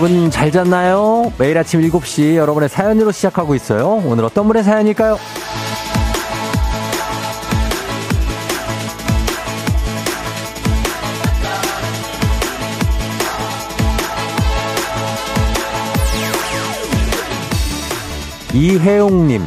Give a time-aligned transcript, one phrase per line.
[0.00, 1.30] 여러분 잘 잤나요?
[1.36, 4.00] 매일 아침 7시 여러분의 사연으로 시작하고 있어요.
[4.06, 5.18] 오늘 어떤 분의 사연일까요?
[18.54, 19.44] 이혜용님,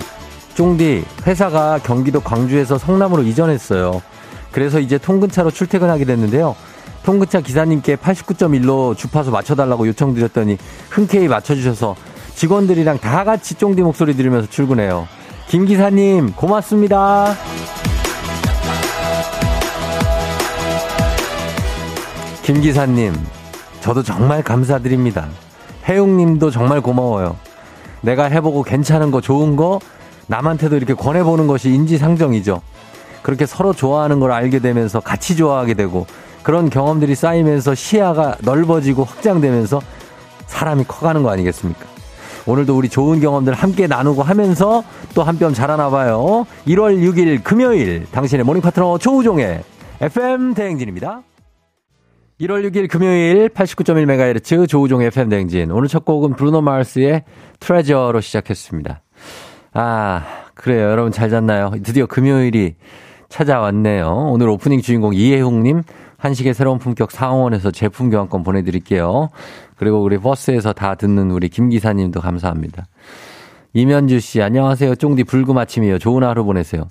[0.54, 4.04] 쫑디, 회사가 경기도 광주에서 성남으로 이전했어요.
[4.52, 6.56] 그래서 이제 통근차로 출퇴근하게 됐는데요.
[7.04, 10.58] 통근차 기사님께 89.1로 주파수 맞춰달라고 요청드렸더니
[10.90, 11.96] 흔쾌히 맞춰주셔서
[12.36, 15.08] 직원들이랑 다 같이 쫑디 목소리 들으면서 출근해요.
[15.48, 17.36] 김 기사님, 고맙습니다.
[22.42, 23.14] 김 기사님,
[23.82, 25.28] 저도 정말 감사드립니다.
[25.86, 27.38] 혜용님도 정말 고마워요.
[28.02, 29.80] 내가 해보고 괜찮은 거, 좋은 거,
[30.28, 32.62] 남한테도 이렇게 권해보는 것이 인지상정이죠.
[33.22, 36.06] 그렇게 서로 좋아하는 걸 알게 되면서 같이 좋아하게 되고
[36.44, 39.82] 그런 경험들이 쌓이면서 시야가 넓어지고 확장되면서
[40.48, 41.86] 사람이 커가는 거 아니겠습니까?
[42.46, 44.84] 오늘도 우리 좋은 경험들 함께 나누고 하면서
[45.16, 46.46] 또 한 뼘 자라나 봐요.
[46.68, 49.64] 1월 6일 금요일 당신의 morning 파트너 조우종의
[50.02, 51.22] FM 대행진입니다.
[52.42, 55.72] 1월 6일 금요일 89.1MHz 조우종의 FM 대행진.
[55.72, 57.24] 오늘 첫 곡은 Bruno Mars의
[57.62, 59.02] Treasure로 시작했습니다.
[59.74, 60.24] 아,
[60.56, 60.90] 그래요.
[60.90, 61.72] 여러분 잘 잤나요?
[61.84, 62.76] 드디어 금요일이
[63.30, 64.08] 찾아왔네요.
[64.32, 65.84] 오늘 오프닝 주인공 이혜웅님
[66.24, 69.28] 한식의 새로운 품격 상원에서 제품 교환권 보내드릴게요.
[69.76, 72.86] 그리고 우리 버스에서 다 듣는 우리 김 기사님도 감사합니다.
[73.74, 74.96] 이면주 씨, 안녕하세요.
[74.96, 76.00] 쫑디 불금 아침이에요.
[76.00, 76.88] 좋은 하루 보내세요.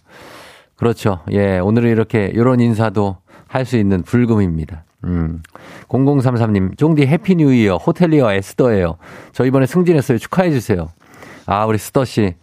[0.76, 1.20] 그렇죠.
[1.30, 3.16] 예, 오늘은 이렇게, 이런 인사도
[3.48, 4.84] 할 수 있는 불금입니다.
[5.04, 5.42] 음.
[5.88, 8.98] 0033님, 쫑디 Happy New Year, 호텔리어 에스더예요.
[9.32, 10.18] 저 이번에 승진했어요.
[10.18, 10.90] 축하해주세요.
[11.46, 12.34] 아, 우리 스더씨.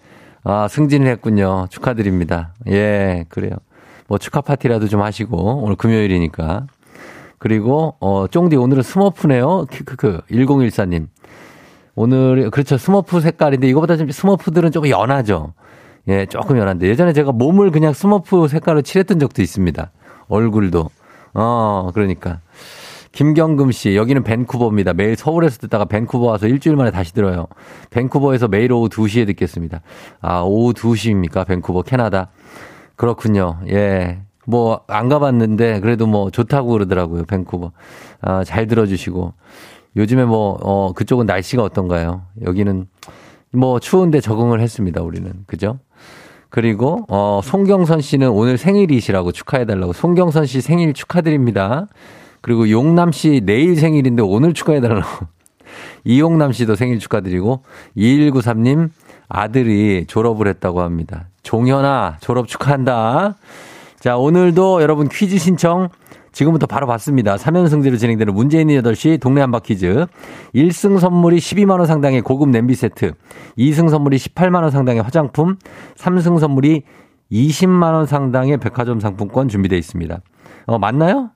[0.43, 1.67] 아, 승진을 했군요.
[1.69, 2.55] 축하드립니다.
[2.67, 3.51] 예, 그래요.
[4.07, 6.65] 뭐 축하 파티라도 좀 하시고, 오늘 금요일이니까.
[7.39, 9.65] 그리고 어 쫑디 오늘은 스머프네요.
[9.71, 11.07] 크크크 1014님.
[11.95, 12.77] 오늘 그렇죠.
[12.77, 15.53] 스머프 색깔인데 이거보다 좀 스머프들은 조금 연하죠.
[16.07, 19.91] 예, 조금 연한데 예전에 제가 몸을 그냥 스머프 색깔로 칠했던 적도 있습니다.
[20.27, 20.89] 얼굴도.
[21.33, 22.39] 어, 그러니까.
[23.11, 24.93] 김경금 씨, 여기는 밴쿠버입니다.
[24.93, 27.47] 매일 서울에서 듣다가 밴쿠버 와서 일주일 만에 다시 들어요.
[27.89, 29.81] 밴쿠버에서 매일 오후 2시에 듣겠습니다.
[30.21, 31.45] 아, 오후 2시입니까?
[31.47, 32.29] 밴쿠버, 캐나다.
[32.95, 33.59] 그렇군요.
[33.67, 34.19] 예.
[34.49, 37.71] 뭐, 안 가봤는데, 그래도 뭐, 좋다고 그러더라고요, 밴쿠버.
[38.21, 39.33] 아, 잘 들어주시고.
[39.95, 42.23] 요즘에 뭐, 어, 그쪽은 날씨가 어떤가요?
[42.43, 42.87] 여기는
[43.51, 45.31] 뭐, 추운데 적응을 했습니다, 우리는.
[45.45, 45.77] 그죠?
[46.49, 49.93] 그리고, 어, 송경선 씨는 오늘 생일이시라고 축하해 달라고.
[49.93, 51.85] 송경선 씨 생일 축하드립니다.
[52.41, 55.27] 그리고 용남 씨 내일 생일인데 오늘 축하해 달라고.
[56.05, 57.61] 이용남 씨도 생일 축하드리고,
[57.95, 58.89] 2193님
[59.27, 61.27] 아들이 졸업을 했다고 합니다.
[61.43, 63.35] 종현아, 졸업 축하한다.
[63.99, 65.89] 자, 오늘도 여러분 퀴즈 신청
[66.31, 67.35] 지금부터 바로 받습니다.
[67.35, 70.05] 3연승제로 진행되는 문재인 8시 동네 한바 퀴즈.
[70.55, 73.11] 1승 선물이 12만원 상당의 고급 냄비 세트.
[73.57, 75.57] 2승 선물이 18만원 상당의 화장품.
[75.97, 76.83] 3승 선물이
[77.29, 80.21] 20만원 상당의 백화점 상품권 준비되어 있습니다.
[80.67, 81.31] 어, 맞나요?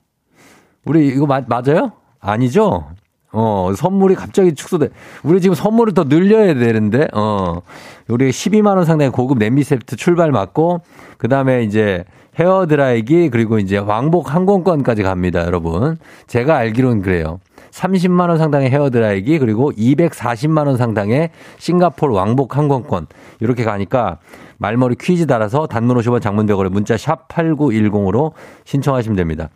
[0.86, 1.92] 우리 이거 마, 맞아요?
[2.18, 2.88] 아니죠?
[3.34, 4.90] 어, 선물이 갑자기 축소돼.
[5.24, 7.62] 우리 지금 선물을 더 늘려야 되는데, 어,
[8.08, 10.80] 우리 12만원 상당의 고급 냄비 세트 출발 맞고,
[11.18, 12.04] 그 다음에 이제
[12.38, 15.96] 헤어 드라이기 그리고 이제 왕복 항공권까지 갑니다, 여러분.
[16.28, 17.40] 제가 알기로는 그래요.
[17.70, 23.08] 30만 원 상당의 헤어 드라이기 그리고 240만 원 상당의 싱가포르 왕복 항공권
[23.40, 24.18] 이렇게 가니까
[24.58, 28.32] 말머리 퀴즈 달아서 단문 50원 장문 백으로 문자 샵 8910으로
[28.64, 29.48] 신청하시면 됩니다.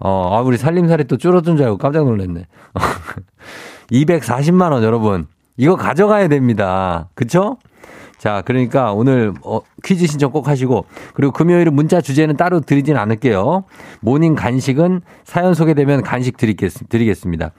[0.00, 2.46] 어, 아, 우리 살림살이 또 줄어든 줄 알고 깜짝 놀랐네.
[3.90, 5.26] 240만 원 여러분.
[5.56, 7.08] 이거 가져가야 됩니다.
[7.14, 7.56] 그쵸?
[8.18, 13.64] 자, 그러니까 오늘 어, 퀴즈 신청 꼭 하시고 그리고 금요일은 문자 주제는 따로 드리진 않을게요.
[14.00, 17.52] morning 간식은 사연 소개되면 간식 드리겠, 드리겠습니다.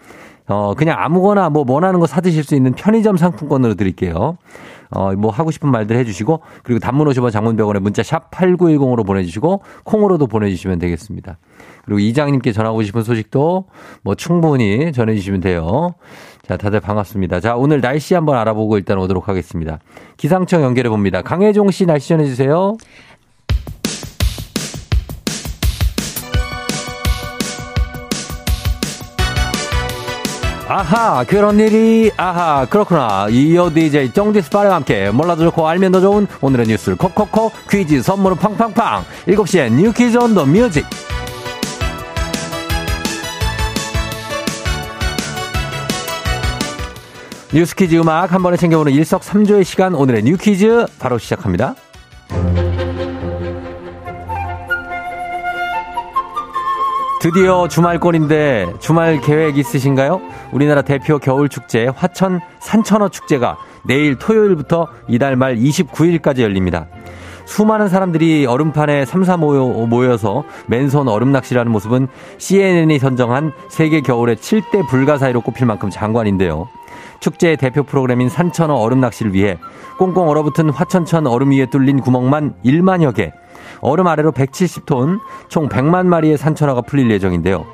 [0.50, 4.38] 어, 그냥 아무거나 뭐 원하는 거 사드실 수 있는 편의점 상품권으로 드릴게요.
[4.92, 10.26] 어, 뭐 하고 싶은 말들 해주시고 그리고 단문 50원 장문병원에 문자 샵 8910으로 보내주시고 콩으로도
[10.26, 11.38] 보내주시면 되겠습니다.
[11.86, 13.66] 그리고 이장님께 전하고 싶은 소식도
[14.04, 15.94] 뭐 충분히 전해주시면 돼요.
[16.42, 17.40] 자, 다들 반갑습니다.
[17.40, 19.78] 자, 오늘 날씨 한번 알아보고 일단 오도록 하겠습니다.
[20.18, 21.22] 기상청 연결해 봅니다.
[21.22, 22.76] 강혜종 씨 날씨 전해주세요.
[30.70, 33.26] 아하 그런 일이 아하 그렇구나.
[33.32, 39.04] 이어 DJ 정디스파와 함께 몰라도 좋고 알면 더 좋은 오늘의 뉴스를 콕콕콕 퀴즈 선물은 팡팡팡.
[39.26, 40.86] 7시에 New 퀴즈 on the music
[47.52, 51.74] 뉴스 퀴즈 음악 한 번에 챙겨보는 일석삼조의 시간 오늘의 New 퀴즈 바로 시작합니다.
[57.20, 60.22] 드디어 주말권인데 주말 계획 있으신가요?
[60.54, 66.88] 우리나라 대표 겨울축제 화천 산천어 축제가 내일 토요일부터 이달 말 29일까지 열립니다.
[67.44, 72.08] 수많은 사람들이 얼음판에 삼사 모여, 모여 서 맨손 얼음 낚시라는 모습은
[72.38, 76.70] CNN이 선정한 세계 겨울의 7대 불가사의로 꼽힐 만큼 장관인데요.
[77.20, 79.58] 축제의 대표 프로그램인 산천어 얼음 낚시를 위해
[79.98, 83.34] 꽁꽁 얼어붙은 화천천 얼음 위에 뚫린 구멍만 1만여 개,
[83.82, 87.66] 얼음 아래로 170톤, 총 100만 마리의 산천어가 풀릴 예정인데요.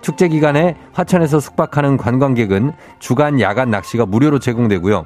[0.00, 5.04] 축제 기간에 화천에서 숙박하는 관광객은 주간 야간 낚시가 무료로 제공되고요.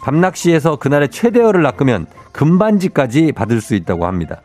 [0.00, 4.42] 밤낚시에서 그날의 최대어를 낚으면 금반지까지 받을 수 있다고 합니다.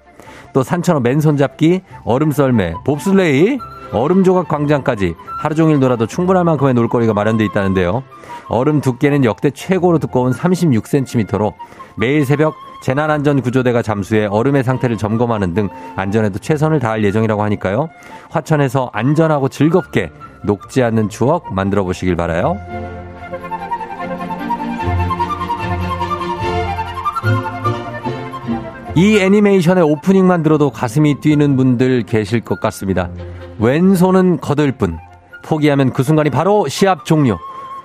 [0.53, 3.59] 또 산천어 맨손 잡기, 얼음 썰매, 봅슬레이,
[3.93, 8.03] 얼음 조각 광장까지 하루 종일 놀아도 충분할 만큼의 놀거리가 마련돼 있다는데요.
[8.47, 11.53] 얼음 두께는 역대 최고로 두꺼운 36cm로
[11.95, 17.89] 매일 새벽 재난안전구조대가 잠수해 얼음의 상태를 점검하는 등 안전에도 최선을 다할 예정이라고 하니까요.
[18.29, 20.11] 화천에서 안전하고 즐겁게
[20.43, 22.57] 녹지 않는 추억 만들어 보시길 바라요.
[28.95, 33.09] 이 애니메이션의 오프닝만 들어도 가슴이 뛰는 분들 계실 것 같습니다.
[33.59, 34.97] 왼손은 거들 뿐.
[35.43, 37.37] 포기하면 그 순간이 바로 시합 종료.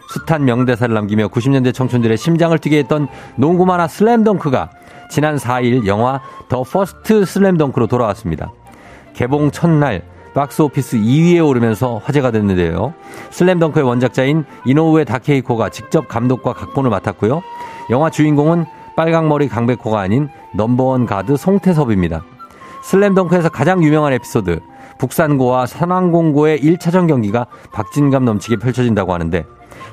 [0.09, 4.71] 숱한 명대사를 남기며 90년대 청춘들의 심장을 뛰게 했던 농구 만화 슬램덩크가
[5.09, 8.53] 지난 4일 영화 더 퍼스트 슬램덩크로 돌아왔습니다.
[9.15, 10.03] 개봉 첫날
[10.35, 12.93] 박스 오피스 2위에 오르면서 화제가 됐는데요.
[13.31, 17.43] 슬램덩크의 원작자인 이노우에 다케이코가 직접 감독과 각본을 맡았고요.
[17.91, 18.67] 영화 주인공은
[18.97, 22.23] 빨강머리 강백호가 아닌 넘버원 가드 송태섭입니다.
[22.83, 24.61] 슬램덩크에서 가장 유명한 에피소드
[24.99, 29.45] 북산고와 산왕공고의 1차전 경기가 박진감 넘치게 펼쳐진다고 하는데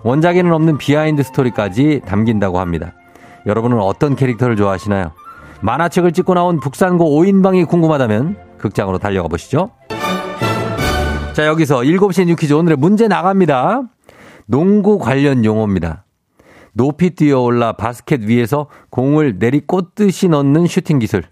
[0.04, 2.94] 원작에는 없는 비하인드 스토리까지 담긴다고 합니다.
[3.46, 5.12] 여러분은 어떤 캐릭터를 좋아하시나요?
[5.62, 9.72] 만화책을 찢고 나온 북산고 5인방이 궁금하다면 극장으로 달려가 보시죠.
[11.34, 13.84] 자, 여기서 7시 뉴퀴즈 오늘의 문제 나갑니다.
[14.46, 16.06] 농구 관련 용어입니다.
[16.74, 21.24] 높이 뛰어올라 바스켓 위에서 공을 내리꽂듯이 넣는 슈팅 기술.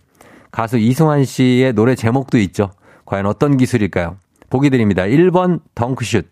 [0.51, 2.71] 가수 이승환 씨의 노래 제목도 있죠.
[3.05, 4.17] 과연 어떤 기술일까요?
[4.49, 5.03] 보기 드립니다.
[5.03, 6.29] 1번 덩크슛,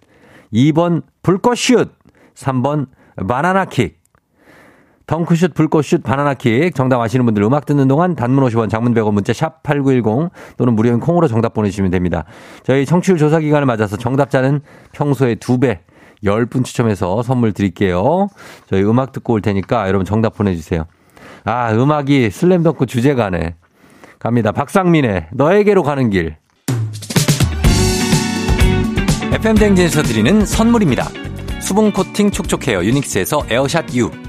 [0.53, 1.93] 2번 불꽃슛,
[2.35, 2.87] 3번
[3.27, 3.98] 바나나킥.
[5.09, 9.63] 덩크슛, 불꽃슛, 바나나킥 정답 아시는 분들 음악 듣는 동안 단문 50원, 장문 100원 문자 샵
[9.63, 12.25] 8910 또는 무료인 콩으로 정답 보내주시면 됩니다.
[12.61, 14.61] 저희 청취율 조사 기간을 맞아서 정답자는
[14.91, 15.79] 평소에 2배
[16.23, 18.27] 10분 추첨해서 선물 드릴게요.
[18.69, 20.85] 저희 음악 듣고 올 테니까 여러분 정답 보내주세요.
[21.43, 23.55] 아, 음악이 슬램덩크 주제가네.
[24.19, 24.51] 갑니다.
[24.51, 26.35] 박상민의 너에게로 가는 길.
[29.33, 31.07] FM대행진에서 드리는 선물입니다.
[31.59, 34.28] 수분 코팅 촉촉 헤어 유닉스에서 에어샷 U.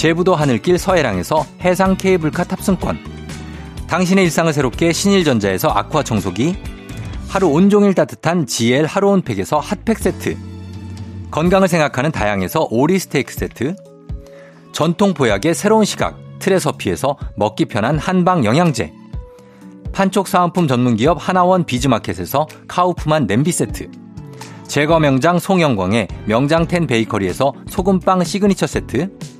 [0.00, 2.98] 제부도 하늘길 서해랑에서 해상 케이블카 탑승권.
[3.86, 6.56] 당신의 일상을 새롭게 신일전자에서 아쿠아 청소기.
[7.28, 10.38] 하루 온종일 따뜻한 GL 하루 온팩에서 핫팩 세트.
[11.30, 13.76] 건강을 생각하는 다향에서 오리 스테이크 세트.
[14.72, 18.94] 전통 보약의 새로운 시각 트레서피에서 먹기 편한 한방 영양제.
[19.92, 23.90] 판촉 사은품 전문기업 하나원 비즈마켓에서 카우프만 냄비 세트.
[24.66, 29.39] 제과 명장 송영광의 명장텐 베이커리에서 소금빵 시그니처 세트.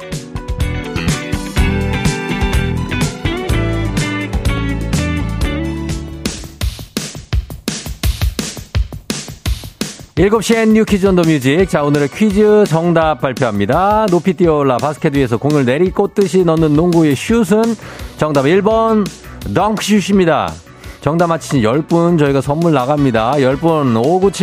[10.21, 11.67] 일곱 시엔 New Quiz on the Music.
[11.67, 14.05] 자, 오늘의 퀴즈 정답 발표합니다.
[14.11, 17.63] 높이 뛰어올라 바스켓 위에서 공을 내리꽂듯이 넣는 농구의 슛은
[18.17, 19.03] 정답 1번
[19.51, 20.53] 덩크슛입니다.
[21.01, 23.33] 정답 맞히신 10분 저희가 선물 나갑니다.
[23.33, 23.99] 10분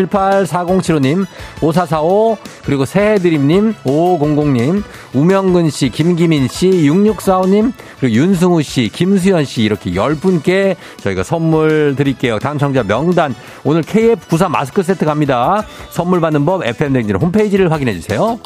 [0.09, 1.25] 5978-4075님,
[1.61, 4.83] 5445, 그리고 새해드림님, 5500님,
[5.15, 12.39] 우명근 씨, 김기민 씨, 6645님, 그리고 윤승우 씨, 김수현 씨 이렇게 10분께 저희가 선물 드릴게요.
[12.41, 15.65] 청자 명단 오늘 KF94 마스크 세트 갑니다.
[15.91, 18.39] 선물 받는 법 FM댕진 홈페이지를 확인해 주세요.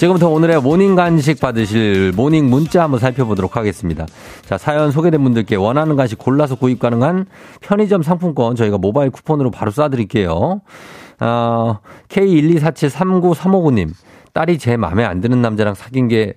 [0.00, 4.06] 지금부터 오늘의 모닝 간식 받으실 모닝 문자 한번 살펴보도록 하겠습니다.
[4.46, 7.26] 자, 사연 소개된 분들께 원하는 간식 골라서 구입 가능한
[7.60, 10.62] 편의점 상품권 저희가 모바일 쿠폰으로 바로 쏴드릴게요.
[11.20, 11.78] 어,
[12.08, 13.90] K124739359님,
[14.32, 16.32] 딸이 제 마음에 안 드는 남자랑 사귄 게,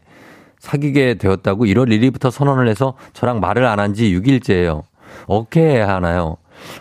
[0.59, 4.81] 사귀게 되었다고 1월 1일부터 선언을 해서 저랑 말을 안 한 지 6일째예요.
[5.27, 6.35] 어떻게 해야 하나요?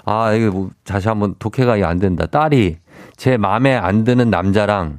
[0.05, 2.27] 아, 이거 뭐, 다시 한번 독해가 안 된다.
[2.27, 2.79] 딸이
[3.17, 4.99] 제 마음에 안 드는 남자랑,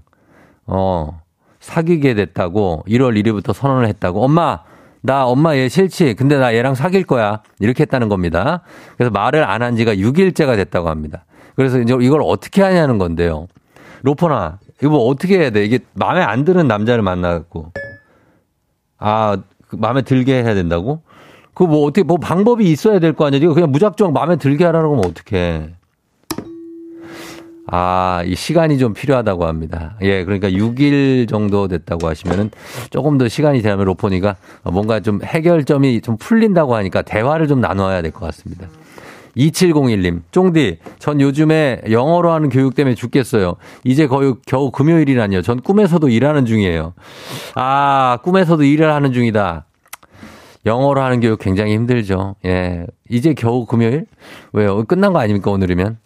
[0.66, 1.20] 어,
[1.64, 4.60] 사귀게 됐다고 1월 1일부터 선언을 했다고 엄마
[5.02, 8.62] 나 엄마 얘 싫지 근데 나 얘랑 사귈 거야 이렇게 했다는 겁니다.
[8.98, 11.26] 그래서 말을 안 한 지가 6일째가 됐다고 합니다.
[11.56, 13.48] 그래서 이제 이걸 어떻게 하냐는 건데요.
[14.02, 15.64] 로퍼나 이거 뭐 어떻게 해야 돼?
[15.64, 17.72] 이게 마음에 안 드는 남자를 만나고
[18.98, 21.02] 아그 마음에 들게 해야 된다고?
[21.54, 23.30] 그 뭐 어떻게 뭐 방법이 있어야 될 거?
[23.30, 25.70] 이거 그냥 무작정 마음에 들게 하라는 거면 어떡해.
[27.68, 29.96] 아, 이 시간이 좀 필요하다고 합니다.
[30.02, 32.52] 예, 그러니까 6일 정도 됐다고 하시면은
[32.90, 38.12] 조금 더 시간이 되면 로포니가 뭔가 좀 해결점이 좀 풀린다고 하니까 대화를 좀 나눠야 될
[38.12, 38.68] 것 같습니다.
[39.38, 43.56] 2701님, 쫑디, 전 요즘에 영어로 하는 교육 때문에 죽겠어요.
[43.84, 45.42] 이제 거의 겨우 금요일이라니요.
[45.42, 46.94] 전 꿈에서도 일하는 중이에요.
[47.56, 49.66] 아, 꿈에서도 일을 하는 중이다.
[50.68, 52.36] 영어로 하는 교육 굉장히 힘들죠.
[52.46, 52.86] 예.
[53.10, 54.06] 이제 겨우 금요일?
[54.54, 54.84] 왜요?
[54.84, 55.98] 끝난 거 아닙니까, 오늘이면?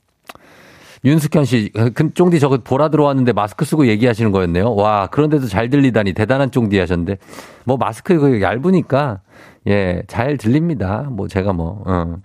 [1.06, 4.76] 윤숙현 씨, 그 쫑디 저거 보라 들어왔는데 마스크 쓰고 얘기하시는 거였네요.
[4.76, 7.18] 와, 그런데도 잘 들리다니 대단한 쫑디 하셨는데.
[7.66, 9.22] 뭐 마스크 그 얇으니까,
[9.68, 11.08] 예, 잘 들립니다.
[11.12, 12.16] 뭐 제가 뭐, 어.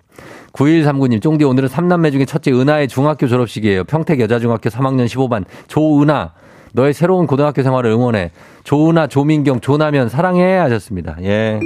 [0.53, 3.85] 9139님, 쫑디 오늘은 3남매 중에 첫째 은하의 중학교 졸업식이에요.
[3.85, 6.33] 평택 여자중학교 3학년 15반 조은하.
[6.75, 8.31] 너의 새로운 고등학교 생활을 응원해.
[8.65, 11.17] 조은하, 조민경, 조나면 사랑해 하셨습니다.
[11.23, 11.61] 예.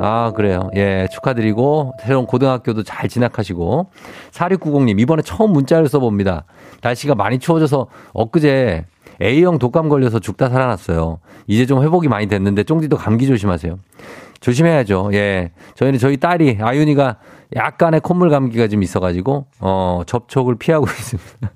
[0.00, 0.70] 아, 그래요.
[0.76, 3.90] 예, 축하드리고, 새로운 고등학교도 잘 진학하시고.
[4.30, 6.44] 4690님, 이번에 처음 문자를 써봅니다.
[6.82, 8.84] 날씨가 많이 추워져서 엊그제
[9.20, 11.18] A형 독감 걸려서 죽다 살아났어요.
[11.48, 13.78] 이제 좀 회복이 많이 됐는데, 쫑디도 감기 조심하세요.
[14.40, 15.10] 조심해야죠.
[15.14, 15.50] 예.
[15.74, 17.16] 저희는 저희 딸이, 아윤이가
[17.56, 21.50] 약간의 콧물 감기가 좀 있어가지고, 어, 접촉을 피하고 있습니다.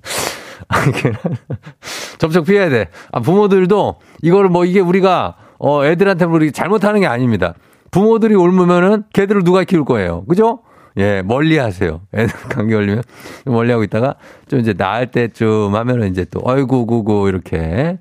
[2.17, 2.89] 접촉 피해야 돼.
[3.11, 7.53] 아, 부모들도 이거를 뭐 이게 우리가, 어, 애들한테 우리 잘못하는 게 아닙니다.
[7.93, 10.25] 부모들이 옮으면은 걔들을 누가 키울 거예요.
[10.25, 10.59] 그죠?
[10.97, 12.01] 예, 멀리 하세요.
[12.13, 13.03] 애들 감기 걸리면
[13.45, 14.15] 멀리 하고 있다가
[14.47, 17.99] 좀 이제 나을 때쯤 하면은 이제 또 어이구 구구 이렇게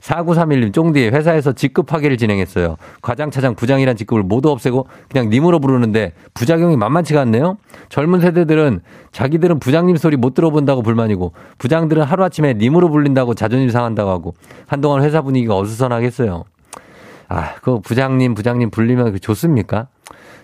[0.00, 2.76] 4931님 쫑디 회사에서 직급파괴를 진행했어요.
[3.02, 7.58] 과장, 차장, 부장이란 직급을 모두 없애고 그냥 님으로 부르는데 부작용이 만만치가 않네요.
[7.88, 8.80] 젊은 세대들은
[9.12, 14.34] 자기들은 부장님 소리 못 들어본다고 불만이고 부장들은 하루아침에 님으로 불린다고 자존심 상한다고 하고
[14.66, 16.44] 한동안 회사 분위기가 어수선하겠어요.
[17.30, 19.86] 아, 그 부장님, 부장님 불리면 좋습니까?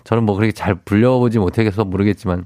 [0.05, 2.45] 저는 뭐 그렇게 잘 불려보지 못해서 모르겠지만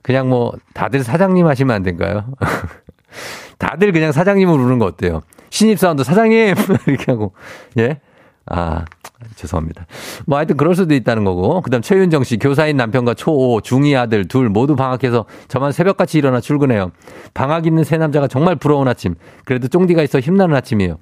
[0.00, 2.24] 그냥 뭐 다들 사장님 하시면 안 될까요?
[3.58, 5.20] 다들 그냥 사장님으로 부르는 거 어때요?
[5.50, 6.54] 신입사원도 사장님!
[6.88, 7.34] 이렇게 하고,
[7.78, 8.00] 예?
[8.46, 8.86] 아,
[9.34, 9.86] 죄송합니다.
[10.26, 11.60] 뭐 하여튼 그럴 수도 있다는 거고.
[11.60, 16.40] 그 다음 최윤정 씨, 교사인 남편과 초5, 중2 아들 둘 모두 방학해서 저만 새벽같이 일어나
[16.40, 16.92] 출근해요.
[17.34, 19.16] 방학 있는 새 남자가 정말 부러운 아침.
[19.44, 20.98] 그래도 쫑디가 있어 힘나는 아침이에요.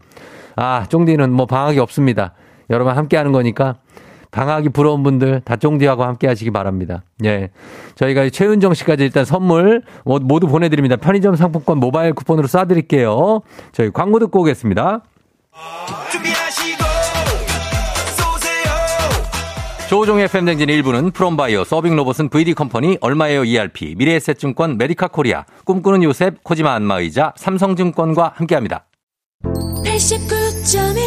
[0.56, 2.34] 아, 쫑디는 뭐 방학이 없습니다.
[2.70, 3.76] 여러분 함께 하는 거니까
[4.30, 7.04] 방학이 부러운 분들 다쫑디하고 함께 하시기 바랍니다.
[7.24, 7.50] 예.
[7.94, 10.96] 저희가 최은정 씨까지 일단 선물 모두 보내드립니다.
[10.96, 13.42] 편의점 상품권 모바일 쿠폰으로 쏴드릴게요.
[13.72, 15.02] 저희 광고 듣고 오겠습니다.
[19.88, 27.32] 조종의 FM댕진 1부는 프롬바이오, 서빙로봇은 VD컴퍼니, 얼마에요 ERP, 미래에셋증권, 메디카 코리아, 꿈꾸는 요셉, 코지마 안마의자,
[27.36, 28.84] 삼성증권과 함께합니다.
[29.44, 31.05] 89.1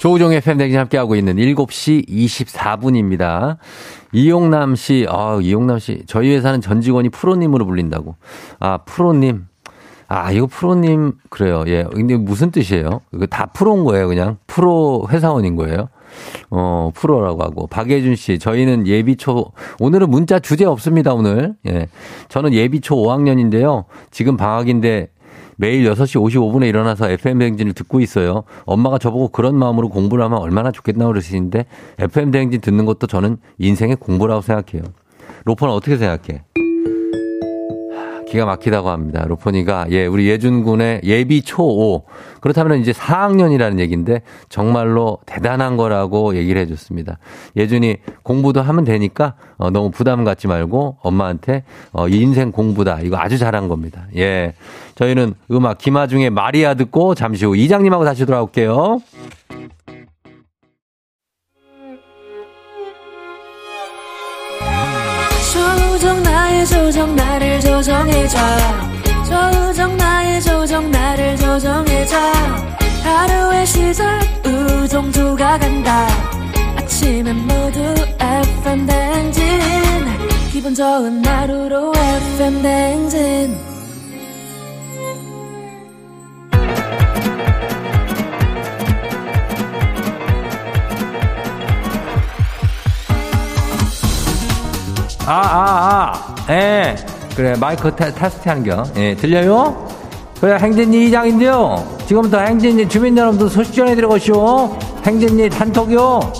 [0.00, 3.58] 조우종의 팬데믹 함께하고 있는 7시 24분입니다.
[4.12, 8.16] 이용남 씨, 아, 이용남 씨, 저희 회사는 전 직원이 프로님으로 불린다고.
[8.60, 9.44] 아, 프로님.
[10.08, 11.64] 아, 이거 프로님, 그래요.
[11.66, 11.84] 예.
[11.84, 13.02] 근데 무슨 뜻이에요?
[13.12, 14.38] 이거 다 프로인 거예요, 그냥?
[14.46, 15.90] 프로 회사원인 거예요?
[16.48, 17.66] 어, 프로라고 하고.
[17.66, 21.56] 박예준 씨, 저희는 예비초, 오늘은 문자 주제 없습니다, 오늘.
[21.68, 21.88] 예.
[22.30, 23.84] 저는 예비초 5학년인데요.
[24.10, 25.10] 지금 방학인데
[25.60, 28.44] 매일 6시 55분에 일어나서 FM대행진을 듣고 있어요.
[28.64, 31.66] 엄마가 저보고 그런 마음으로 공부를 하면 얼마나 좋겠나 그러시는데
[31.98, 34.84] FM대행진 듣는 것도 저는 인생의 공부라고 생각해요.
[35.44, 36.44] 로퍼는 어떻게 생각해?
[38.30, 39.24] 기가 막히다고 합니다.
[39.26, 42.04] 로포니가 예, 우리 예준 군의 예비 초5
[42.40, 47.18] 그렇다면 이제 4학년이라는 얘기인데 정말로 대단한 거라고 얘기를 해 줬습니다.
[47.56, 53.00] 예준이 공부도 하면 되니까 어, 너무 부담 갖지 말고 엄마한테 어, 인생 공부다.
[53.00, 54.06] 이거 아주 잘한 겁니다.
[54.16, 54.54] 예.
[54.94, 59.00] 저희는 음악 김아중의 마리아 듣고 잠시 후 이장님하고 다시 돌아올게요.
[66.66, 68.38] 조정 나를 조정해줘.
[69.24, 72.16] 조정 나의 조정 나를 조정해줘.
[73.02, 76.06] 하루의 시절 우정조가 간다.
[76.76, 77.80] 아침엔 모두
[78.18, 79.42] FM 댕진.
[80.52, 83.70] 기분 좋은 하루로 FM 댕진.
[95.26, 96.29] 아, 아, 아.
[96.50, 96.96] 예.
[97.36, 98.82] 그래, 마이크 테, 스트 하는 겨.
[98.96, 99.88] 예, 들려요?
[100.40, 101.98] 그래, 행진이 이장인데요.
[102.06, 104.76] 지금부터 행진이 주민 여러분들 소식 전해드려보시오.
[105.06, 106.32] 행진이 단톡이요.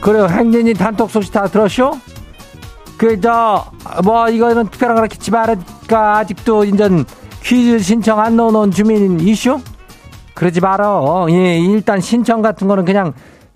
[0.00, 1.98] 그래요, 행진이 단톡 소식 다 들었쇼?
[2.96, 3.64] 그, 저,
[4.04, 7.04] 뭐, 이거는 특별한 거렇겠지 말까 아직도 인전
[7.48, 9.58] 퀴즈 신청 안 넣어놓은 주민 이슈?
[10.34, 11.26] 그러지 말어.
[11.30, 13.14] 예, 일단 신청 같은 거는 그냥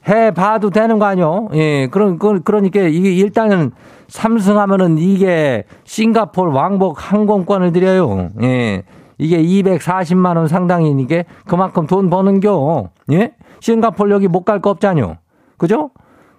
[0.09, 1.51] 해봐도 되는 거 아니요?
[1.53, 3.73] 예, 그런, 그, 그러니까 이게 일단은
[4.09, 8.31] 삼승하면은 이게 싱가폴 왕복 항공권을 드려요.
[8.41, 8.83] 예.
[9.19, 12.89] 이게 240만 원 상당이니까 그만큼 돈 버는겨.
[13.13, 13.35] 예?
[13.61, 15.19] 싱가폴 여기 못 갈 거 없잖요.
[15.59, 15.91] 그죠?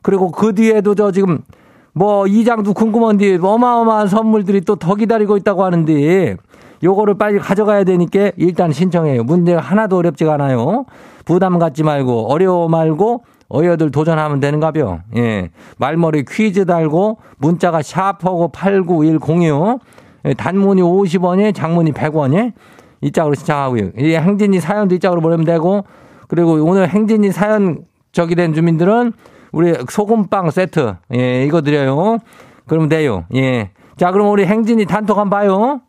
[0.02, 1.44] 그리고 그 뒤에도 저 지금
[1.94, 6.36] 뭐 이장도 궁금한데 어마어마한 선물들이 또 더 기다리고 있다고 하는데
[6.84, 9.24] 요거를 빨리 가져가야 되니까 일단 신청해요.
[9.24, 10.86] 문제가 하나도 어렵지가 않아요.
[11.26, 15.00] 부담 갖지 말고 어려워 말고 어여들 도전하면 되는가벼.
[15.16, 15.50] 예.
[15.78, 19.80] 말머리 퀴즈 달고 문자가 샤프하고 89106
[20.26, 20.34] 예.
[20.34, 22.54] 단문이 50원에 장문이 100원에
[23.02, 23.92] 이 짝으로 신청하고요.
[23.98, 25.84] 이 행진이 사연도 이 짝으로 보내면 되고
[26.28, 29.14] 그리고 오늘 행진이 사연 적이 된 주민들은
[29.52, 30.96] 우리 소금빵 세트.
[31.16, 32.18] 예, 이거 드려요.
[32.66, 33.26] 그러면 돼요.
[33.36, 33.70] 예.
[33.98, 35.82] 자, 그럼 우리 행진이 단톡 한번 봐요.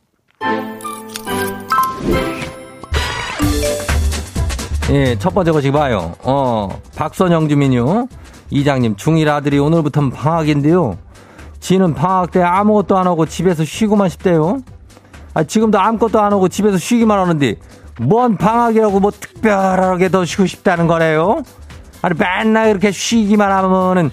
[4.91, 6.15] 예, 첫 번째 거지 봐요.
[6.23, 8.07] 어, 박선영 주민요.
[8.51, 10.99] 이장님, 중1 아들이 오늘부터 방학인데요.
[11.59, 14.59] 지는 방학 때 아무것도 안 하고 집에서 쉬고만 싶대요.
[15.33, 17.57] 아, 지금도 아무것도 안 하고 집에서 쉬기만 하는데,
[18.01, 21.43] 뭔 방학이라고 뭐 특별하게 더 쉬고 싶다는 거래요?
[22.03, 24.11] 아니 맨날 이렇게 쉬기만 하면은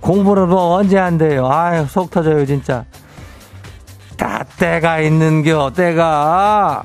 [0.00, 1.48] 공부를 뭐 언제 한대요.
[1.50, 2.84] 아유 속 터져요 진짜.
[4.22, 6.84] 다 때가 있는겨 때가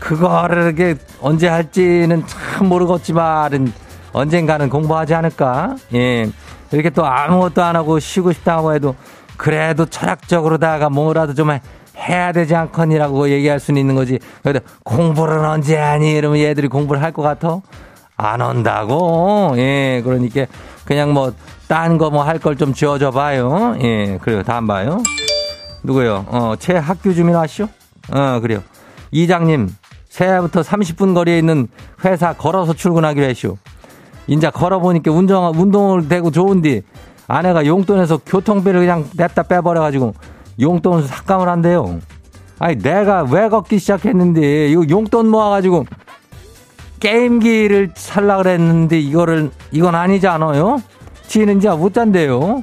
[0.00, 3.72] 그거를 이렇게 언제 할지는 참 모르겠지만
[4.12, 5.76] 언젠가는 공부하지 않을까.
[5.94, 6.28] 예
[6.72, 8.96] 이렇게 또 아무것도 안 하고 쉬고 싶다고 해도
[9.36, 11.50] 그래도 철학적으로다가 뭐라도 좀
[11.96, 14.18] 해야 되지 않거니라고 얘기할 수는 있는 거지.
[14.42, 16.12] 그래도 공부를 언제 하니?
[16.14, 17.60] 이러면 얘들이 공부를 할 것 같아?
[18.16, 19.54] 안 온다고.
[19.58, 20.46] 예, 그러니까
[20.84, 21.32] 그냥 뭐
[21.68, 23.76] 딴 거 뭐 할 걸 좀 지어줘 봐요.
[23.80, 24.42] 예, 그래요.
[24.42, 25.00] 다음 봐요.
[25.84, 26.24] 누구요?
[26.28, 27.68] 어, 최학규 주민 아시죠?
[28.10, 28.62] 어, 그래요.
[29.12, 29.68] 이장님,
[30.08, 31.68] 새해부터 30분 거리에 있는
[32.04, 33.56] 회사 걸어서 출근하기로 했쇼.
[34.26, 36.82] 인자 걸어보니까 운전, 운동을 되고 좋은데
[37.28, 40.14] 아내가 용돈에서 교통비를 그냥 냅다 빼버려가지고
[40.60, 42.00] 용돈 삭감을 한대요.
[42.58, 45.84] 아니, 내가 왜 걷기 시작했는데 이거 용돈 모아가지고
[47.00, 50.80] 게임기를 살라 그랬는데 이거를 이건 아니지 않아요?
[51.26, 52.62] 지는 이제 못 잔대요.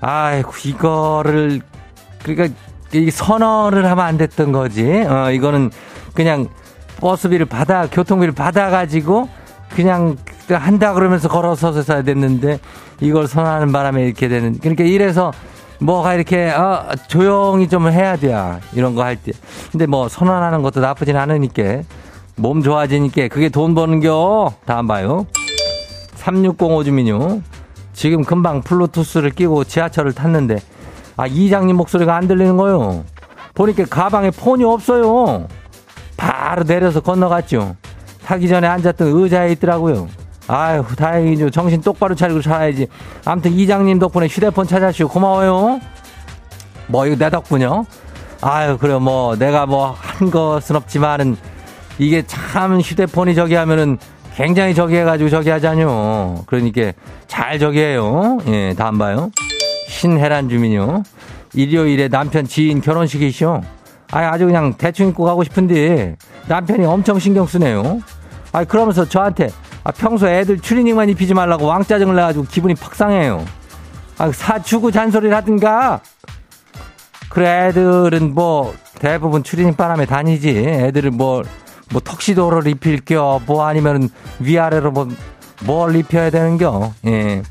[0.00, 1.62] 아이고 이거를
[2.22, 2.54] 그러니까
[2.92, 5.04] 이 선언을 하면 안 됐던 거지.
[5.08, 5.70] 어 이거는
[6.14, 6.48] 그냥
[7.00, 9.28] 버스비를 받아 교통비를 받아 가지고
[9.74, 10.16] 그냥
[10.50, 12.58] 한다 그러면서 걸어서 써야 됐는데
[13.00, 15.32] 이걸 선언하는 바람에 이렇게 되는 그러니까 이래서
[15.80, 18.34] 뭐가 이렇게 어 조용히 좀 해야 돼
[18.72, 19.32] 이런 거 할 때.
[19.70, 21.82] 근데 뭐 선언하는 것도 나쁘진 않으니까
[22.36, 24.54] 몸 좋아지니까 그게 돈 버는겨.
[24.64, 25.26] 다음 봐요.
[26.14, 27.42] 3605 주민요.
[27.92, 30.58] 지금 금방 플루투스를 끼고 지하철을 탔는데
[31.18, 33.04] 아 이장님 목소리가 안 들리는 거요.
[33.54, 35.46] 보니까 가방에 폰이 없어요.
[36.16, 37.76] 바로 내려서 건너갔죠.
[38.24, 40.08] 타기 전에 앉았던 의자에 있더라고요.
[40.46, 41.50] 아유 다행이죠.
[41.50, 42.86] 정신 똑바로 차리고 살아야지.
[43.24, 45.80] 아무튼 이장님 덕분에 휴대폰 찾아주시고 고마워요.
[46.86, 47.84] 뭐 이거 내 덕분요.
[48.40, 51.36] 아유 그래 뭐 내가 뭐 한 것은 없지만은
[51.98, 53.98] 이게 참 휴대폰이 저기 하면은
[54.34, 56.42] 굉장히 저기 해가지고 저기 하자뇨.
[56.46, 56.92] 그러니까
[57.26, 58.38] 잘 저기 해요.
[58.46, 59.30] 예, 다음 봐요.
[59.88, 61.02] 신혜란 주민요.
[61.54, 63.62] 일요일에 남편 지인 결혼식이시오.
[64.12, 68.00] 아, 아주 그냥 대충 입고 가고 싶은데 남편이 엄청 신경 쓰네요.
[68.52, 69.48] 아 그러면서 저한테
[69.84, 73.44] 아, 평소 애들 추리닝만 입히지 말라고 왕짜증을 내가지고 기분이 팍 상해요.
[74.18, 76.00] 아, 사주고 잔소리를 하든가.
[77.30, 80.50] 그래, 애들은 뭐, 대부분 추리닝 바람에 다니지.
[80.50, 81.42] 애들은 뭐,
[81.90, 84.08] 뭐, 턱시도를 입힐 겨, 뭐 아니면
[84.40, 85.08] 위아래로 뭐,
[85.64, 86.92] 뭘 입혀야 되는겨.
[87.06, 87.42] 예.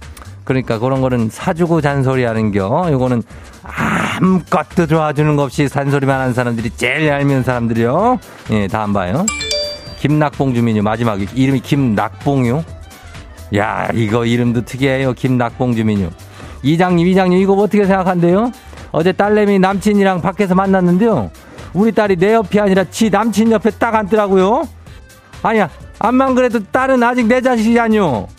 [0.48, 2.88] 그러니까 그런 거는 사주고 잔소리 하는 겨.
[2.90, 3.22] 요거는
[3.64, 8.18] 아무것도 좋아주는 것 없이 잔소리만 하는 사람들이 제일 얄미운 사람들이요.
[8.52, 9.26] 예, 다안 봐요.
[10.00, 10.84] 김낙봉 주민요.
[10.84, 12.64] 마지막 이름이 김낙봉요.
[13.58, 15.12] 야, 이거 이름도 특이해요.
[15.12, 16.12] 김낙봉 주민요.
[16.64, 18.54] 이장님, 이장님, 이거 어떻게 생각한대요?
[18.94, 21.30] 어제 딸내미 남친이랑 밖에서 만났는데요.
[21.74, 24.66] 우리 딸이 내 옆이 아니라 지 남친 옆에 딱 앉더라고요.
[25.44, 28.30] 아니야, 암만 그래도 딸은 아직 내 자식이 아니요.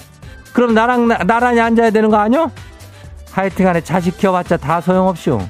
[0.59, 2.51] 그럼 나랑 나, 나란히 앉아야 되는 거 아니요?
[3.31, 5.41] 하여튼 간에 자식 키워봤자 다 소용없쇼.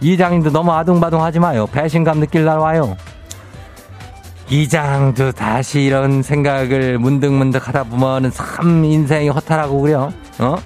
[0.00, 1.68] 이장님도 너무 아둥바둥 하지 마요.
[1.68, 2.96] 배신감 느낄 날 와요.
[4.48, 10.12] 이장도 다시 이런 생각을 문득문득 하다 보면은 참 인생이 허탈하고 그래요.
[10.40, 10.56] 어?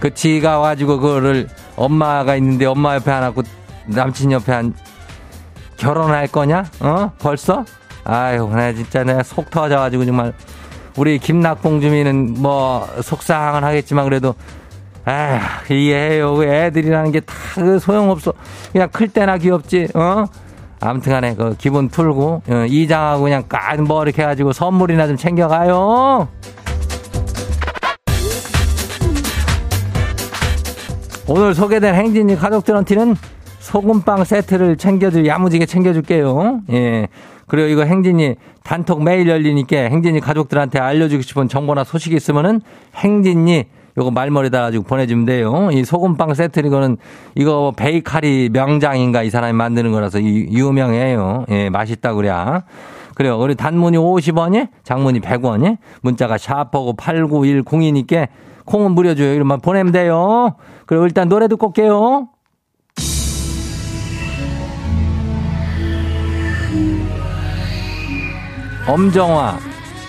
[0.00, 3.42] 그 지가 와가지고 그거를 엄마가 있는데 엄마 옆에 안 앉고
[3.86, 4.74] 남친 옆에 안
[5.78, 6.66] 결혼할 거냐?
[6.80, 7.10] 어?
[7.18, 7.64] 벌써?
[8.04, 10.34] 아유, 나 진짜 내가 속 터져가지고 정말
[10.96, 14.34] 우리 김낙봉 주민은 뭐 속상은 하겠지만 그래도
[15.08, 16.34] 에휴, 이해해요.
[16.34, 18.32] 그 애들이라는 게다그 소용없어.
[18.72, 20.26] 그냥 클 때나 귀엽지, 어?
[20.80, 26.28] 아무튼 간에 그 기분 풀고, 어, 이장하고 그냥 ቃ뭐 이렇게 해가지고 선물이나 좀 챙겨가요.
[31.28, 33.16] 오늘 소개된 행진이 가족들한테는
[33.60, 36.62] 소금빵 세트를 챙겨줄, 야무지게 챙겨줄게요.
[36.72, 37.08] 예.
[37.46, 38.34] 그리고 이거 행진이
[38.70, 42.60] 단톡 메일 열리니까 행진이 가족들한테 알려주고 싶은 정보나 소식이 있으면은
[42.94, 43.64] 행진이
[43.98, 45.70] 요거 말머리다 가지고 보내주면 돼요.
[45.72, 46.96] 이 소금빵 세트 이거는
[47.34, 51.46] 이거 베이카리 명장인가 이 사람이 만드는 거라서 유명해요.
[51.50, 52.30] 예, 맛있다 그래.
[53.16, 53.40] 그래요.
[53.40, 58.28] 우리 단문이 50원이, 장문이 100원이, 문자가 샤퍼고 8910이니까
[58.66, 59.34] 콩은 무려줘요.
[59.34, 60.54] 이러면 보내면 돼요.
[60.86, 62.28] 그리고 일단 노래 듣고 올게요.
[68.92, 69.56] 엄정화,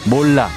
[0.09, 0.49] 몰라.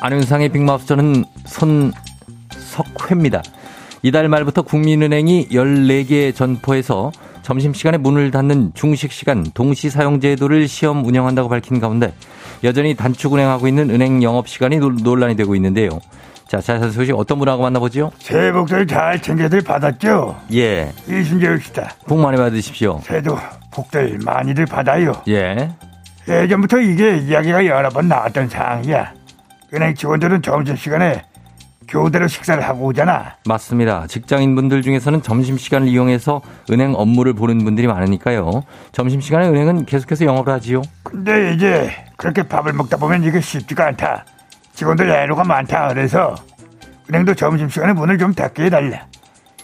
[0.00, 3.42] 안윤상의 빅마우스 저는 손석회입니다.
[4.04, 7.10] 이달 말부터 국민은행이 14개 전포에서
[7.46, 12.12] 점심시간에 문을 닫는 중식시간 동시 사용 제도를 시험 운영한다고 밝힌 가운데
[12.64, 15.90] 여전히 단축 운행하고 있는 은행 영업시간이 논란이 되고 있는데요.
[16.48, 18.10] 자, 자세한 소식 어떤 분하고 만나보죠?
[18.18, 20.36] 새해 복들 잘 챙겨들 받았죠?
[20.54, 20.92] 예.
[21.08, 21.92] 이순재입시다.
[22.08, 23.00] 복 많이 받으십시오.
[23.04, 23.38] 새해도
[23.70, 25.12] 복들 많이들 받아요.
[25.28, 25.70] 예.
[26.28, 29.12] 예전부터 이게 이야기가 여러 번 나왔던 상황이야.
[29.72, 31.22] 은행 직원들은 점심시간에
[31.88, 33.36] 교대로 식사를 하고 오잖아.
[33.46, 34.06] 맞습니다.
[34.06, 38.64] 직장인분들 중에서는 점심시간을 이용해서 은행 업무를 보는 분들이 많으니까요.
[38.92, 40.82] 점심시간에 은행은 계속해서 영업을 하지요.
[41.02, 44.24] 근데 이제 그렇게 밥을 먹다 보면 이게 쉽지가 않다.
[44.74, 45.88] 직원들 애로가 많다.
[45.88, 46.34] 그래서
[47.08, 49.06] 은행도 점심시간에 문을 좀 닫게 해달라.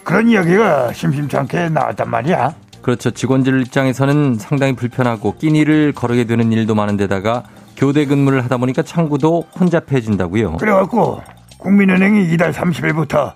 [0.03, 2.53] 그런 이야기가 심심찮게 나왔단 말이야.
[2.81, 3.11] 그렇죠.
[3.11, 7.43] 직원들 입장에서는 상당히 불편하고 끼니를 거르게 되는 일도 많은데다가
[7.77, 10.57] 교대 근무를 하다 보니까 창구도 혼잡해진다고요.
[10.57, 11.21] 그래갖고
[11.63, 13.33] 국민은행이 이달 30일부터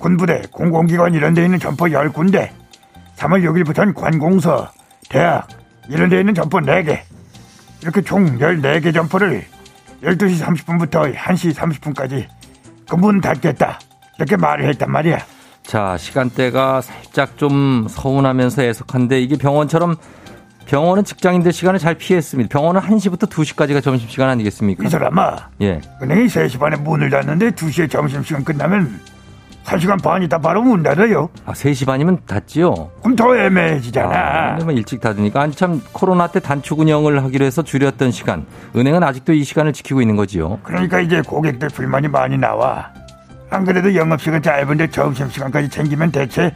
[0.00, 2.50] 군부대, 공공기관 이런 데 있는 점포 10군데,
[3.16, 4.70] 3월 6일부터는 관공서,
[5.08, 5.46] 대학
[5.88, 6.98] 이런 데 있는 점포 4개,
[7.80, 9.44] 이렇게 총 14개 점포를
[10.02, 12.26] 12시 30분부터 1시 30분까지
[12.88, 13.78] 그문 닫겠다.
[14.16, 15.18] 이렇게 말을 했단 말이야.
[15.62, 19.96] 자, 시간대가 살짝 좀 서운하면서 애석한데 이게 병원처럼
[20.68, 22.50] 병원은 직장인들 시간을 잘 피했습니다.
[22.50, 24.84] 병원은 1시부터 2시까지가 점심시간 아니겠습니까?
[24.84, 25.48] 이 사람아.
[25.62, 25.80] 예.
[26.02, 29.00] 은행이 3시 반에 문을 닫는데 2시에 점심시간 끝나면
[29.64, 31.30] 1시간 반 있다 바로 문 닫아요.
[31.46, 32.90] 아, 3시 반이면 닫지요?
[33.02, 34.58] 그럼 더 애매해지잖아.
[34.58, 35.40] 아, 일찍 닫으니까.
[35.40, 38.46] 아니, 참, 코로나 때 단축 운영을 하기로 해서 줄였던 시간.
[38.76, 40.58] 은행은 아직도 이 시간을 지키고 있는 거지요.
[40.62, 42.92] 그러니까 이제 고객들 불만이 많이 나와.
[43.50, 46.54] 안 그래도 영업시간 짧은데 점심시간까지 챙기면 대체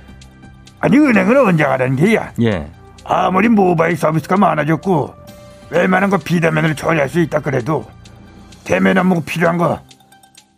[0.80, 2.32] 아니 은행은 언제 가는 게야?
[2.42, 2.70] 예.
[3.04, 5.14] 아무리 모바일 서비스가 많아졌고
[5.70, 7.84] 웬만한 거 비대면으로 처리할 수 있다 그래도
[8.64, 9.80] 대면 업무 필요한 거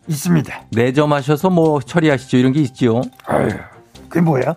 [0.07, 0.53] 있습니다.
[0.71, 3.01] 내점하셔서 뭐 처리하시죠 이런 게 있지요.
[3.25, 3.49] 아유,
[4.09, 4.55] 그게 뭐야?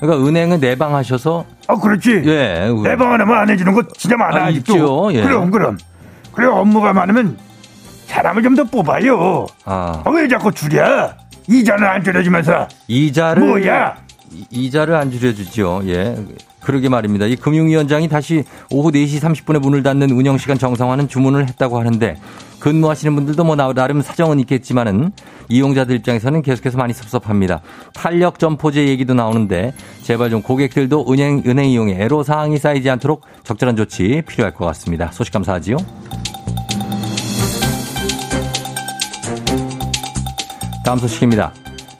[0.00, 1.44] 그러니까 은행은 내방하셔서.
[1.68, 2.22] 아 그렇지.
[2.24, 2.70] 예.
[2.82, 5.10] 내방 하나만 안 해주는 거 진짜 많아 아, 있죠.
[5.12, 5.22] 예.
[5.22, 5.76] 그럼 그럼.
[6.32, 7.38] 그래 업무가 많으면
[8.06, 9.46] 사람을 좀 더 뽑아요.
[9.64, 10.02] 아.
[10.04, 11.12] 아, 왜 자꾸 줄여?
[11.48, 12.68] 이자는 안 줄여주면서.
[12.88, 13.96] 이자를 뭐야?
[14.50, 15.82] 이자를 안 줄여주죠.
[15.86, 16.16] 예.
[16.66, 17.26] 그러게 말입니다.
[17.26, 22.16] 이 금융위원장이 다시 오후 4시 30분에 문을 닫는 운영시간 정상화는 주문을 했다고 하는데
[22.58, 25.12] 근무하시는 분들도 뭐 나름 사정은 있겠지만은
[25.48, 27.60] 이용자들 입장에서는 계속해서 많이 섭섭합니다.
[27.94, 34.24] 탄력 점포제 얘기도 나오는데 제발 좀 고객들도 은행, 은행 이용에 애로사항이 쌓이지 않도록 적절한 조치
[34.26, 35.12] 필요할 것 같습니다.
[35.12, 35.76] 소식 감사하지요.
[40.84, 41.52] 다음 소식입니다.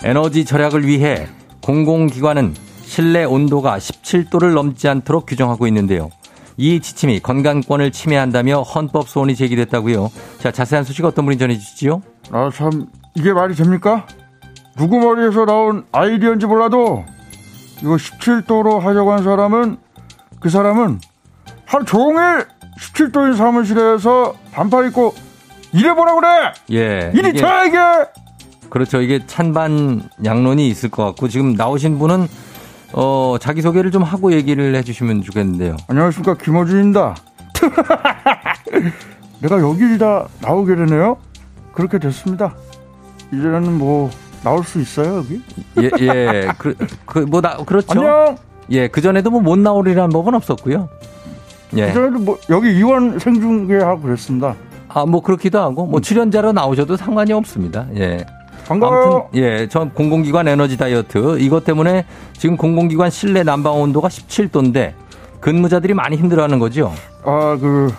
[0.02, 1.28] 에너지 절약을 위해
[1.62, 2.65] 공공기관은
[2.96, 6.08] 실내 온도가 17도를 넘지 않도록 규정하고 있는데요.
[6.56, 10.10] 이 지침이 건강권을 침해한다며 헌법 소원이 제기됐다고요.
[10.38, 12.00] 자, 자세한 소식 어떤 분이 전해 주시지요?
[12.30, 14.06] 아, 참, 이게 말이 됩니까?
[14.78, 17.04] 누구 머리에서 나온 아이디어인지 몰라도
[17.82, 19.76] 이거 17도로 하려고 한 사람은
[20.40, 20.98] 그 사람은
[21.66, 22.46] 하루 종일
[22.78, 25.14] 17도인 사무실에서 반팔 입고
[25.74, 26.28] 일해보라 그래!
[26.72, 27.12] 예.
[27.14, 27.76] 이리 쳐, 이게!
[28.70, 29.02] 그렇죠.
[29.02, 32.26] 이게 찬반 양론이 있을 것 같고 지금 나오신 분은
[32.92, 35.76] 어, 자기소개를 좀 하고 얘기를 해주시면 좋겠는데요.
[35.88, 36.34] 안녕하십니까.
[36.34, 37.14] 김호준입니다.
[39.40, 41.16] 내가 여기 다 나오게 되네요.
[41.72, 42.54] 그렇게 됐습니다.
[43.32, 44.10] 이제는 뭐,
[44.42, 45.42] 나올 수 있어요, 여기?
[45.80, 46.48] 예, 예.
[46.58, 47.86] 그, 그, 뭐, 나, 그렇죠.
[47.98, 48.36] 안녕!
[48.70, 50.88] 예, 그전에도 뭐 못 나오리라는 법은 없었고요.
[51.76, 51.88] 예.
[51.88, 54.54] 그전에도 뭐, 여기 이원 생중계하고 그랬습니다.
[54.88, 57.86] 아, 뭐 그렇기도 하고, 뭐 출연자로 나오셔도 상관이 없습니다.
[57.96, 58.24] 예.
[58.66, 59.02] 반가워요.
[59.02, 62.04] 아무튼, 예, 전 공공기관 에너지 다이어트 이것 때문에
[62.36, 64.92] 지금 공공기관 실내 난방 온도가 17도인데
[65.40, 66.92] 근무자들이 많이 힘들어하는 거죠.
[67.24, 67.92] 아, 그,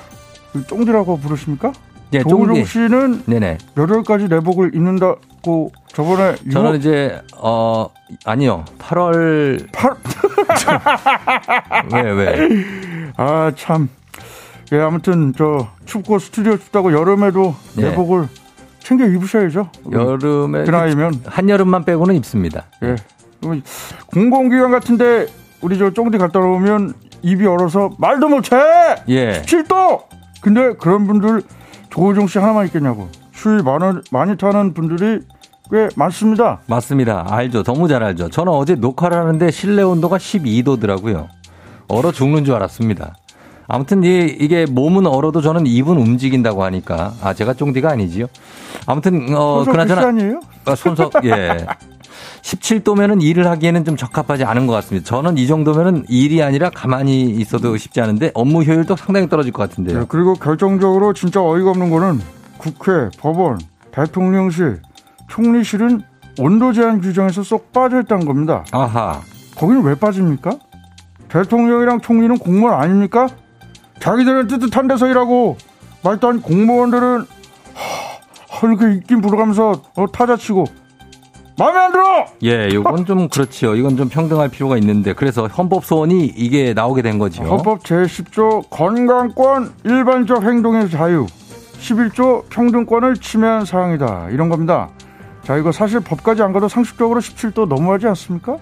[0.54, 1.72] 그 쫑디라고 부르십니까?
[2.14, 3.58] 예, 조우종 씨는 네네.
[3.76, 6.78] 열흘까지 내복을 입는다고 저번에 저는.
[6.78, 7.90] 이제 어
[8.26, 9.96] 아니요 8월 8
[11.94, 12.50] 왜 왜?
[13.18, 13.90] 아 참.
[14.72, 17.90] 예 아무튼 저 춥고 스튜디오 춥다고 여름에도 네.
[17.90, 18.28] 내복을
[18.88, 19.70] 챙겨 입으셔야죠.
[19.92, 22.64] 여름에 그 나이면 한 여름만 빼고는 입습니다.
[22.84, 22.96] 예.
[24.06, 25.28] 공공기관 같은데
[25.60, 28.56] 우리 저 쫑디 갔다 오면 입이 얼어서 말도 못해.
[29.10, 29.42] 예.
[29.42, 30.04] 7도.
[30.40, 31.42] 근데 그런 분들
[31.90, 33.10] 조우종 씨 하나만 있겠냐고.
[33.34, 35.20] 추위 많이, 많이 타는 분들이
[35.70, 36.62] 꽤 많습니다.
[36.68, 37.26] 맞습니다.
[37.28, 37.64] 알죠.
[37.64, 38.30] 너무 잘 알죠.
[38.30, 41.28] 저는 어제 녹화를 하는데 실내 온도가 12도더라고요.
[41.90, 43.16] 얼어 죽는 줄 알았습니다.
[43.68, 48.28] 아무튼 이, 이게 몸은 얼어도 저는 입은 움직인다고 하니까 아 제가 쫑디가 아니지요.
[48.86, 50.40] 아무튼 어 그나저나 아니에요?
[50.66, 51.66] 아, 손석 예.
[52.42, 55.06] 17도면은 일을 하기에는 좀 적합하지 않은 것 같습니다.
[55.06, 60.00] 저는 이 정도면은 일이 아니라 가만히 있어도 쉽지 않은데 업무 효율도 상당히 떨어질 것 같은데요.
[60.00, 62.22] 네, 그리고 결정적으로 진짜 어이가 없는 거는
[62.58, 63.60] 국회, 법원,
[63.92, 64.82] 대통령실,
[65.28, 66.02] 총리실은
[66.40, 68.64] 온도 제한 규정에서 쏙 빠져 있다는 겁니다.
[68.72, 69.22] 아하.
[69.56, 70.52] 거기는 왜 빠집니까?
[71.30, 73.28] 대통령이랑 총리는 공무원 아닙니까?
[74.00, 75.58] 자기들은 뜨뜻한 데서 일하고
[76.04, 77.26] 말단 공무원들은
[78.62, 80.66] 헐게 입긴 불어가면서 어, 타자치고
[81.58, 82.26] 마음에 안 들어.
[82.44, 83.76] 예, 요건 좀 그렇지요.
[83.76, 87.44] 이건 좀 평등할 필요가 있는데 그래서 헌법 소원이 이게 나오게 된 거죠.
[87.44, 91.26] 헌법 제10조 건강권 일반적 행동의 자유
[91.80, 94.28] 11조 평등권을 침해한 사항이다.
[94.32, 94.90] 이런 겁니다.
[95.44, 98.58] 자, 이거 사실 법까지 안 가도 상식적으로 17도 너무하지 않습니까?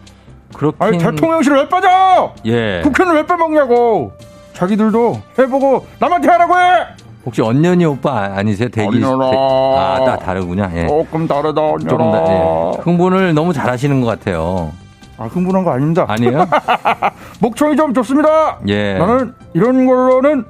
[0.53, 0.83] 그렇긴...
[0.83, 2.33] 아니, 대통령실 왜 빠져?
[2.45, 2.81] 예.
[2.83, 4.13] 국회는 왜 빼먹냐고.
[4.55, 6.85] 자기들도 해보고 남한테 하라고 해.
[7.25, 8.69] 혹시 언년이 오빠 아니세요?
[8.69, 10.69] 대기 아, 다 다르군요.
[10.75, 10.87] 예.
[10.87, 11.61] 조금 다르다.
[11.87, 12.81] 조금 다, 예.
[12.81, 14.71] 흥분을 너무 잘하시는 것 같아요.
[15.17, 16.05] 아, 흥분한 거 아닙니다.
[16.07, 16.45] 아니에요?
[17.41, 18.59] 목청이 좀 좋습니다.
[18.67, 18.97] 예.
[18.97, 20.45] 나는 이런 걸로는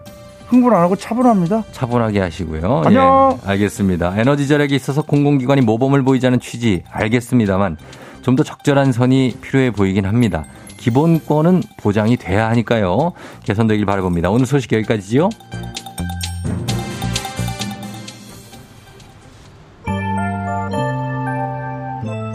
[0.48, 1.64] 흥분 안 하고 차분합니다.
[1.72, 2.84] 차분하게 하시고요.
[2.86, 3.40] 안녕.
[3.46, 4.14] 예, 알겠습니다.
[4.18, 7.78] 에너지 절약에 있어서 공공기관이 모범을 보이자는 취지 알겠습니다만
[8.22, 10.44] 좀 더 적절한 선이 필요해 보이긴 합니다.
[10.78, 13.14] 기본권은 보장이 돼야 하니까요.
[13.44, 14.30] 개선되길 바라봅니다.
[14.30, 15.30] 오늘 소식 여기까지지요.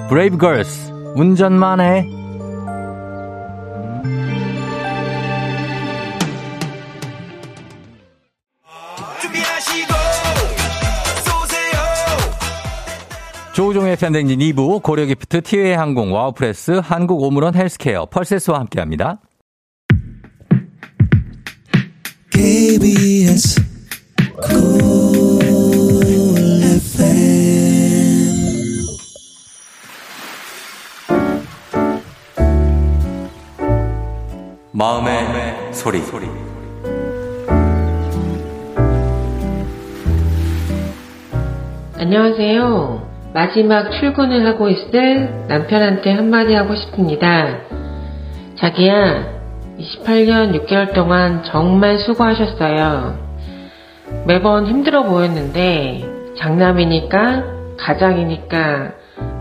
[0.09, 2.20] 브레이브 걸스 운전만 해.
[14.01, 19.21] FM대행진 2부 고려기프트 티웨이 항공 와우프레스 한국 오므론 헬스케어 펄세스와 함께합니다.
[22.31, 23.61] KBS
[34.73, 36.01] 마음의, 마음의 소리.
[36.01, 36.27] 소리.
[41.99, 43.10] 안녕하세요.
[43.33, 47.59] 마지막 출근을 하고 있을 남편한테 한마디 하고 싶습니다.
[48.57, 49.41] 자기야,
[49.79, 53.19] 28년 6개월 동안 정말 수고하셨어요.
[54.27, 57.45] 매번 힘들어 보였는데, 장남이니까,
[57.79, 58.93] 가장이니까,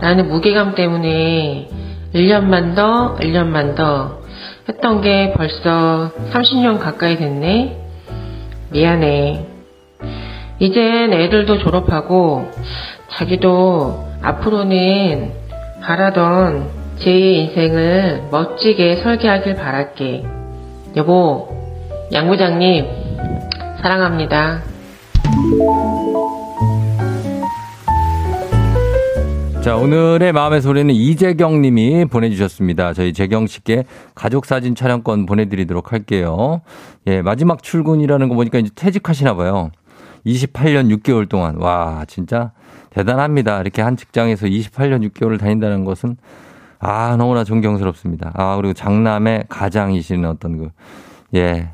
[0.02, 1.68] 라는 무게감 때문에
[2.14, 4.20] 1년만 더, 1년만 더,
[4.68, 7.78] 했던 게 벌써 30년 가까이 됐네.
[8.72, 9.46] 미안해.
[10.60, 12.50] 이젠 애들도 졸업하고
[13.12, 15.32] 자기도 앞으로는
[15.82, 16.70] 바라던
[17.00, 20.26] 제2의 인생을 멋지게 설계하길 바랄게.
[20.96, 21.48] 여보,
[22.14, 22.86] 양 부장님,
[23.82, 24.62] 사랑합니다.
[29.62, 32.94] 자, 오늘의 마음의 소리는 이재경 님이 보내주셨습니다.
[32.94, 33.84] 저희 재경 씨께
[34.16, 36.62] 가족 사진 촬영권 보내드리도록 할게요.
[37.08, 39.70] 예, 마지막 출근이라는 거 보니까 이제 퇴직하시나 봐요.
[40.26, 41.58] 28년 6개월 동안.
[41.58, 42.52] 와, 진짜
[43.00, 43.62] 대단합니다.
[43.62, 46.18] 이렇게 한 직장에서 28년 6개월을 다닌다는 것은
[46.80, 48.32] 아, 너무나 존경스럽습니다.
[48.36, 50.70] 아, 그리고 장남의 가장이시는 어떤 그,
[51.36, 51.70] 예.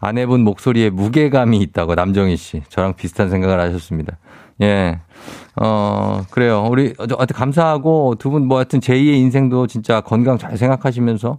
[0.00, 2.62] 아내분 목소리에 무게감이 있다고 남정희 씨.
[2.68, 4.18] 저랑 비슷한 생각을 하셨습니다.
[4.62, 4.98] 예.
[5.56, 6.66] 어, 그래요.
[6.70, 11.38] 우리, 어하튼 감사하고 두 분 뭐 하여튼 제2의 인생도 진짜 건강 잘 생각하시면서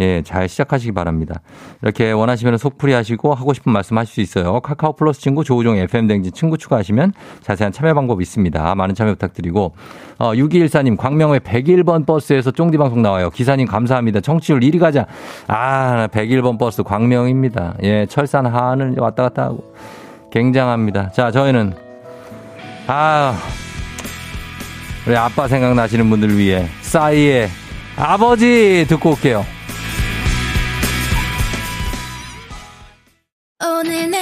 [0.00, 1.40] 예, 잘 시작하시기 바랍니다.
[1.82, 4.60] 이렇게 원하시면 속풀이 하시고 하고 싶은 말씀 하실 수 있어요.
[4.60, 8.74] 카카오 플러스 친구 조우종 FM 댕진 친구 추가하시면 자세한 참여 방법 있습니다.
[8.74, 9.72] 많은 참여 부탁드리고
[10.18, 13.30] 어, 6214님 광명의 101번 버스에서 쫑디 방송 나와요.
[13.30, 14.20] 기사님 감사합니다.
[14.20, 15.06] 청취율 1위 가자.
[15.46, 17.76] 아, 101번 버스 광명입니다.
[17.84, 19.72] 예, 철산 하안을 왔다 갔다 하고
[20.32, 21.10] 굉장합니다.
[21.10, 21.74] 자, 저희는
[22.86, 23.40] 아,
[25.06, 27.48] 우리 아빠 생각나시는 분들 위해 싸이의
[27.96, 29.44] 아버지 듣고 올게요.
[33.64, 34.21] 오늘 내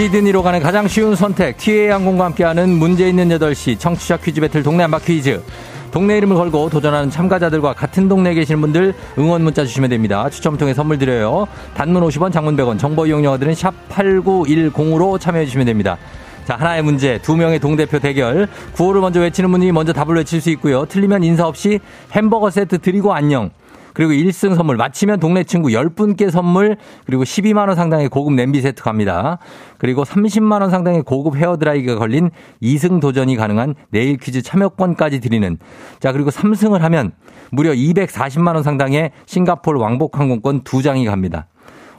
[0.00, 4.82] 시드니로 가는 가장 쉬운 선택 TA 항공과 함께하는 문제 있는 8시 청취자 퀴즈 배틀 동네
[4.84, 5.42] 한바 퀴즈.
[5.90, 10.30] 동네 이름을 걸고 도전하는 참가자들과 같은 동네에 계시는 분들 응원 문자 주시면 됩니다.
[10.30, 11.46] 추첨 통해 선물 드려요.
[11.74, 15.98] 단문 50원, 장문 100원, 정보 이용료들은 샵 8910으로 참여해 주시면 됩니다.
[16.46, 18.48] 자, 하나의 문제, 두 명의 동대표 대결.
[18.72, 20.86] 구호를 먼저 외치는 분이 먼저 답을 외칠 수 있고요.
[20.86, 21.78] 틀리면 인사 없이
[22.12, 23.50] 햄버거 세트 드리고 안녕.
[23.92, 26.76] 그리고 1승 선물, 마치면 동네 친구 10분께 선물,
[27.06, 29.38] 그리고 12만 원 상당의 고급 냄비 세트 갑니다.
[29.78, 32.30] 그리고 30만 원 상당의 고급 헤어드라이기가 걸린
[32.62, 35.58] 2승 도전이 가능한 내일 퀴즈 참여권까지 드리는.
[35.98, 37.12] 자, 그리고 3승을 하면
[37.50, 41.46] 무려 240만 원 상당의 싱가포르 왕복 항공권 2장이 갑니다.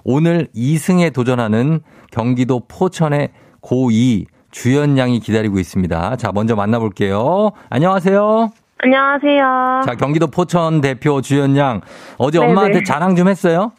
[0.03, 3.29] 오늘 2승에 도전하는 경기도 포천의
[3.61, 6.17] 고2 주연 양이 기다리고 있습니다.
[6.17, 7.51] 자, 먼저 만나볼게요.
[7.69, 8.60] 안녕하세요.
[8.83, 9.81] 안녕하세요.
[9.85, 11.81] 자, 경기도 포천 대표 주연 양.
[12.17, 12.51] 어제 네네.
[12.51, 13.71] 엄마한테 자랑 좀 했어요?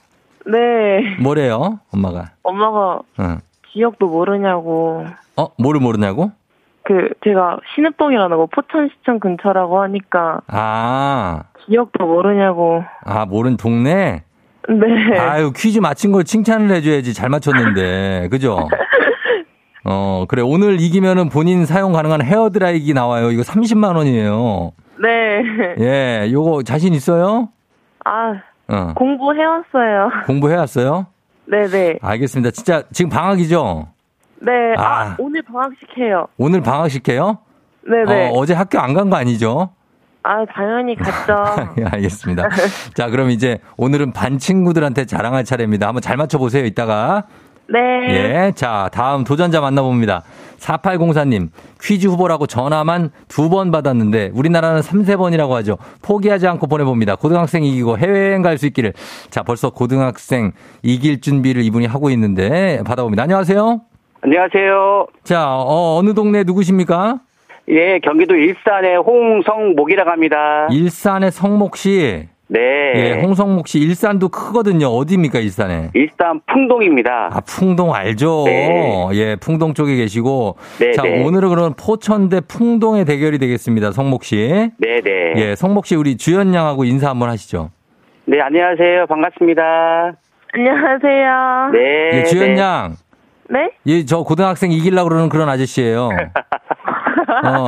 [0.47, 1.17] 네.
[1.21, 2.31] 뭐래요, 엄마가?
[2.45, 3.39] 엄마가 응.
[3.73, 5.05] 지역도 모르냐고.
[5.37, 6.31] 어, 뭐를 모르냐고?
[6.85, 12.85] 그, 제가 신읍동이라는 거 포천시청 근처라고 하니까 아, 지역도 모르냐고.
[13.05, 14.23] 아, 모른 동네?
[14.69, 15.19] 네.
[15.19, 17.13] 아유, 퀴즈 맞힌 걸 칭찬을 해줘야지.
[17.15, 18.29] 잘 맞췄는데.
[18.31, 18.69] 그죠?
[19.85, 20.43] 어, 그래.
[20.43, 23.33] 오늘 이기면은 본인 사용 가능한 헤어드라이기 나와요.
[23.33, 24.71] 이거 30만원이에요.
[25.03, 25.43] 네.
[25.81, 27.49] 예, 요거 자신 있어요?
[28.05, 28.35] 아,
[28.69, 28.93] 어.
[28.95, 30.11] 공부해왔어요.
[30.27, 31.07] 공부해왔어요?
[31.47, 31.99] 네네.
[32.01, 32.51] 알겠습니다.
[32.53, 33.89] 진짜 지금 방학이죠?
[34.41, 34.53] 네.
[34.77, 35.17] 아, 아.
[35.19, 36.27] 오늘 방학식 해요.
[36.39, 37.39] 오늘 방학식 해요?
[37.85, 38.29] 네네.
[38.31, 39.71] 어, 어제 학교 안 간 거 아니죠?
[40.25, 41.35] 아, 당연히 갔죠.
[41.81, 42.49] 예, 알겠습니다.
[42.95, 45.89] 자, 그럼 이제 오늘은 반 친구들한테 자랑할 차례입니다.
[45.89, 47.25] 한번 잘 맞춰보세요, 이따가.
[47.69, 47.79] 네.
[48.09, 48.53] 예.
[48.55, 50.23] 자, 다음 도전자 만나봅니다.
[50.63, 51.49] 4804님,
[51.83, 55.77] 퀴즈 후보라고 전화만 두 번 받았는데, 우리나라는 3, 세번이라고 하죠.
[56.01, 57.17] 포기하지 않고 보내봅니다.
[57.17, 58.93] 고등학생 이기고 해외여행 갈 수 있기를.
[59.31, 60.53] 자, 벌써 고등학생
[60.83, 63.25] 이길 준비를 이분이 하고 있는데, 받아봅니다.
[63.25, 63.81] 안녕하세요.
[64.23, 65.07] 안녕하세요.
[65.25, 67.19] 자, 어, 어느 동네 누구십니까?
[67.69, 70.69] 예, 경기도 일산의 홍성목이라고 합니다.
[70.71, 72.29] 일산의 성목 씨.
[72.53, 72.61] 네.
[72.97, 74.89] 예, 홍성목 씨 일산도 크거든요.
[74.89, 75.89] 어디입니까, 일산에?
[75.95, 77.31] 일산 풍동입니다.
[77.33, 78.45] 아, 풍동 알죠?
[78.45, 79.09] 네.
[79.15, 80.57] 예, 풍동 쪽에 계시고.
[80.79, 81.25] 네, 자, 네.
[81.25, 83.93] 오늘은 그럼 포천 대 풍동의 대결이 되겠습니다.
[83.93, 84.71] 성목 씨.
[84.77, 85.33] 네, 네.
[85.37, 87.71] 예, 성목 씨 우리 주연 양하고 인사 한번 하시죠.
[88.27, 89.07] 네, 안녕하세요.
[89.07, 89.63] 반갑습니다.
[90.53, 91.71] 안녕하세요.
[91.73, 92.19] 네.
[92.19, 92.61] 예, 주연 네.
[92.61, 92.97] 양.
[93.49, 93.71] 네?
[93.87, 96.11] 예, 저 고등학생 이기려고 그러는 그런 아저씨예요.
[97.45, 97.65] 어,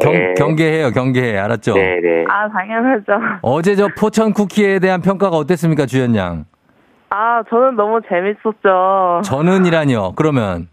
[0.00, 0.34] 경, 네.
[0.34, 1.38] 경계해요, 경계해.
[1.38, 1.74] 알았죠?
[1.74, 2.24] 네, 네.
[2.28, 3.12] 아, 당연하죠.
[3.42, 6.44] 어제 저 포천 쿠키에 대한 평가가 어땠습니까, 주연 양?
[7.10, 9.22] 아, 저는 너무 재밌었죠.
[9.24, 10.12] 저는이라뇨.
[10.14, 10.68] 그러면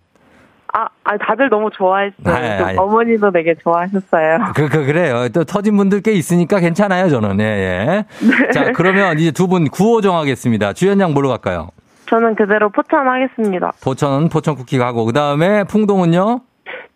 [0.73, 2.13] 아, 아 다들 너무 좋아했어요.
[2.23, 2.75] 또 아이.
[2.77, 4.39] 어머니도 되게 좋아하셨어요.
[4.53, 5.29] 그, 그, 그래요.
[5.29, 7.39] 또 터진 분들 꽤 있으니까 괜찮아요, 저는.
[7.39, 8.51] 예, 예.
[8.51, 10.73] 자, 그러면 이제 두 분 구호 정하겠습니다.
[10.73, 11.69] 주연 양 뭘로 갈까요?
[12.09, 13.71] 저는 그대로 포천 하겠습니다.
[13.83, 16.41] 포천은 포천 쿠키 가고, 그 다음에 풍동은요?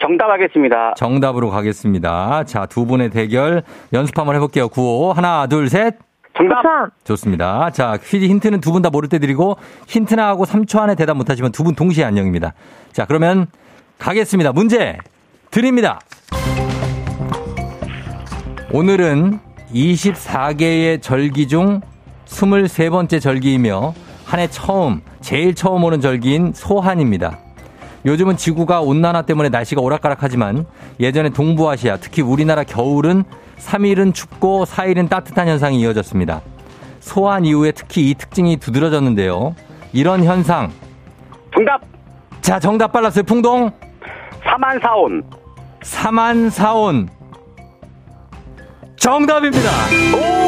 [0.02, 0.94] 정답하겠습니다.
[0.98, 2.44] 정답으로 가겠습니다.
[2.46, 4.68] 자, 두 분의 대결 연습 한번 해볼게요.
[4.70, 5.14] 구호.
[5.14, 5.96] 하나, 둘, 셋.
[6.38, 6.64] 정답.
[7.04, 7.70] 좋습니다.
[7.72, 11.52] 자, 퀴즈 힌트는 두 분 다 모를 때 드리고, 힌트나 하고 3초 안에 대답 못하시면
[11.52, 12.54] 두 분 동시에 안녕입니다.
[12.94, 13.48] 자, 그러면
[14.00, 14.52] 가겠습니다.
[14.54, 14.98] 문제
[15.52, 16.00] 드립니다.
[18.74, 19.40] 오늘은
[19.74, 21.82] 24개의 절기 중
[22.26, 23.94] 23번째 절기이며
[24.26, 27.38] 한 해 처음, 제일 처음 오는 절기인 소한입니다.
[28.06, 30.66] 요즘은 지구가 온난화 때문에 날씨가 오락가락하지만
[31.00, 33.24] 예전에 동부아시아, 특히 우리나라 겨울은
[33.60, 36.42] 3일은 춥고 4일은 따뜻한 현상이 이어졌습니다.
[37.00, 39.56] 소한 이후에 특히 이 특징이 두드러졌는데요.
[39.94, 40.72] 이런 현상.
[41.54, 41.82] 정답.
[42.42, 43.24] 자, 정답 빨랐어요.
[43.24, 43.72] 풍동.
[44.44, 45.24] 사만사온.
[45.84, 47.10] 사만사온.
[48.96, 49.70] 정답입니다.
[50.16, 50.42] 오!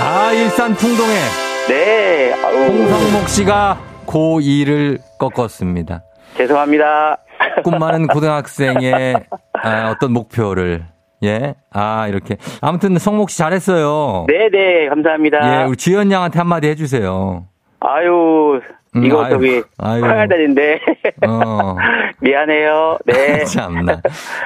[0.00, 2.32] 아, 일산 풍동에 네.
[2.42, 2.54] 아우.
[2.66, 6.02] 홍성목 씨가 고2를 꺾었습니다.
[6.36, 7.18] 죄송합니다.
[7.64, 9.14] 꿈 많은 고등학생의
[9.62, 10.84] 아, 어떤 목표를
[11.22, 11.54] 예.
[11.72, 12.36] 아, 이렇게.
[12.60, 14.26] 아무튼 성목 씨 잘했어요.
[14.28, 14.88] 네, 네.
[14.88, 15.62] 감사합니다.
[15.62, 17.46] 예, 우리 주연 양한테 한마디 해주세요.
[17.80, 18.60] 아유, 음,
[19.02, 19.62] 이거 아유, 저기.
[19.78, 20.80] 황야단인데
[21.26, 21.76] 어.
[22.20, 22.98] 미안해요.
[23.06, 23.44] 네.
[23.44, 24.00] 참나.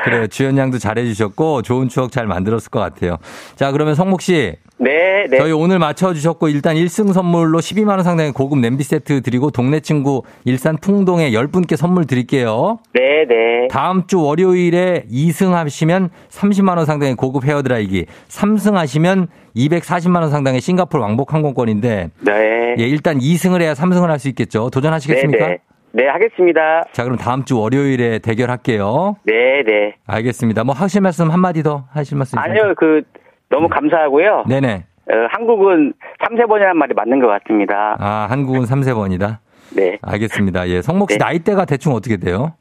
[0.04, 0.26] 그래요.
[0.26, 3.18] 주연 양도 잘해주셨고, 좋은 추억 잘 만들었을 것 같아요.
[3.56, 4.54] 자, 그러면 성목 씨.
[4.80, 5.38] 네, 네.
[5.38, 10.22] 저희 오늘 맞춰주셨고, 일단 1승 선물로 12만 원 상당의 고급 냄비 세트 드리고, 동네 친구
[10.44, 12.78] 일산 풍동에 10분께 선물 드릴게요.
[12.94, 13.68] 네, 네.
[13.70, 20.60] 다음 주 월요일에 2승 하시면 30만 원 상당의 고급 헤어드라이기, 3승 하시면 240만 원 상당의
[20.60, 22.74] 싱가포르 왕복 항공권인데, 네.
[22.78, 24.64] 예, 일단 2승을 해야 3승을 할 수 있겠죠.
[24.64, 25.46] 네, 도전하시겠습니까?
[25.46, 25.58] 네.
[25.92, 26.82] 네, 하겠습니다.
[26.92, 29.16] 자, 그럼 다음 주 월요일에 대결할게요.
[29.24, 29.94] 네, 네.
[30.06, 30.62] 알겠습니다.
[30.64, 32.62] 뭐 하실 말씀 한마디 더 하실 말씀 있으세요?
[32.62, 33.02] 아니요, 그
[33.48, 34.44] 너무 감사하고요.
[34.48, 34.84] 네 네.
[35.10, 37.96] 어, 한국은 3세 번이라는 말이 맞는 것 같습니다.
[37.98, 39.40] 아, 한국은 3세 번이다.
[39.74, 39.98] 네.
[40.02, 40.68] 알겠습니다.
[40.68, 40.82] 예.
[40.82, 41.24] 성목 씨 네.
[41.24, 42.52] 나이대가 대충 어떻게 돼요?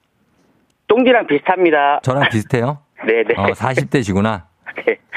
[0.87, 1.99] 똥지랑 비슷합니다.
[2.03, 2.77] 저랑 비슷해요?
[3.05, 3.33] 네, 네.
[3.35, 4.43] 어, 40대시구나.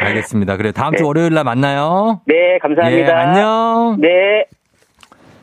[0.00, 0.06] 네.
[0.06, 0.56] 알겠습니다.
[0.56, 1.06] 그래 다음 주 네.
[1.06, 2.20] 월요일 날 만나요.
[2.26, 3.08] 네, 감사합니다.
[3.08, 3.96] 예, 안녕.
[4.00, 4.46] 네.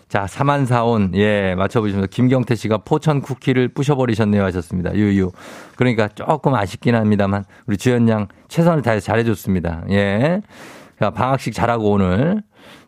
[0.10, 1.12] 자, 사만사온.
[1.16, 4.94] 예, 맞춰보시면서 김경태 씨가 포천 쿠키를 부셔버리셨네요 하셨습니다.
[4.96, 5.32] 유유.
[5.76, 9.84] 그러니까 조금 아쉽긴 합니다만 우리 주연 양 최선을 다해서 잘해줬습니다.
[9.92, 10.42] 예.
[11.00, 12.42] 자, 방학식 잘하고 오늘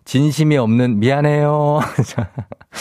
[0.06, 1.82] 진심이 없는 미안해요.
[2.08, 2.30] 자,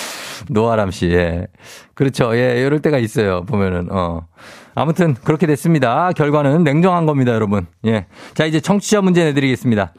[0.49, 1.11] 노아람 씨.
[1.11, 1.47] 예.
[1.95, 2.34] 그렇죠.
[2.36, 3.43] 예, 이럴 때가 있어요.
[3.45, 4.20] 보면은 어.
[4.79, 6.12] 아무튼 그렇게 됐습니다.
[6.12, 7.66] 결과는 냉정한 겁니다, 여러분.
[7.85, 8.07] 예.
[8.35, 9.93] 자, 이제 청취자 문제 내드리겠습니다.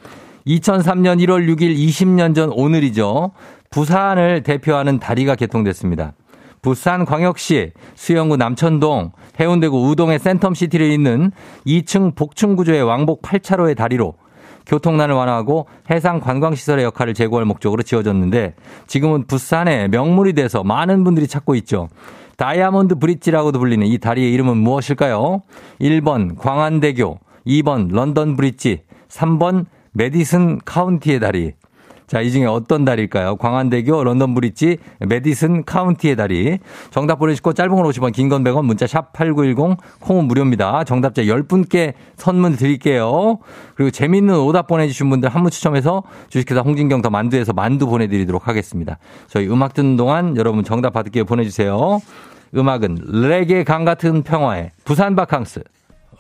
[0.48, 3.32] 2003년 1월 6일 20년 전 오늘이죠.
[3.72, 6.14] 부산을 대표하는 다리가 개통됐습니다.
[6.62, 11.32] 부산 광역시 수영구 남천동 해운대구 우동의 센텀시티를 잇는
[11.68, 14.16] 2층 복층 구조의 왕복 8차로의 다리로
[14.66, 18.56] 교통난을 완화하고 해상 관광시설의 역할을 제고할 목적으로 지어졌는데
[18.88, 21.90] 지금은 부산의 명물이 돼서 많은 분들이 찾고 있죠.
[22.40, 25.44] 다이아몬드 브릿지라고도 불리는 이 다리의 이름은 무엇일까요?
[25.82, 31.52] 1번 광안대교, 2번 런던 브릿지, 3번 메디슨 카운티의 다리.
[32.10, 33.36] 자, 이 중에 어떤 다리일까요?
[33.36, 36.58] 광안대교, 런던 브릿지, 메디슨 카운티의 다리.
[36.90, 40.84] 정답 보내주시고 짧은 건 50원, 긴 건 100원, 문자 샵 8910, 콩은 무료입니다.
[40.86, 43.38] 정답자 10분께 선물 드릴게요.
[43.76, 48.98] 그리고 재밌는 오답 보내주신 분들 한 분 추첨해서 주식회사 홍진경 더 만두에서 만두 보내드리도록 하겠습니다.
[49.28, 51.26] 저희 음악 듣는 동안 여러분 정답 받을게요.
[51.26, 52.02] 보내주세요.
[52.56, 52.98] 음악은
[53.30, 55.62] 레게 강 같은 평화의 부산 바캉스.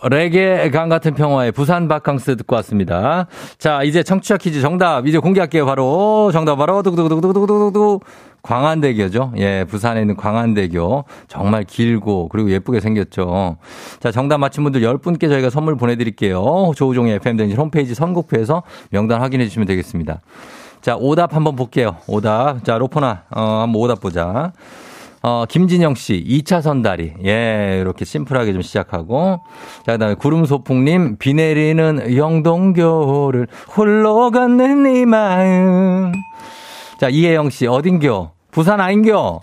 [0.07, 3.27] 레게 강 같은 평화의 부산 바캉스 듣고 왔습니다.
[3.57, 5.65] 자, 이제 청취자 퀴즈 정답 이제 공개할게요.
[5.65, 7.99] 바로 정답 바로 두구두구두구두구두구
[8.41, 9.33] 광안대교죠.
[9.37, 11.03] 예, 부산에 있는 광안대교.
[11.27, 13.57] 정말 길고 그리고 예쁘게 생겼죠.
[13.99, 16.71] 자, 정답 맞힌 분들 10분께 저희가 선물 보내 드릴게요.
[16.75, 20.21] 조우종의 FM댕진 홈페이지 선곡표에서 명단 확인해 주시면 되겠습니다.
[20.81, 21.97] 자, 오답 한번 볼게요.
[22.07, 22.63] 오답.
[22.63, 24.53] 자, 로퍼나, 어, 한번 오답 보자.
[25.21, 27.13] 어, 김진영 씨, 2차 선다리.
[27.25, 29.41] 예, 이렇게 심플하게 좀 시작하고.
[29.85, 36.13] 자, 그 다음에 구름소풍님, 비 내리는 영동교를 홀로 걷는 네 마음.
[36.99, 38.31] 자, 이혜영 씨, 어딘교?
[38.51, 39.41] 부산 아닌교?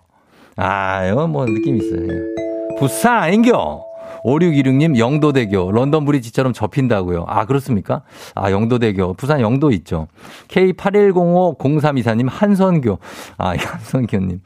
[0.56, 2.02] 아, 이거 뭐 느낌 있어요.
[2.10, 2.78] 예.
[2.78, 3.84] 부산 아닌교?
[4.24, 7.24] 5616님, 영도대교, 런던 브리지처럼 접힌다고요.
[7.28, 8.02] 아, 그렇습니까?
[8.34, 10.08] 아, 영도대교, 부산 영도 있죠.
[10.48, 12.98] K81050324님, 한선교.
[13.38, 14.40] 아, 한선교님.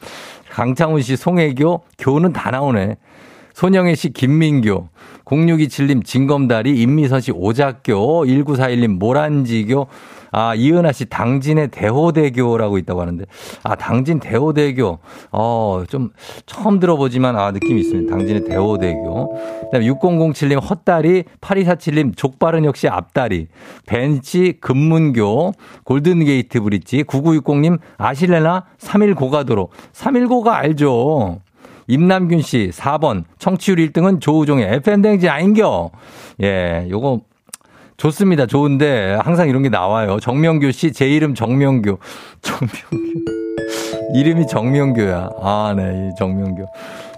[0.51, 2.97] 강창훈 씨, 송혜교, 교는 다 나오네.
[3.55, 4.89] 손영애 씨, 김민교.
[5.25, 8.25] 0627님, 진검다리, 임미선 씨, 오작교.
[8.27, 9.87] 1941님, 모란지교.
[10.33, 13.25] 아, 이은하 씨, 당진의 대호대교라고 있다고 하는데.
[13.63, 14.99] 아, 당진 대호대교.
[15.33, 16.11] 어, 좀
[16.47, 18.11] 처음 들어보지만, 아, 느낌이 있습니다.
[18.11, 19.29] 당진의 대호대교.
[19.29, 21.25] 그 다음에 6007님, 헛다리.
[21.41, 23.49] 8247님, 족발은 역시 앞다리.
[23.87, 25.53] 벤치, 금문교.
[25.85, 27.05] 골든게이트 브릿지.
[27.05, 28.65] 9960님, 아실레나?
[28.79, 29.69] 3일 고가도로.
[29.93, 31.41] 3일 고가 알죠?
[31.89, 33.25] 임남균 씨, 4번.
[33.39, 35.91] 청취율 1등은 조우종의 FM댕지 아인겨.
[36.43, 37.21] 예, 요거
[38.01, 38.47] 좋습니다.
[38.47, 40.19] 좋은데 항상 이런 게 나와요.
[40.21, 41.99] 정명규 씨, 제 이름 정명규.
[42.41, 42.97] 정명규.
[44.15, 45.29] 이름이 정명규야.
[45.43, 46.65] 아, 네, 이 정명규.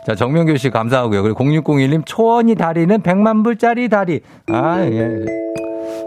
[0.05, 1.23] 자, 정명규 씨 감사하고요.
[1.23, 4.23] 그리고 0601님, 초원이 다리는 100만 불짜리 다리.
[4.49, 5.25] 아, 예.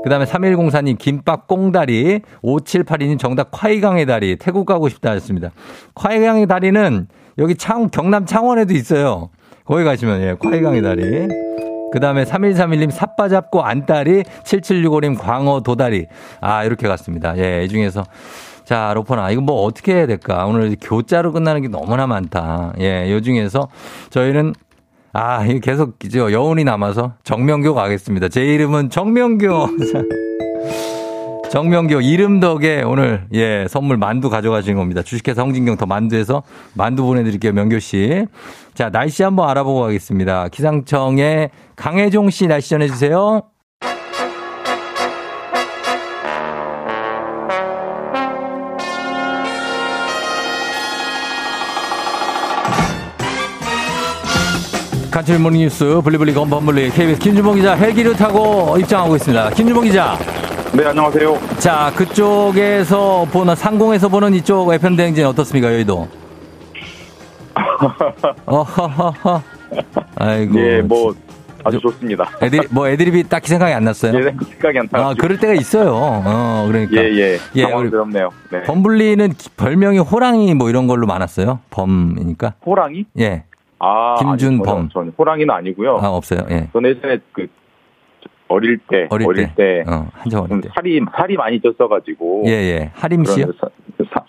[0.03, 2.19] 그 다음에 3104님, 김밥 꽁다리.
[2.43, 4.35] 5782님, 정답 콰이강의 다리.
[4.35, 5.51] 태국 가고 싶다 하셨습니다.
[5.93, 7.07] 콰이강의 다리는
[7.37, 9.29] 여기 창, 경남 창원에도 있어요.
[9.63, 11.44] 거기 가시면, 예, 콰이강의 다리.
[11.95, 16.07] 그 다음에 3131님 삿바 잡고 안다리, 7765님 광어 도다리.
[16.41, 17.37] 아, 이렇게 갔습니다.
[17.37, 18.03] 예, 이 중에서.
[18.65, 20.45] 자, 로퍼나, 이거 뭐 어떻게 해야 될까?
[20.45, 22.73] 오늘 교자로 끝나는 게 너무나 많다.
[22.81, 23.69] 예, 요 중에서
[24.09, 24.55] 저희는
[25.13, 28.27] 아, 계속 저 여운이 남아서 정명교 가겠습니다.
[28.27, 29.69] 제 이름은 정명교.
[31.55, 35.01] 정명교 이름 덕에 오늘 예 선물 만두 가져가신 겁니다.
[35.01, 36.43] 주식회사 홍진경 더 만두에서
[36.73, 38.25] 만두 보내드릴게요, 명교 씨.
[38.73, 40.49] 자 날씨 한번 알아보고 가겠습니다.
[40.49, 43.43] 기상청의 강혜종 씨 날씨 전해주세요.
[55.09, 59.51] 간추린 모닝뉴스 블리블리 건범블리 KBS 김주봉 기자 헬기를 타고 입장하고 있습니다.
[59.51, 60.17] 김주봉 기자.
[60.75, 61.37] 네, 안녕하세요.
[61.59, 66.05] 자, 그쪽에서 보는, 상공에서 보는 이쪽 FM대행진 어떻습니까, 여의도?
[68.45, 69.41] 어허허허.
[70.17, 70.59] 아이고.
[70.59, 71.15] 예, 뭐,
[71.63, 72.29] 아주 좋습니다.
[72.41, 74.17] 애들, 뭐 애드립이 딱히 생각이 안 났어요?
[74.19, 75.05] 예, 생각이 안 나요.
[75.05, 75.93] 아, 그럴 때가 있어요.
[75.95, 77.01] 어, 그러니까.
[77.01, 77.37] 예, 예.
[77.55, 78.29] 예, 당황스럽네요.
[78.51, 78.63] 네.
[78.63, 81.59] 범블리는 별명이 호랑이 뭐 이런 걸로 많았어요?
[81.69, 82.55] 범이니까?
[82.65, 83.05] 호랑이?
[83.19, 83.45] 예.
[83.79, 84.75] 아, 김준범.
[84.75, 85.99] 아니요, 저는 호랑이는 아니고요.
[86.01, 86.41] 아, 없어요.
[86.49, 86.67] 예.
[86.73, 87.47] 저는 예전에 그,
[88.47, 90.69] 어릴 때, 어릴, 어릴, 때, 어, 한참 어릴 좀 때.
[90.75, 92.45] 살이, 살이 많이 쪘어가지고.
[92.47, 92.91] 예, 예.
[92.93, 93.47] 하림 씨요?
[93.59, 93.69] 사-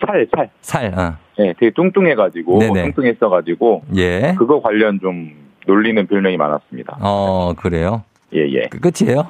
[0.07, 0.51] 살, 살.
[0.62, 1.17] 살, 어.
[1.39, 2.59] 예, 되게 뚱뚱해가지고.
[2.61, 2.83] 네네.
[2.85, 3.83] 뚱뚱했어가지고.
[3.97, 4.35] 예.
[4.39, 5.33] 그거 관련 좀
[5.67, 6.97] 놀리는 별명이 많았습니다.
[7.01, 8.05] 어, 그래요?
[8.35, 8.62] 예, 예.
[8.71, 9.29] 그 끝이에요?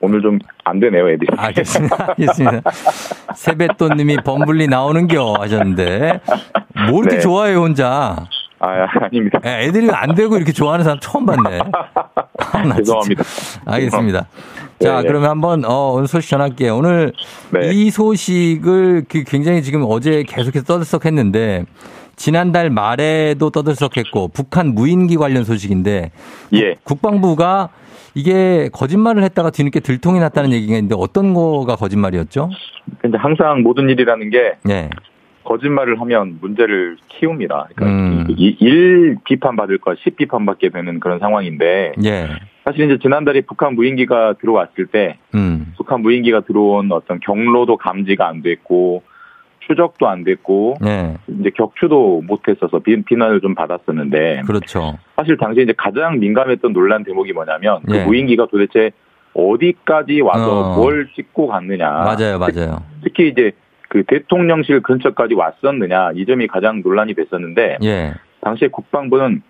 [0.00, 1.28] 오늘 좀 안 되네요, 애들이.
[1.34, 2.08] 알겠습니다.
[2.18, 2.70] 알겠습니다.
[3.34, 6.20] 세뱃돈님이 범블리 나오는겨 하셨는데
[6.90, 7.20] 뭐 이렇게 네.
[7.20, 8.16] 좋아해요 혼자?
[8.60, 9.40] 아, 아닙니다.
[9.46, 11.60] 예, 애들이 안 되고 이렇게 좋아하는 사람 처음 봤네.
[12.38, 12.74] 아.
[12.76, 13.24] 죄송합니다.
[13.64, 14.26] 알겠습니다.
[14.80, 15.08] 자, 네, 네.
[15.08, 16.76] 그러면 한번 어, 오늘 소식 전할게요.
[16.76, 17.12] 오늘
[17.52, 17.72] 네.
[17.72, 21.64] 이 소식을 그 굉장히 지금 어제 계속해서 떠들썩했는데
[22.14, 26.10] 지난달 말에도 떠들썩했고 북한 무인기 관련 소식인데
[26.54, 26.74] 예.
[26.84, 27.70] 국방부가
[28.14, 32.50] 이게 거짓말을 했다가 뒤늦게 들통이 났다는 얘기가 있는데 어떤 거가 거짓말이었죠?
[33.00, 34.90] 근데 항상 모든 일이라는 게 네.
[35.44, 37.68] 거짓말을 하면 문제를 키웁니다.
[37.74, 38.26] 그러니까 음.
[38.30, 42.28] 이- 일 비판 받을 거, 십 비판 받게 되는 그런 상황인데 예.
[42.64, 45.72] 사실 이제 지난달에 북한 무인기가 들어왔을 때 음.
[45.76, 49.02] 북한 무인기가 들어온 어떤 경로도 감지가 안 됐고
[49.66, 51.16] 추적도 안 됐고 네.
[51.40, 54.98] 이제 격추도 못했어서 비, 비난을 좀 받았었는데 그렇죠.
[55.16, 58.04] 사실 당시에 이제 가장 민감했던 논란 대목이 뭐냐면 그 예.
[58.04, 58.90] 무인기가 도대체
[59.34, 60.76] 어디까지 와서 어.
[60.76, 62.82] 뭘 찍고 갔느냐 맞아요, 맞아요.
[63.04, 63.52] 특히 이제
[63.88, 68.14] 그 대통령실 근처까지 왔었느냐 이 점이 가장 논란이 됐었는데 예.
[68.42, 69.42] 당시에 국방부는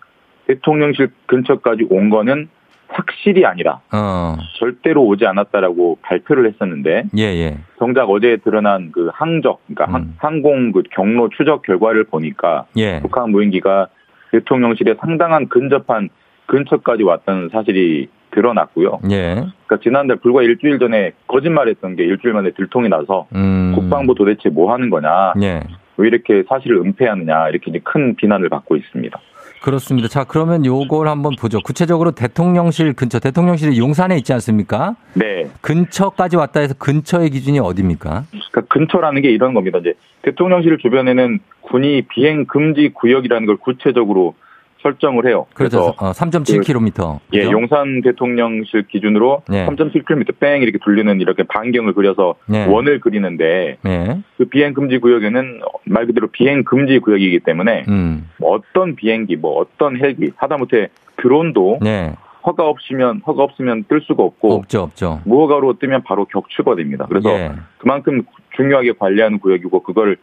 [0.47, 2.49] 대통령실 근처까지 온 거는
[2.89, 4.36] 확실이 아니라 어.
[4.59, 7.59] 절대로 오지 않았다라고 발표를 했었는데 예, 예.
[7.78, 10.14] 정작 어제 드러난 그 항적 그러니까 음.
[10.16, 13.01] 항, 공 그 경로 추적 결과를 보니까 예.
[13.01, 13.89] 북한 무인기가
[14.30, 16.09] 대통령실에 상당한 근접한
[16.47, 18.09] 근처까지 왔다는 사실이
[18.39, 19.01] 드러났고요.
[19.11, 19.34] 예.
[19.34, 23.72] 그러니까 지난달 불과 일주일 전에 거짓말했던 게 일주일 만에 들통이 나서 음.
[23.74, 25.62] 국방부 도대체 뭐 하는 거냐, 예.
[25.97, 29.18] 왜 이렇게 사실을 은폐하느냐 이렇게 이제 큰 비난을 받고 있습니다.
[29.61, 30.07] 그렇습니다.
[30.07, 31.59] 자, 그러면 요걸 한번 보죠.
[31.59, 34.95] 구체적으로 대통령실 근처, 대통령실이 용산에 있지 않습니까?
[35.14, 38.22] 네, 근처까지 왔다 해서 근처의 기준이 어디입니까?
[38.30, 39.78] 그러니까 근처라는 게 이런 겁니다.
[39.78, 44.34] 이제 대통령실 주변에는 군이 비행 금지 구역이라는 걸 구체적으로
[44.83, 45.47] 설정을 해요.
[45.55, 45.95] 그렇죠.
[45.99, 47.20] 어, 3.7km.
[47.35, 49.66] 예, 용산 대통령실 기준으로 네.
[49.66, 52.66] 3.7km 뺑 이렇게 돌리는 이렇게 반경을 그려서 네.
[52.66, 54.22] 원을 그리는데 네.
[54.37, 58.29] 그 비행 금지 구역에는 말 그대로 비행 금지 구역이기 때문에 음.
[58.39, 62.14] 뭐 어떤 비행기, 뭐 어떤 헬기, 하다못해 드론도 네.
[62.47, 65.20] 허가 없으면 허가 없으면 뜰 수가 없고 없죠, 없죠.
[65.24, 67.05] 무허가로 뜨면 바로 격추가 됩니다.
[67.09, 67.53] 그래서 예.
[67.79, 68.22] 그만큼
[68.57, 70.16] 중요하게 관리하는 구역이고 그걸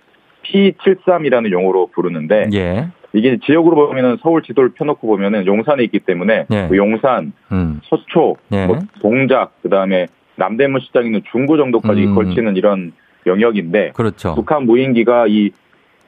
[0.43, 2.87] P73이라는 용어로 부르는데 예.
[3.15, 6.67] 이게 지역으로 보면은 서울 지도를 펴놓고 보면은 용산에 있기 때문에 예.
[6.69, 7.79] 그 용산, 음.
[7.85, 8.65] 서초, 예.
[8.67, 12.15] 뭐 동작, 그 다음에 남대문 시장 있는 중구 정도까지 음.
[12.15, 12.91] 걸치는 이런
[13.25, 14.35] 영역인데 그렇죠.
[14.35, 15.51] 북한 무인기가 이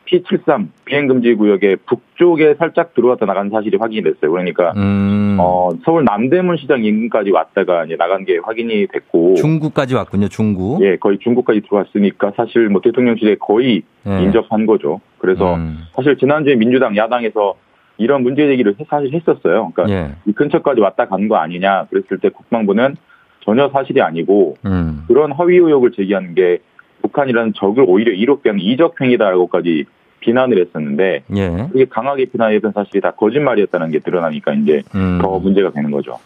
[0.08, 4.32] P73 비행금지 구역의 북쪽에 살짝 들어왔다 나간 사실이 확인이 됐어요.
[4.32, 5.38] 그러니까 음.
[5.40, 10.80] 어, 서울 남대문 시장 인근까지 왔다가 이제 나간 게 확인이 됐고 중구까지 왔군요, 중구.
[10.82, 14.22] 예, 거의 중국까지 들어왔으니까 사실 뭐 대통령실에 거의 예.
[14.24, 15.02] 인접한 거죠.
[15.20, 15.80] 그래서 음.
[15.94, 17.56] 사실 지난주에 민주당 야당에서
[17.98, 19.72] 이런 문제 제기를 해- 사실 했었어요.
[19.76, 20.12] 그러니까 예.
[20.26, 22.96] 이 근처까지 왔다 간 거 아니냐 그랬을 때 국방부는
[23.44, 25.04] 전혀 사실이 아니고 음.
[25.08, 26.60] 그런 허위 의혹을 제기하는 게
[27.02, 29.86] 북한이라는 적을 오히려 이롭게 하는 이적 행위다라고까지
[30.20, 31.50] 비난을 했었는데 예.
[31.72, 35.20] 그게 강하게 비난했던 사실이 다 거짓말이었다는 게 드러나니까 이제 음.
[35.22, 36.18] 더 문제가 되는 거죠.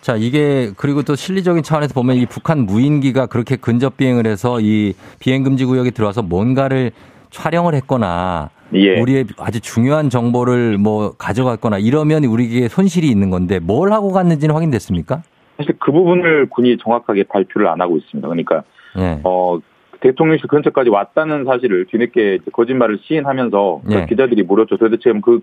[0.00, 4.94] 자, 이게 그리고 또 실리적인 차원에서 보면 이 북한 무인기가 그렇게 근접 비행을 해서 이
[5.18, 6.92] 비행 금지 구역에 들어와서 뭔가를
[7.30, 9.00] 촬영을 했거나 예.
[9.00, 15.22] 우리의 아주 중요한 정보를 뭐 가져갔거나 이러면 우리에게 손실이 있는 건데 뭘 하고 갔는지는 확인됐습니까?
[15.56, 18.28] 사실 그 부분을 군이 정확하게 발표를 안 하고 있습니다.
[18.28, 18.62] 그러니까
[18.98, 19.20] 예.
[19.24, 19.58] 어
[20.00, 24.06] 대통령실 근처까지 왔다는 사실을 뒤늦게 거짓말을 시인하면서 그 예.
[24.06, 24.76] 기자들이 물었죠.
[24.76, 25.40] 도대체 그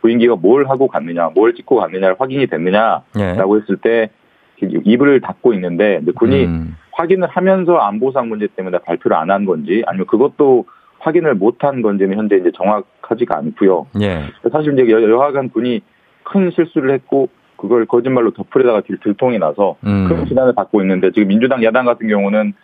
[0.00, 3.60] 부인기가 뭘 하고 갔느냐, 뭘 찍고 갔느냐를 확인이 됐느냐라고 예.
[3.60, 4.10] 했을 때
[4.60, 6.76] 입을 닫고 있는데 군이 음.
[6.92, 10.66] 확인을 하면서 안보상 문제 때문에 발표를 안 한 건지 아니면 그것도
[11.00, 13.86] 확인을 못 한 건지는 현재 이제 정확하지가 않고요.
[14.00, 14.22] 예.
[14.50, 15.82] 사실 이제 여- 여하간 군이
[16.22, 20.06] 큰 실수를 했고 그걸 거짓말로 덮으려다가 들- 들통이 나서 음.
[20.08, 22.54] 큰 비난을 받고 있는데 지금 민주당 야당 같은 경우는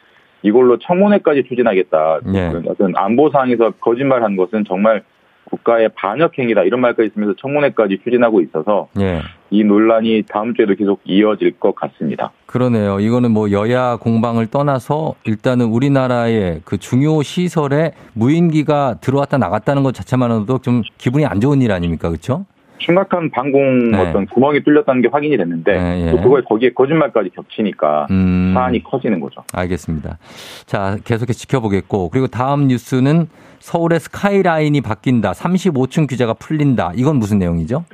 [0.43, 2.21] 이걸로 청문회까지 추진하겠다.
[2.35, 2.49] 예.
[2.51, 5.03] 그런 어떤 안보 상에서 거짓말한 것은 정말
[5.45, 9.21] 국가의 반역 행위다 이런 말까지 있으면서 청문회까지 추진하고 있어서 예.
[9.51, 12.33] 이 논란이 다음 주에도 계속 이어질 것 같습니다.
[12.47, 13.01] 그러네요.
[13.01, 20.59] 이거는 뭐 여야 공방을 떠나서 일단은 우리나라의 그 중요 시설에 무인기가 들어왔다 나갔다는 것 자체만으로도
[20.59, 22.09] 좀 기분이 안 좋은 일 아닙니까?
[22.09, 22.47] 그렇죠?
[22.85, 23.99] 심각한 방공 네.
[23.99, 26.11] 어떤 구멍이 뚫렸다는 게 확인이 됐는데 네, 예.
[26.11, 28.53] 또 그걸 거기에 거짓말까지 겹치니까 음.
[28.55, 29.43] 사안이 커지는 거죠.
[29.53, 30.19] 알겠습니다.
[30.67, 33.27] 자, 계속해서 지켜보겠고 그리고 다음 뉴스는
[33.61, 35.33] 서울의 스카이라인이 바뀐다.
[35.33, 36.93] 35층 규제가 풀린다.
[36.97, 37.85] 이건 무슨 내용이죠?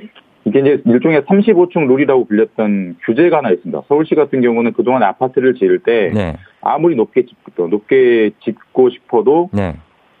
[0.45, 3.83] 이게 이제 일종의 35층 룰이라고 불렸던 규제가 하나 있습니다.
[3.87, 6.37] 서울시 같은 경우는 그동안 아파트를 지을 때 네.
[6.61, 9.75] 아무리 높게 짓고 높게 짓고 싶어도 네.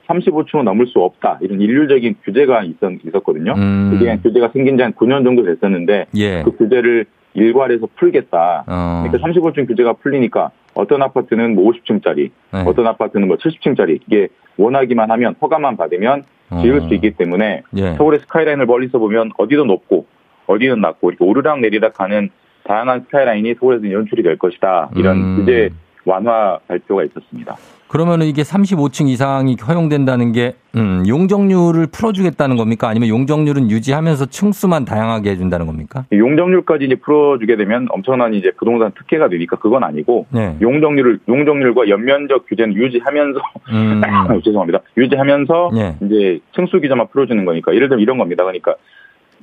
[0.09, 3.53] 35층은 넘을 수 없다 이런 일률적인 규제가 있었, 있었 거든요.
[3.55, 3.91] 음.
[3.91, 6.41] 그게 규제가 생긴 지 한 9년 정도 됐었는데 예.
[6.43, 7.05] 그 규제를
[7.35, 8.63] 일괄해서 풀겠다.
[8.67, 9.03] 어.
[9.05, 12.63] 그러니까 35층 규제가 풀리니까 어떤 아파트는 뭐 50층짜리, 네.
[12.65, 16.23] 어떤 아파트는 뭐 70층짜리 이게 원하기만 하면 허가만 받으면
[16.61, 16.87] 지을 어.
[16.87, 17.93] 수 있기 때문에 예.
[17.93, 20.05] 서울의 스카이라인을 멀리서 보면 어디도 높고
[20.47, 22.29] 어디는 낮고 이렇게 오르락 내리락 하는
[22.63, 24.89] 다양한 스카이라인이 서울에서 연출이 될 것이다.
[24.95, 25.35] 이런 음.
[25.37, 25.69] 규제
[26.05, 27.55] 완화 발표가 있었습니다.
[27.89, 32.87] 그러면 이게 35층 이상이 허용된다는 게 음, 용적률을 풀어주겠다는 겁니까?
[32.87, 36.05] 아니면 용적률은 유지하면서 층수만 다양하게 해준다는 겁니까?
[36.13, 40.55] 용적률까지 이제 풀어주게 되면 엄청난 이제 부동산 특혜가 되니까 그건 아니고 네.
[40.61, 43.39] 용적률을 용적률과 연면적 규제는 유지하면서
[43.71, 44.01] 음,
[44.45, 44.81] 죄송합니다.
[44.95, 45.95] 유지하면서 예.
[46.05, 48.43] 이제 층수 규제만 풀어주는 거니까 예를 들면 이런 겁니다.
[48.43, 48.75] 그러니까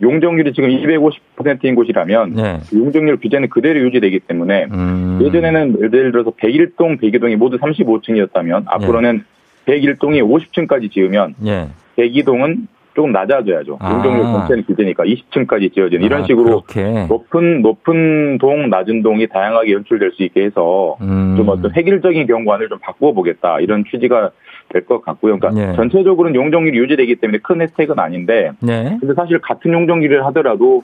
[0.02, 2.58] 용적률이 지금 250%인 곳이라면 네.
[2.74, 5.20] 용적률 규제는 그대로 유지되기 때문에 음.
[5.22, 9.24] 예전에는 예를 들어서 101동, 102동이 모두 35층이었다면 앞으로는
[9.66, 11.68] 101동이 50층까지 지으면 예.
[11.96, 13.76] 102동은 조금 낮아져야죠.
[13.78, 13.92] 아.
[13.92, 17.06] 용적률 전체는 규제니까 20층까지 지어지는 이런 아, 식으로 그렇게.
[17.06, 21.34] 높은 높은 동, 낮은 동이 다양하게 연출될 수 있게 해서 음.
[21.36, 24.30] 좀 어떤 획일적인 경관을 좀 바꾸어 보겠다 이런 취지가
[24.68, 25.38] 될 것 같고요.
[25.38, 25.76] 그러니까 예.
[25.76, 28.96] 전체적으로는 용적률이 유지되기 때문에 큰 혜택은 아닌데, 네.
[29.00, 30.82] 근데 사실 같은 용적률을 하더라도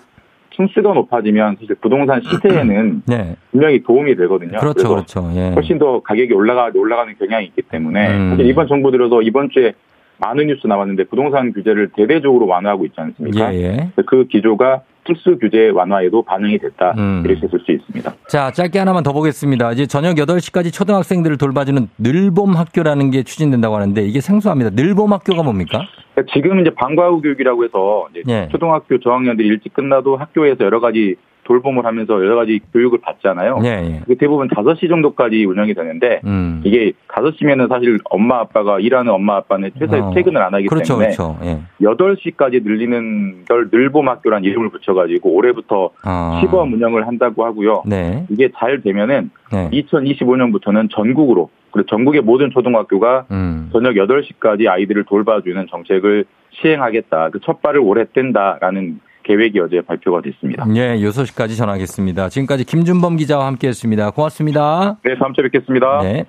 [0.54, 3.36] 층수가 높아지면 사실 부동산 시세에는 네.
[3.50, 4.58] 분명히 도움이 되거든요.
[4.58, 5.30] 그렇죠, 그렇죠.
[5.34, 5.50] 예.
[5.50, 8.30] 훨씬 더 가격이 올라가 올라가는 경향이 있기 때문에 음.
[8.30, 9.72] 사실 이번 정부 들어서 이번 주에
[10.18, 13.54] 많은 뉴스 나왔는데 부동산 규제를 대대적으로 완화하고 있지 않습니까?
[13.54, 13.90] 예, 예.
[14.06, 17.22] 그 기조가 특수 규제 완화에도 반영이 됐다 음.
[17.26, 18.12] 이렇게 볼수 있습니다.
[18.28, 19.72] 자, 짧게 하나만 더 보겠습니다.
[19.72, 24.70] 이제 저녁 8시까지 초등학생들을 돌봐주는 늘봄 학교라는 게 추진된다고 하는데 이게 생소합니다.
[24.74, 25.82] 늘봄 학교가 뭡니까?
[26.14, 28.48] 그러니까 지금 이제 방과후 교육이라고 해서 예.
[28.50, 33.60] 초등학교 저학년들이 일찍 끝나도 학교에서 여러 가지 돌봄을 하면서 여러 가지 교육을 받잖아요.
[33.64, 34.00] 예, 예.
[34.00, 36.62] 그게 대부분 5시 정도까지 운영이 되는데 음.
[36.64, 40.12] 이게 5시면은 사실 엄마 아빠가 일하는 엄마 아빠는 회사에 어.
[40.14, 41.38] 퇴근을 안 하기 그렇죠, 때문에 그렇죠.
[41.42, 41.60] 예.
[41.80, 46.38] 8시까지 늘리는 걸 늘봄 학교란 이름을 붙여 가지고 올해부터 아.
[46.40, 47.82] 시범 운영을 한다고 하고요.
[47.86, 48.26] 네.
[48.30, 49.70] 이게 잘 되면은 네.
[49.70, 53.70] 2025년부터는 전국으로 그리고 전국의 모든 초등학교가 음.
[53.72, 56.24] 저녁 8시까지 아이들을 돌봐주는 정책을
[56.60, 57.30] 시행하겠다.
[57.30, 60.64] 그 첫 발을 올해 뗀다라는 계획이 어제 발표가 됐습니다.
[60.74, 62.28] 예, 6시까지 전하겠습니다.
[62.28, 64.10] 지금까지 김준범 기자와 함께 했습니다.
[64.10, 64.98] 고맙습니다.
[65.04, 66.00] 네, 다음 주에 뵙겠습니다.
[66.02, 66.24] 네.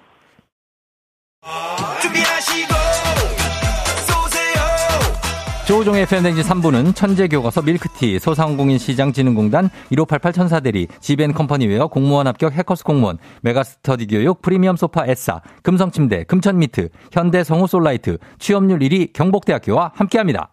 [5.74, 14.06] 조우종의 팬데믹 3부는 천재교과서 밀크티, 소상공인 시장진흥공단 1588 천사대리, 지벤컴퍼니웨어 공무원 합격 해커스 공무원, 메가스터디
[14.06, 20.53] 교육 프리미엄 소파 에싸, 금성침대, 금천미트, 현대 성우 솔라이트, 취업률 1위 경복대학교와 함께합니다.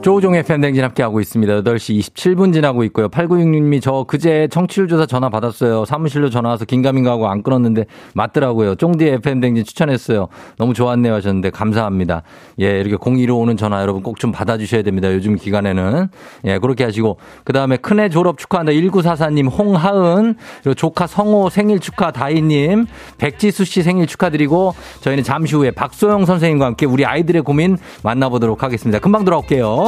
[0.00, 1.62] 조우종의 팬댕진 함께하고 있습니다.
[1.62, 3.08] 8시 27분 지나고 있고요.
[3.08, 5.84] 8966님이 저 그제 청취율 조사 전화 받았어요.
[5.84, 7.84] 사무실로 전화 와서 긴가민가 하고 안 끊었는데
[8.14, 8.76] 맞더라고요.
[8.76, 10.28] 쫑디의 팬댕진 추천했어요.
[10.56, 12.22] 너무 좋았네요 하셨는데 감사합니다.
[12.60, 15.12] 예, 이렇게 02로 오는 전화 여러분 꼭 좀 받아주셔야 됩니다.
[15.12, 16.08] 요즘 기간에는.
[16.44, 17.18] 예, 그렇게 하시고.
[17.44, 18.72] 그 다음에 큰애 졸업 축하한다.
[18.72, 20.34] 1944님, 홍하은,
[20.76, 22.86] 조카 성호 생일 축하 다희님,
[23.18, 28.98] 백지수 씨 생일 축하드리고 저희는 잠시 후에 박소영 선생님과 함께 우리 아이들의 고민 만나보도록 하겠습니다.
[28.98, 29.87] 금방 돌아올게요.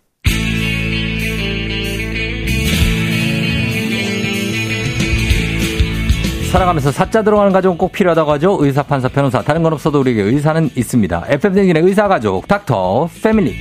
[6.51, 8.57] 살아가면서 사자 들어가는 가족은 꼭 필요하다고 하죠.
[8.59, 9.41] 의사, 판사, 변호사.
[9.41, 11.23] 다른 건 없어도 우리에게 의사는 있습니다.
[11.29, 13.55] FM댕진의 의사 가족, 닥터 패밀리.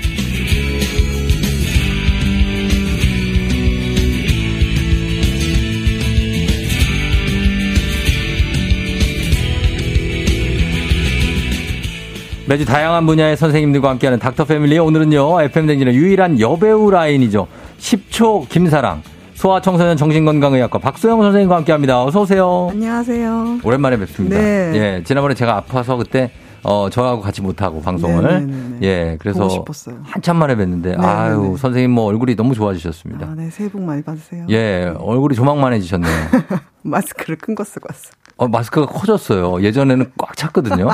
[12.49, 14.76] 매주 다양한 분야의 선생님들과 함께하는 닥터 패밀리.
[14.80, 17.47] 오늘은요, FM댕진의 유일한 여배우 라인이죠.
[17.78, 19.03] 10초 김사랑.
[19.41, 22.05] 소아청소년 정신건강의학과 박소영 선생님과 함께합니다.
[22.05, 22.68] 어서 오세요.
[22.72, 23.61] 안녕하세요.
[23.64, 24.36] 오랜만에 뵙습니다.
[24.36, 24.72] 네.
[24.74, 26.30] 예, 지난번에 제가 아파서 그때
[26.62, 28.78] 어 저하고 같이 못 하고 방송을 네네네네.
[28.82, 29.97] 예, 그래서 보고 싶었어요.
[30.05, 31.07] 한참 만에 뵀는데 네네네.
[31.07, 33.28] 아유 선생님 뭐 얼굴이 너무 좋아지셨습니다.
[33.28, 34.45] 아, 네, 새해 복 많이 받으세요.
[34.51, 36.12] 예, 얼굴이 조망만해지셨네요.
[36.84, 38.12] 마스크를 큰 거 쓰고 왔어요.
[38.36, 39.62] 어, 마스크가 커졌어요.
[39.62, 40.86] 예전에는 꽉 찼거든요.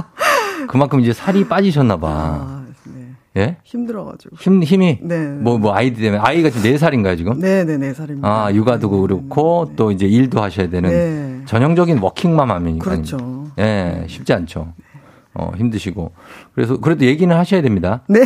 [0.68, 2.09] 그만큼 이제 살이 빠지셨나 봐.
[2.09, 2.65] 아, 네.
[3.37, 3.57] 예?
[3.64, 4.37] 힘들어가지고.
[4.39, 5.26] 힘 힘이 네.
[5.28, 7.41] 뭐 뭐 아이들 때문에 아이가 지금 4살인가요, 지금?
[7.41, 8.28] 네네, 네 살입니다.
[8.28, 9.76] 아, 육아도 네, 그렇고 네, 네.
[9.76, 11.45] 또 이제 일도 하셔야 되는 네.
[11.47, 13.47] 전형적인 워킹맘 하면 그렇죠.
[13.59, 14.72] 예, 쉽지 않죠.
[15.34, 16.12] 어, 힘드시고.
[16.55, 18.03] 그래서 그래도 얘기는 하셔야 됩니다.
[18.09, 18.20] 네.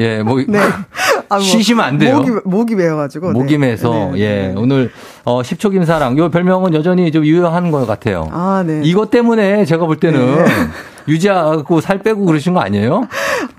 [0.00, 0.58] 예, 뭐 네.
[1.32, 2.18] 아, 뭐, 쉬시면 안 돼요.
[2.18, 3.32] 목이, 목이 매여가지고.
[3.32, 3.38] 네.
[3.38, 4.54] 목이 매서 네, 네, 예, 네.
[4.56, 4.90] 오늘
[5.24, 8.28] 어 10초 김사랑 요 별명은 여전히 좀 유효한 것 같아요.
[8.32, 8.82] 아, 네.
[8.84, 10.44] 이것 때문에 제가 볼 때는
[11.08, 13.08] 유지하고 살 빼고 그러신 거 아니에요?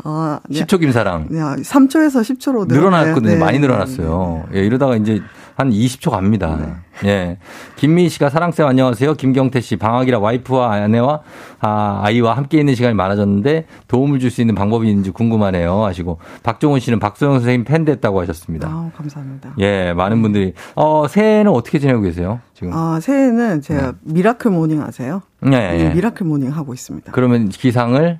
[0.03, 0.61] 아, 네.
[0.61, 1.27] 10초 김사랑.
[1.29, 3.31] 네, 3초에서 10초로 늘어났거든요.
[3.31, 4.45] 네, 많이 네, 늘어났어요.
[4.53, 5.21] 예, 이러다가 이제
[5.55, 6.81] 한 20초 갑니다.
[7.05, 7.37] 예.
[7.75, 9.13] 김미희 씨가 사랑쌤 안녕하세요.
[9.13, 11.21] 김경태 씨 방학이라 와이프와 아내와
[11.59, 15.83] 아, 아이와 함께 있는 시간이 많아졌는데 도움을 줄 수 있는 방법이 있는지 궁금하네요.
[15.85, 18.67] 하시고 박종훈 씨는 박소영 선생님 팬 됐다고 하셨습니다.
[18.67, 19.53] 아, 감사합니다.
[19.59, 22.39] 예, 많은 분들이 어, 새해는 어떻게 지내고 계세요?
[22.55, 22.73] 지금.
[22.73, 25.21] 아, 새해는 제가 미라클 모닝 아세요?
[25.39, 25.93] 네, 네, 예.
[25.93, 27.11] 미라클 모닝 하고 있습니다.
[27.11, 28.19] 그러면 기상을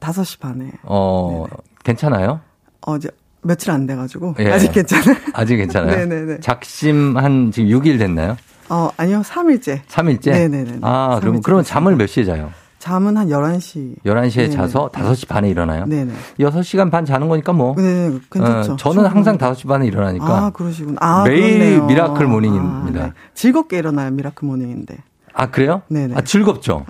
[0.00, 0.72] 5시 반에.
[0.82, 1.46] 어,
[1.84, 2.40] 괜찮아요?
[2.82, 3.08] 어제
[3.46, 4.34] 며칠 안 돼가지고.
[4.40, 4.50] 예.
[4.52, 5.16] 아직 괜찮아요.
[5.32, 5.96] 아직 괜찮아요?
[5.96, 6.38] 네네네.
[6.42, 8.36] 작심 한 지금 6일 됐나요?
[8.68, 9.82] 어, 아니요, 3일째.
[9.86, 10.30] 3일째?
[10.32, 10.78] 네네네.
[10.82, 11.64] 아, 그럼, 3일째 그러면.
[11.64, 12.50] 잠을 몇 시에 자요?
[12.78, 14.02] 잠은 한 11시.
[14.04, 14.50] 11시에 네네.
[14.50, 15.86] 자서 5시 반에 일어나요?
[15.86, 16.12] 네네.
[16.38, 17.74] 6시간 반 자는 거니까 뭐.
[17.76, 18.72] 네, 괜찮죠.
[18.74, 19.52] 어, 저는 항상 충분히.
[19.54, 20.26] 5시 반에 일어나니까.
[20.26, 20.96] 아, 그러시구나.
[21.00, 21.86] 아, 매일 그렇네요.
[21.86, 23.00] 미라클 모닝입니다.
[23.00, 23.12] 아, 네.
[23.34, 24.98] 즐겁게 일어나요, 미라클 모닝인데.
[25.32, 25.82] 아, 그래요?
[25.88, 26.14] 네네.
[26.16, 26.86] 아, 즐겁죠?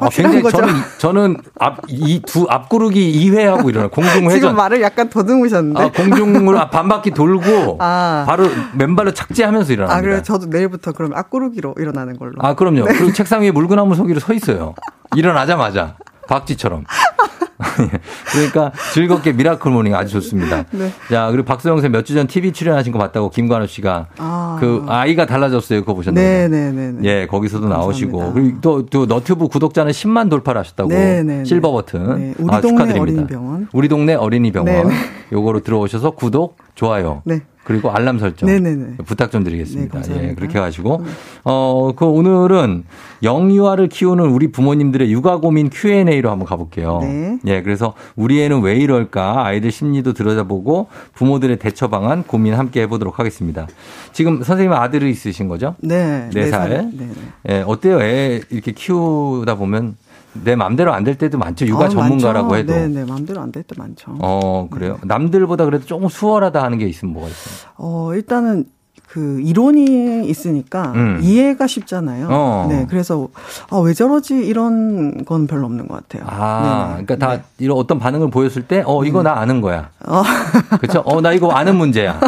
[0.00, 0.66] 아, 확실한 굉장히 거죠?
[0.66, 3.90] 저는, 저는 앞, 이 두, 앞구르기 2회 하고 일어나요.
[3.90, 4.30] 공중회전.
[4.30, 5.80] 지금 말을 약간 더듬으셨는데.
[5.82, 8.24] 아, 공중으로 반 바퀴 돌고 아.
[8.26, 9.98] 바로 맨발로 착지하면서 일어납니다.
[9.98, 10.22] 아, 그래요?
[10.22, 12.34] 저도 내일부터 그럼 앞구르기로 일어나는 걸로.
[12.38, 12.84] 아, 그럼요.
[12.86, 12.94] 네.
[12.94, 14.74] 그리고 책상 위에 물구나무 서기로 서 있어요.
[15.14, 15.96] 일어나자마자.
[16.30, 16.84] 박쥐처럼.
[18.32, 20.64] 그러니까 즐겁게 미라클 모닝 아주 좋습니다.
[20.72, 20.90] 네.
[21.10, 24.56] 자, 그리고 박소영 쌤몇주 전 TV 출연하신 거 봤다고 김관우 씨가 아.
[24.60, 25.80] 그 아이가 달라졌어요.
[25.80, 26.48] 그거 보셨나요?
[26.48, 26.98] 네 네네.
[27.04, 28.18] 예, 거기서도 나오시고.
[28.18, 28.40] 감사합니다.
[28.40, 30.88] 그리고 또, 또 너튜브 구독자는 10만 돌파를 하셨다고.
[30.88, 31.44] 네네네.
[31.44, 32.18] 실버 버튼.
[32.18, 33.02] 네, 우리 아, 동네 축하드립니다.
[33.02, 33.68] 어린이 병원.
[33.72, 34.88] 우리 동네 어린이 병원.
[34.88, 34.94] 네네.
[35.32, 37.22] 요거로 들어오셔서 구독, 좋아요.
[37.24, 37.40] 네.
[37.64, 38.48] 그리고 알람 설정.
[38.48, 38.96] 네네네.
[39.04, 40.00] 부탁 좀 드리겠습니다.
[40.02, 40.30] 네.
[40.30, 41.04] 예, 그렇게 가지고
[41.44, 42.84] 어, 그 오늘은
[43.22, 47.00] 영유아를 키우는 우리 부모님들의 육아 고민 Q&A로 한번 가볼게요.
[47.02, 47.38] 네.
[47.46, 53.18] 예, 그래서 우리 애는 왜 이럴까 아이들 심리도 들여다보고 부모들의 대처 방안 고민 함께 해보도록
[53.18, 53.66] 하겠습니다.
[54.12, 55.76] 지금 선생님 아들이 있으신 거죠?
[55.80, 56.30] 네.
[56.32, 56.70] 네 살.
[56.70, 57.12] 네네.
[57.50, 58.00] 예, 어때요?
[58.00, 59.96] 애 이렇게 키우다 보면
[60.32, 61.66] 내 마음대로 안 될 때도 많죠.
[61.66, 62.72] 육아 아, 전문가라고 많죠.
[62.72, 62.72] 해도.
[62.72, 63.04] 네 네.
[63.04, 64.16] 마음대로 안 될 때 많죠.
[64.20, 64.98] 어, 그래요.
[65.02, 67.70] 남들보다 그래도 조금 수월하다 하는 게 있으면 뭐가 있어요?
[67.78, 68.66] 어, 일단은
[69.12, 71.18] 그 이론이 있으니까 음.
[71.20, 72.28] 이해가 쉽잖아요.
[72.30, 72.66] 어.
[72.70, 73.26] 네, 그래서
[73.68, 76.22] 아, 왜 저러지 이런 건 별로 없는 것 같아요.
[76.30, 77.04] 아, 네네.
[77.06, 77.42] 그러니까 다 네.
[77.58, 79.88] 이런 어떤 반응을 보였을 때, 어, 이거 나 아는 거야.
[80.06, 80.22] 어,
[80.80, 81.00] 그렇죠?
[81.04, 82.20] 어, 나 이거 아는 문제야.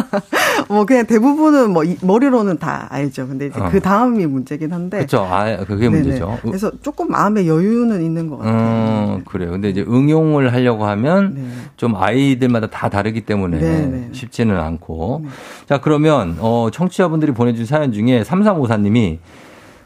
[0.67, 3.27] 뭐 그냥 대부분은 뭐 이- 머리로는 다 알죠.
[3.29, 3.69] 근데 이제 어.
[3.71, 4.97] 그 다음이 문제긴 한데.
[4.97, 5.19] 그렇죠.
[5.21, 6.01] 아, 그게 네네.
[6.01, 6.39] 문제죠.
[6.41, 9.15] 그래서 조금 마음의 여유는 있는 것 같아요.
[9.19, 9.51] 음, 그래요.
[9.51, 11.47] 근데 이제 응용을 하려고 하면 네.
[11.77, 14.09] 좀 아이들마다 다 다르기 때문에 네네.
[14.11, 15.23] 쉽지는 않고.
[15.69, 19.19] 자, 그러면, 어, 청취자분들이 보내준 사연 중에 3354님이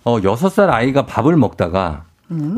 [0.03, 2.05] 어, 6살 아이가 밥을 먹다가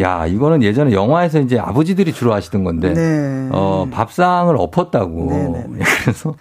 [0.01, 3.49] 야, 이거는 예전에 영화에서 이제 아버지들이 주로 하시던 건데, 네.
[3.51, 5.29] 어, 밥상을 엎었다고.
[5.29, 5.79] 네네네.
[6.01, 6.33] 그래서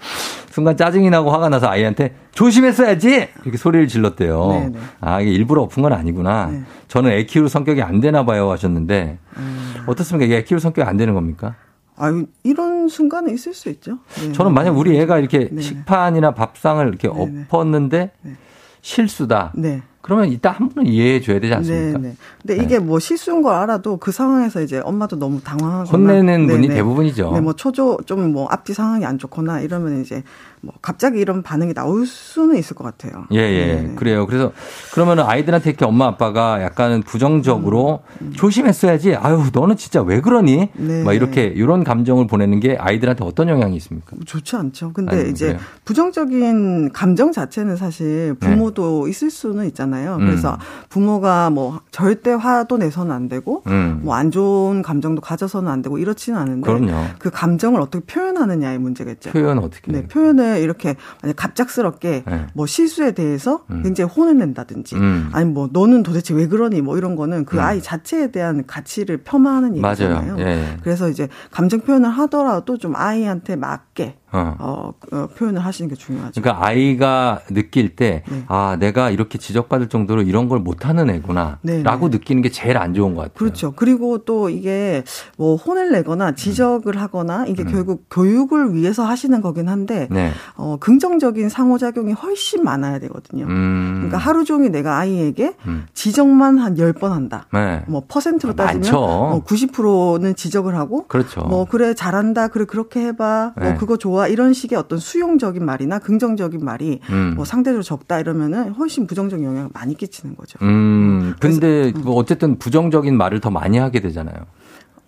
[0.50, 3.28] 순간 짜증이 나고 화가 나서 아이한테 조심했어야지!
[3.42, 4.48] 이렇게 소리를 질렀대요.
[4.48, 4.78] 네네.
[5.00, 6.46] 아, 이게 일부러 엎은 건 아니구나.
[6.46, 6.62] 네.
[6.88, 9.74] 저는 애 키울 성격이 안 되나 봐요 하셨는데, 음.
[9.86, 10.24] 어떻습니까?
[10.24, 11.54] 이게 애 키울 성격이 안 되는 겁니까?
[11.98, 13.98] 아유, 이런 순간은 있을 수 있죠.
[14.20, 14.32] 네.
[14.32, 15.60] 저는 만약 우리 애가 이렇게 네.
[15.60, 17.46] 식판이나 밥상을 이렇게 네네.
[17.48, 18.32] 엎었는데 네.
[18.80, 19.52] 실수다.
[19.56, 19.82] 네.
[20.00, 21.98] 그러면 이따 한 번은 이해해 줘야 되지 않습니까?
[21.98, 22.16] 네, 네.
[22.40, 26.68] 근데 이게 뭐 실수인 걸 알아도 그 상황에서 이제 엄마도 너무 당황하거나 혼내는 네, 분이
[26.68, 26.74] 네.
[26.76, 27.32] 대부분이죠.
[27.32, 30.22] 네, 뭐 초조 좀 뭐 앞뒤 상황이 안 좋거나 이러면 이제
[30.60, 33.24] 뭐 갑자기 이런 반응이 나올 수는 있을 것 같아요.
[33.32, 33.66] 예, 예.
[33.82, 33.94] 네.
[33.94, 34.26] 그래요.
[34.26, 34.52] 그래서
[34.92, 38.00] 그러면은 아이들한테 이렇게 엄마 아빠가 약간 부정적으로
[38.34, 39.14] 조심했어야지.
[39.14, 40.70] 아유, 너는 진짜 왜 그러니?
[40.78, 41.02] 음, 네.
[41.04, 44.16] 막 이렇게 이런 감정을 보내는 게 아이들한테 어떤 영향이 있습니까?
[44.24, 44.92] 좋지 않죠.
[44.92, 45.60] 근데 아니, 이제 그래요?
[45.84, 50.16] 부정적인 감정 자체는 사실 부모도 있을 수는 있잖아요.
[50.16, 50.24] 네.
[50.24, 50.26] 음.
[50.28, 54.00] 그래서 부모가 뭐 절대 화도 내서는 안 되고 음.
[54.02, 57.06] 뭐안 좋은 감정도 가져서는 안 되고 이렇지는 않은데 그럼요.
[57.18, 59.30] 그 감정을 어떻게 표현하느냐의 문제겠죠.
[59.30, 59.92] 표현 어떻게?
[59.92, 60.96] 네, 표현을 이렇게
[61.36, 62.46] 갑작스럽게 네.
[62.54, 63.82] 뭐 실수에 대해서 음.
[63.82, 65.30] 굉장히 혼을 낸다든지 음.
[65.32, 67.62] 아니 뭐 너는 도대체 왜 그러니 뭐 이런 거는 그 음.
[67.62, 70.38] 아이 자체에 대한 가치를 폄하하는 얘기잖아요.
[70.38, 70.76] 예.
[70.82, 74.54] 그래서 이제 감정 표현을 하더라도 좀 아이한테 맞게 어.
[74.58, 76.40] 어, 어, 표현을 하시는 게 중요하죠.
[76.40, 78.44] 그러니까 아이가 느낄 때, 네.
[78.48, 81.58] 아, 내가 이렇게 지적받을 정도로 이런 걸 못하는 애구나.
[81.62, 82.18] 네, 라고 네.
[82.18, 83.34] 느끼는 게 제일 안 좋은 것 같아요.
[83.34, 83.72] 그렇죠.
[83.72, 85.04] 그리고 또 이게
[85.36, 87.68] 뭐 혼을 내거나 지적을 하거나 이게 음.
[87.70, 90.32] 결국 교육을 위해서 하시는 거긴 한데 네.
[90.56, 93.46] 어, 긍정적인 상호작용이 훨씬 많아야 되거든요.
[93.46, 93.94] 음.
[93.96, 95.86] 그러니까 하루 종일 내가 아이에게 음.
[95.94, 97.46] 지적만 한 10번 한다.
[97.52, 97.82] 네.
[97.86, 98.92] 뭐 퍼센트로 아, 따지면.
[98.94, 101.40] 어, 90%는 지적을 하고 그렇죠.
[101.42, 102.48] 뭐 그래 잘한다.
[102.48, 103.52] 그래 그렇게 해 봐.
[103.56, 103.70] 네.
[103.70, 104.17] 뭐 그거 좋아.
[104.26, 107.34] 이런 식의 어떤 수용적인 말이나 긍정적인 말이 음.
[107.36, 110.58] 뭐 상대적으로 적다 이러면은 훨씬 부정적 영향을 많이 끼치는 거죠.
[110.62, 114.34] 음, 근데 뭐 어쨌든 부정적인 말을 더 많이 하게 되잖아요.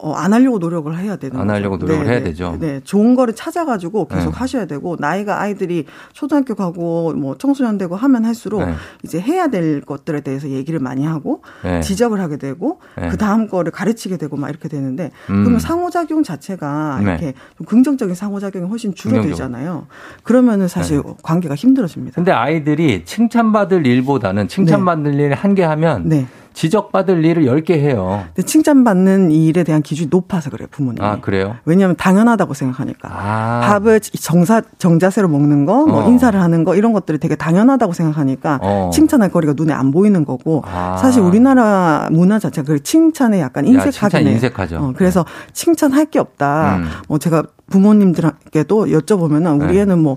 [0.03, 1.55] 어, 안 하려고 노력을 해야 되는 안 거죠.
[1.57, 2.25] 하려고 노력을 네, 해야 네.
[2.25, 2.57] 되죠.
[2.59, 4.37] 네, 좋은 거를 찾아가지고 계속 네.
[4.39, 8.75] 하셔야 되고 나이가 아이들이 초등학교 가고 뭐 청소년 되고 하면 할수록 네.
[9.05, 11.81] 이제 해야 될 것들에 대해서 얘기를 많이 하고 네.
[11.81, 13.09] 지적을 하게 되고 네.
[13.09, 15.43] 그 다음 거를 가르치게 되고 막 이렇게 되는데 음.
[15.45, 17.11] 그러면 상호작용 자체가 네.
[17.11, 18.95] 이렇게 좀 긍정적인 상호작용이 훨씬.
[18.95, 19.87] 줄어들잖아요.
[20.23, 22.15] 그러면은 사실 관계가 힘들어집니다.
[22.17, 26.27] 근데 아이들이 칭찬받을 일보다는 칭찬받을 일 한 개 하면 네.
[26.53, 28.25] 지적받을 일을 10개 해요.
[28.35, 31.07] 근데 칭찬받는 일에 대한 기준이 높아서 그래요, 부모님이.
[31.07, 31.57] 아, 그래요?
[31.65, 33.09] 왜냐하면 당연하다고 생각하니까.
[33.11, 33.61] 아.
[33.65, 36.09] 밥을 정사, 정자세로 먹는 거, 뭐 어.
[36.09, 38.91] 인사를 하는 거, 이런 것들이 되게 당연하다고 생각하니까 어.
[38.93, 40.97] 칭찬할 거리가 눈에 안 보이는 거고, 아.
[40.99, 44.33] 사실 우리나라 문화 자체가 그 칭찬에 약간 야, 인색하긴 칭찬 해요.
[44.35, 44.77] 인색하죠.
[44.77, 46.77] 어, 그래서 칭찬할 게 없다.
[46.77, 46.85] 음.
[47.09, 49.83] 뭐 제가 부모님들에게도 여쭤보면은 우리 네.
[49.83, 50.17] 애는 뭐,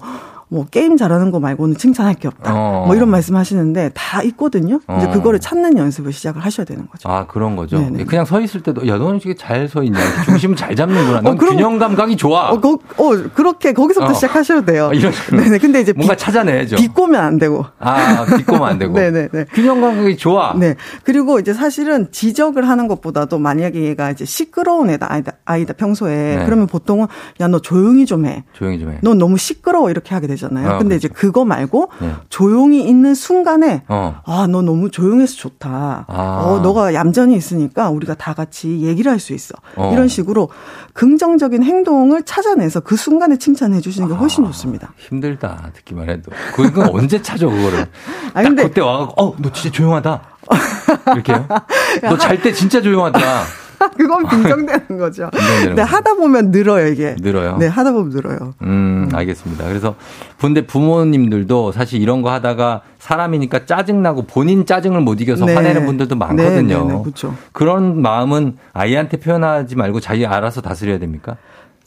[0.50, 2.54] 뭐 게임 잘하는 거 말고는 칭찬할 게 없다.
[2.54, 2.84] 어.
[2.86, 4.80] 뭐 이런 말씀 하시는데 다 있거든요.
[4.98, 5.12] 이제 어.
[5.12, 7.10] 그거를 찾는 연습을 시작을 하셔야 되는 거죠.
[7.10, 7.80] 아, 그런 거죠.
[7.80, 8.04] 네네.
[8.06, 9.98] 그냥 서 있을 때도, 야, 너는 되게 잘 서 있냐.
[10.26, 11.22] 중심을 잘 잡는구나.
[11.24, 12.50] 넌 어, 그럼- 균형 감각이 좋아.
[12.52, 14.14] 어, 거, 어, 그렇게 거기서부터 어.
[14.14, 14.90] 시작하셔도 돼요.
[14.92, 15.12] 어, 이런.
[15.32, 15.58] 네네.
[15.58, 16.76] 근데 이제 뭔가 비, 찾아내야죠.
[16.76, 17.66] 비꼬면 안 되고.
[17.80, 18.94] 아, 비꼬면 안 되고.
[19.00, 19.46] 네네네.
[19.54, 20.54] 균형 감각이 좋아.
[20.58, 20.76] 네.
[21.04, 26.36] 그리고 이제 사실은 지적을 하는 것보다도 만약에 얘가 이제 시끄러운 애다, 아이다, 아이다 평소에.
[26.38, 26.46] 네.
[26.46, 27.08] 그러면 보통은
[27.40, 28.44] 야, 너 조용히 좀 해.
[28.54, 28.98] 조용히 좀 해.
[29.02, 30.68] 넌 너무 시끄러워 이렇게 하게 되잖아요.
[30.70, 31.08] 아, 근데 그렇죠.
[31.08, 32.14] 이제 그거 말고 네.
[32.30, 34.22] 조용히 있는 순간에 어.
[34.26, 36.06] 아, 너 너무 조용해서 좋다.
[36.08, 36.42] 아.
[36.46, 39.54] 어, 너가 얌전히 있으니까 우리가 다 같이 얘기를 할 수 있어.
[39.76, 39.92] 어.
[39.94, 40.50] 이런 식으로
[40.94, 44.92] 긍정적인 행동을 찾아내서 그 순간에 칭찬해 주시는 게 훨씬 좋습니다.
[44.98, 47.86] 힘들다 듣기만 해도 그건 언제 찾아 그거를
[48.34, 50.22] 딱 근데- 그때 와 갖고 어 너 진짜 조용하다
[51.14, 51.48] 이렇게요
[52.04, 53.20] 너 잘 때 진짜 조용하다
[53.98, 55.30] 그건 빈정되는 거죠.
[55.32, 55.96] 빈정되는 거죠.
[55.96, 57.16] 하다 보면 늘어요, 이게.
[57.20, 58.54] 늘어요 네, 하다 보면 늘어요.
[58.62, 59.68] 음, 알겠습니다.
[59.68, 59.96] 그래서
[60.40, 65.56] 근데 부모님들도 사실 이런 거 하다가 사람이니까 짜증나고 본인 짜증을 못 이겨서 네.
[65.56, 66.86] 화내는 분들도 많거든요.
[66.86, 67.36] 네, 네, 네, 그렇죠.
[67.52, 71.38] 그런 마음은 아이한테 표현하지 말고 자기 알아서 다스려야 됩니까?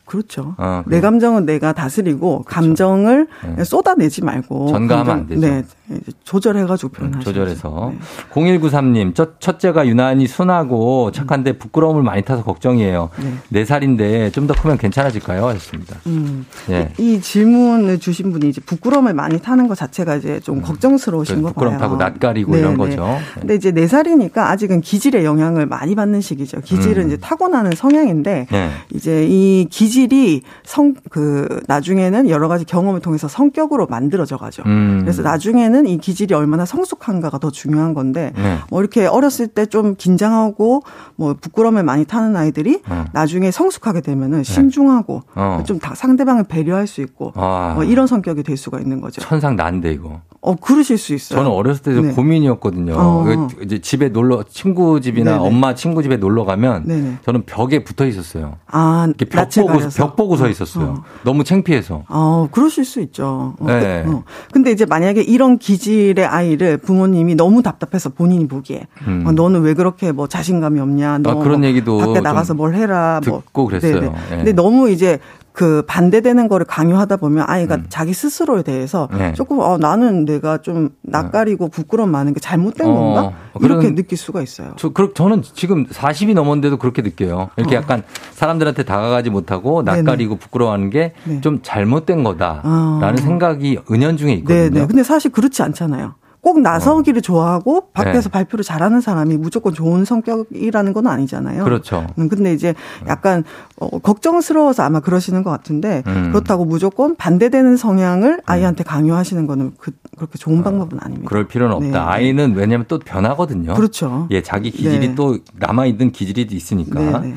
[0.06, 0.54] 그렇죠.
[0.56, 1.00] 어, 내.
[1.00, 3.26] 감정은 내가 다스리고 감정을
[3.56, 3.64] 네.
[3.64, 5.66] 쏟아내지 말고 전가하면 안 감정- 되죠.
[5.88, 7.24] 네, 조절해가지고 음, 표현하죠.
[7.24, 7.92] 조절해서
[8.32, 13.10] 0193님 첫, 첫째가 유난히 순하고 착한데 부끄러움을 많이 타서 걱정이에요.
[13.20, 13.32] 네.
[13.50, 15.44] 네 살인데 좀 더 크면 괜찮아질까요?
[15.44, 15.96] 하셨습니다.
[16.06, 16.46] 음.
[16.70, 16.92] 예.
[16.98, 21.52] 이 질문을 주신 분이 이제 부끄러움을 많이 타는 것 자체가 이제 좀 걱정스러우신 거 음.
[21.52, 21.80] 부끄럼 봐요.
[21.80, 22.76] 타고 낯가리고 네, 이런 네.
[22.78, 23.04] 거죠.
[23.04, 23.18] 네.
[23.40, 26.60] 근데 이제 네 살이니까 아직은 기질의 영향을 많이 받는 시기죠.
[26.60, 27.06] 기질은 음.
[27.08, 28.70] 이제 타고나는 성향인데 네.
[28.94, 34.62] 이제 이 기질 이 성 그 나중에는 여러 가지 경험을 통해서 성격으로 만들어져 가죠.
[34.66, 34.98] 음.
[35.00, 38.58] 그래서 나중에는 이 기질이 얼마나 성숙한가가 더 중요한 건데 네.
[38.70, 40.82] 뭐 이렇게 어렸을 때 좀 긴장하고
[41.16, 43.04] 뭐 부끄러움을 많이 타는 아이들이 어.
[43.12, 45.62] 나중에 성숙하게 되면은 신중하고 어.
[45.66, 47.72] 좀 다- 상대방을 배려할 수 있고 아.
[47.74, 49.20] 뭐 이런 성격이 될 수가 있는 거죠.
[49.22, 50.20] 천상 난데 이거.
[50.42, 51.38] 어 그러실 수 있어요.
[51.40, 52.14] 저는 어렸을 때좀 네.
[52.14, 52.94] 고민이었거든요.
[52.96, 53.24] 어.
[53.24, 55.44] 그 이제 집에 놀러 친구 집이나 네네.
[55.44, 57.16] 엄마 친구 집에 놀러 가면 네네.
[57.24, 58.54] 저는 벽에 붙어 있었어요.
[58.68, 60.06] 아, 이렇게 벽 보고 가려서.
[60.06, 60.84] 벽 보고 서 있었어요.
[60.84, 61.04] 어.
[61.22, 62.04] 너무 창피해서.
[62.08, 63.54] 어, 그러실 수 있죠.
[63.58, 64.02] 어, 네.
[64.04, 64.22] 그, 어.
[64.52, 69.24] 근데 이제 만약에 이런 기질의 아이를 부모님이 너무 답답해서 본인이 보기에 음.
[69.26, 72.54] 어, 너는 왜 그렇게 뭐 자신감이 없냐, 너 아, 그런 뭐 얘기도 밖에 좀 나가서
[72.54, 74.00] 뭘 해라, 뭐 듣고 그랬어요.
[74.00, 74.12] 네네.
[74.32, 74.36] 예.
[74.36, 75.18] 근데 너무 이제
[75.56, 79.18] 그 반대되는 거를 강요하다 보면 아이가 자기 스스로에 대해서 음.
[79.18, 79.32] 네.
[79.32, 83.32] 조금 어 나는 내가 좀 낯가리고 부끄러움 많은 게 잘못된 어, 건가
[83.62, 84.74] 이렇게 느낄 수가 있어요.
[84.76, 87.48] 저, 그, 저는 지금 40이 넘었는데도 그렇게 느껴요.
[87.56, 87.78] 이렇게 어.
[87.78, 88.02] 약간
[88.32, 91.62] 사람들한테 다가가지 못하고 낯가리고 부끄러워하는 게좀 네.
[91.62, 93.16] 잘못된 거다라는 아.
[93.16, 94.70] 생각이 은연중에 있거든요.
[94.70, 94.86] 네네.
[94.88, 96.16] 근데 사실 그렇지 않잖아요.
[96.46, 98.30] 꼭 나서기를 좋아하고 밖에서 네.
[98.30, 101.64] 발표를 잘하는 사람이 무조건 좋은 성격이라는 건 아니잖아요.
[101.64, 102.06] 그렇죠.
[102.18, 102.72] 음, 근데 이제
[103.08, 103.42] 약간
[103.80, 106.30] 어, 걱정스러워서 아마 그러시는 것 같은데 음.
[106.30, 111.28] 그렇다고 무조건 반대되는 성향을 아이한테 강요하시는 거는 그, 렇게 좋은 방법은 아닙니다.
[111.28, 111.88] 그럴 필요는 없다.
[111.88, 111.98] 네.
[111.98, 113.74] 아이는 왜냐면 또 변하거든요.
[113.74, 114.28] 그렇죠.
[114.30, 115.14] 예, 자기 기질이 네.
[115.16, 117.00] 또 남아 있는 기질이 있으니까.
[117.00, 117.34] 네, 네.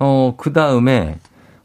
[0.00, 1.20] 어, 그 다음에,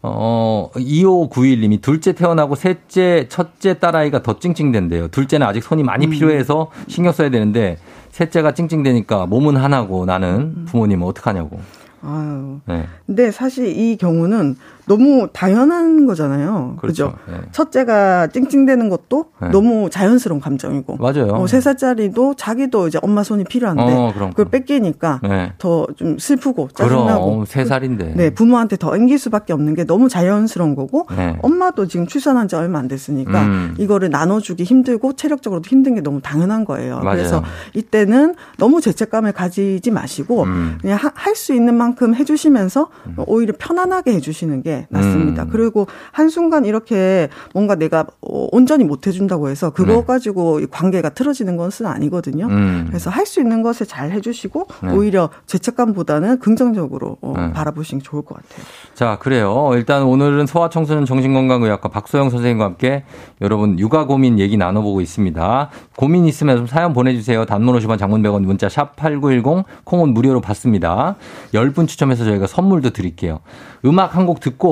[0.06, 5.08] 어, 2591님이 둘째 태어나고 셋째, 첫째 딸아이가 더 찡찡댄대요.
[5.08, 5.86] 둘째는 아직 손이 음.
[5.86, 7.78] 많이 필요해서 신경 써야 되는데,
[8.12, 10.66] 셋째가 찡찡대니까 몸은 하나고 나는 음.
[10.68, 11.60] 부모님은 어떡하냐고.
[12.02, 12.60] 아유.
[12.68, 12.86] 네.
[13.06, 16.78] 근데 사실 이 경우는 너무 당연한 거잖아요.
[16.80, 17.14] 그렇죠.
[17.14, 17.18] 그죠?
[17.32, 17.48] 네.
[17.52, 19.50] 첫째가 찡찡대는 것도 네.
[19.50, 20.98] 너무 자연스러운 감정이고.
[20.98, 21.28] 맞아요.
[21.34, 24.46] 어, 세 살짜리도 자기도 이제 엄마 손이 필요한데 어, 그럼, 그걸.
[24.50, 25.54] 뺏기니까 네.
[25.58, 27.32] 더좀 슬프고 짜증나고.
[27.32, 28.14] 그럼, 세 살인데.
[28.16, 31.38] 네, 부모한테 더 앵길 수밖에 없는 게 너무 자연스러운 거고 네.
[31.42, 33.76] 엄마도 지금 출산한 지 얼마 안 됐으니까 음.
[33.78, 37.00] 이거를 나눠주기 힘들고 체력적으로도 힘든 게 너무 당연한 거예요.
[37.00, 37.18] 맞아요.
[37.18, 40.78] 그래서 이때는 너무 죄책감을 가지지 마시고 음.
[40.82, 42.90] 그냥 할 수 있는 만큼 해주시면서
[43.26, 45.44] 오히려 편안하게 해주시는 게 낫습니다.
[45.44, 45.50] 음.
[45.52, 50.04] 그리고 한순간 이렇게 뭔가 내가 어, 온전히 못 해준다고 해서 그거 네.
[50.06, 52.48] 가지고 이 관계가 틀어지는 것은 아니거든요.
[52.48, 52.86] 음.
[52.88, 54.92] 그래서 할 수 있는 것을 잘 해주시고 네.
[54.92, 57.54] 오히려 죄책감보다는 긍정적으로 어, 네.
[57.54, 58.66] 바라보시는 게 좋을 것 같아요.
[58.94, 59.72] 자, 그래요.
[59.74, 63.04] 일단 오늘은 소아청소년 정신건강의학과 박소영 선생님과 함께
[63.42, 65.70] 여러분 육아 고민 얘기 나눠보고 있습니다.
[65.96, 67.46] 고민 있으면 좀 사연 보내주세요.
[67.46, 71.16] 단문 50원 장문 100원 문자 샵 8910 콩은 무료로 받습니다.
[71.54, 73.40] 10분 추첨해서 저희가 선물도 드릴게요.
[73.86, 74.63] 음악 한 곡 듣고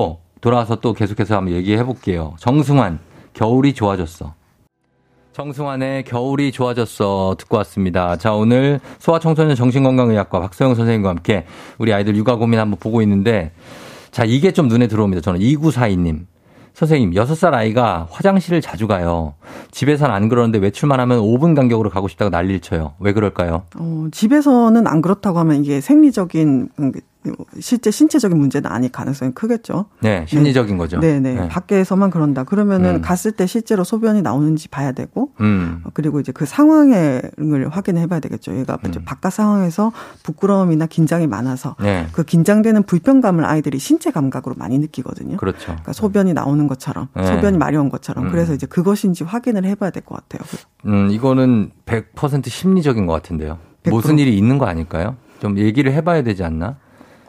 [0.42, 2.34] 돌아와서 또 계속해서 한번 얘기해 볼게요.
[2.40, 3.00] 정승환,
[3.34, 4.34] 겨울이 좋아졌어.
[5.34, 8.18] 정승환의 겨울이 좋아졌어 듣고 왔습니다.
[8.18, 11.46] 자, 오늘 소아청소년 정신건강의학과 박소영 선생님과 함께
[11.78, 13.52] 우리 아이들 육아 고민 한번 보고 있는데
[14.12, 15.22] 자, 이게 좀 눈에 들어옵니다.
[15.22, 16.26] 저는 2942님.
[16.74, 19.34] 선생님, 6살 아이가 화장실을 자주 가요.
[19.72, 22.94] 집에선 안 그러는데 외출만 하면 5분 간격으로 가고 싶다고 난리를 쳐요.
[23.00, 23.64] 왜 그럴까요?
[23.76, 26.92] 어, 집에서는 안 그렇다고 하면 이게 생리적인 음,
[27.60, 29.86] 실제 신체적인 문제는 아닐 가능성이 크겠죠.
[30.02, 31.00] 네, 심리적인 거죠.
[31.00, 31.34] 네네.
[31.34, 31.48] 네.
[31.48, 32.44] 밖에서만 그런다.
[32.44, 33.02] 그러면은 음.
[33.02, 35.82] 갔을 때 실제로 소변이 나오는지 봐야 되고, 음.
[35.84, 37.32] 어, 그리고 이제 그 상황을
[37.70, 38.56] 확인해 봐야 되겠죠.
[38.58, 38.92] 얘가 음.
[39.06, 39.92] 바깥 상황에서
[40.24, 42.08] 부끄러움이나 긴장이 많아서 네.
[42.12, 45.38] 그 긴장되는 불편감을 아이들이 신체 감각으로 많이 느끼거든요.
[45.38, 45.66] 그렇죠.
[45.68, 47.26] 그러니까 소변이 나오는 것처럼, 네.
[47.28, 48.26] 소변이 마려운 것처럼.
[48.26, 48.32] 음.
[48.32, 50.42] 그래서 이제 그것인지 확인을 해 봐야 될 것 같아요.
[50.88, 53.60] 음, 이거는 100% 심리적인 것 같은데요.
[53.84, 53.92] 100%?
[53.92, 55.16] 무슨 일이 있는 거 아닐까요?
[55.40, 56.78] 좀 얘기를 해봐야 되지 않나?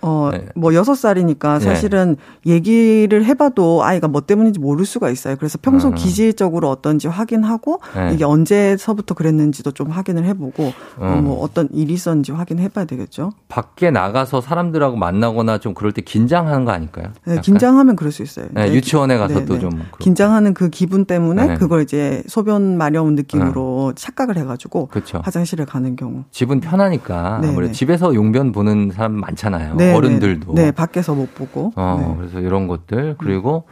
[0.02, 0.46] 어, 네.
[0.56, 1.64] 뭐 여섯 살이니까 네.
[1.64, 2.54] 사실은 네.
[2.54, 5.36] 얘기를 해봐도 아이가 뭐 때문인지 모를 수가 있어요.
[5.36, 5.94] 그래서 평소 음.
[5.94, 8.12] 기질적으로 어떤지 확인하고 네.
[8.12, 11.02] 이게 언제서부터 그랬는지도 좀 확인을 해보고 음.
[11.02, 13.30] 어, 뭐 어떤 일이 있었는지 확인해봐야 되겠죠.
[13.48, 17.06] 밖에 나가서 사람들하고 만나거나 좀 그럴 때 긴장하는 거 아닐까요?
[17.24, 18.46] 네, 긴장하면 그럴 수 있어요.
[18.50, 24.88] 네, 유치원에 가서도 좀 긴장하는 그 기분 때문에 그걸 이제 소변 마려운 느낌으로 착각을 해가지고
[24.88, 25.20] 그쵸.
[25.22, 26.24] 화장실에 가는 경우.
[26.32, 29.76] 집은 편하니까 아무래도 집에서 용변 보는 사람 많잖아요.
[29.76, 30.54] 네, 어른들도.
[30.54, 31.72] 네, 밖에서 못 보고.
[31.76, 32.16] 어, 네.
[32.18, 33.64] 그래서 이런 것들 그리고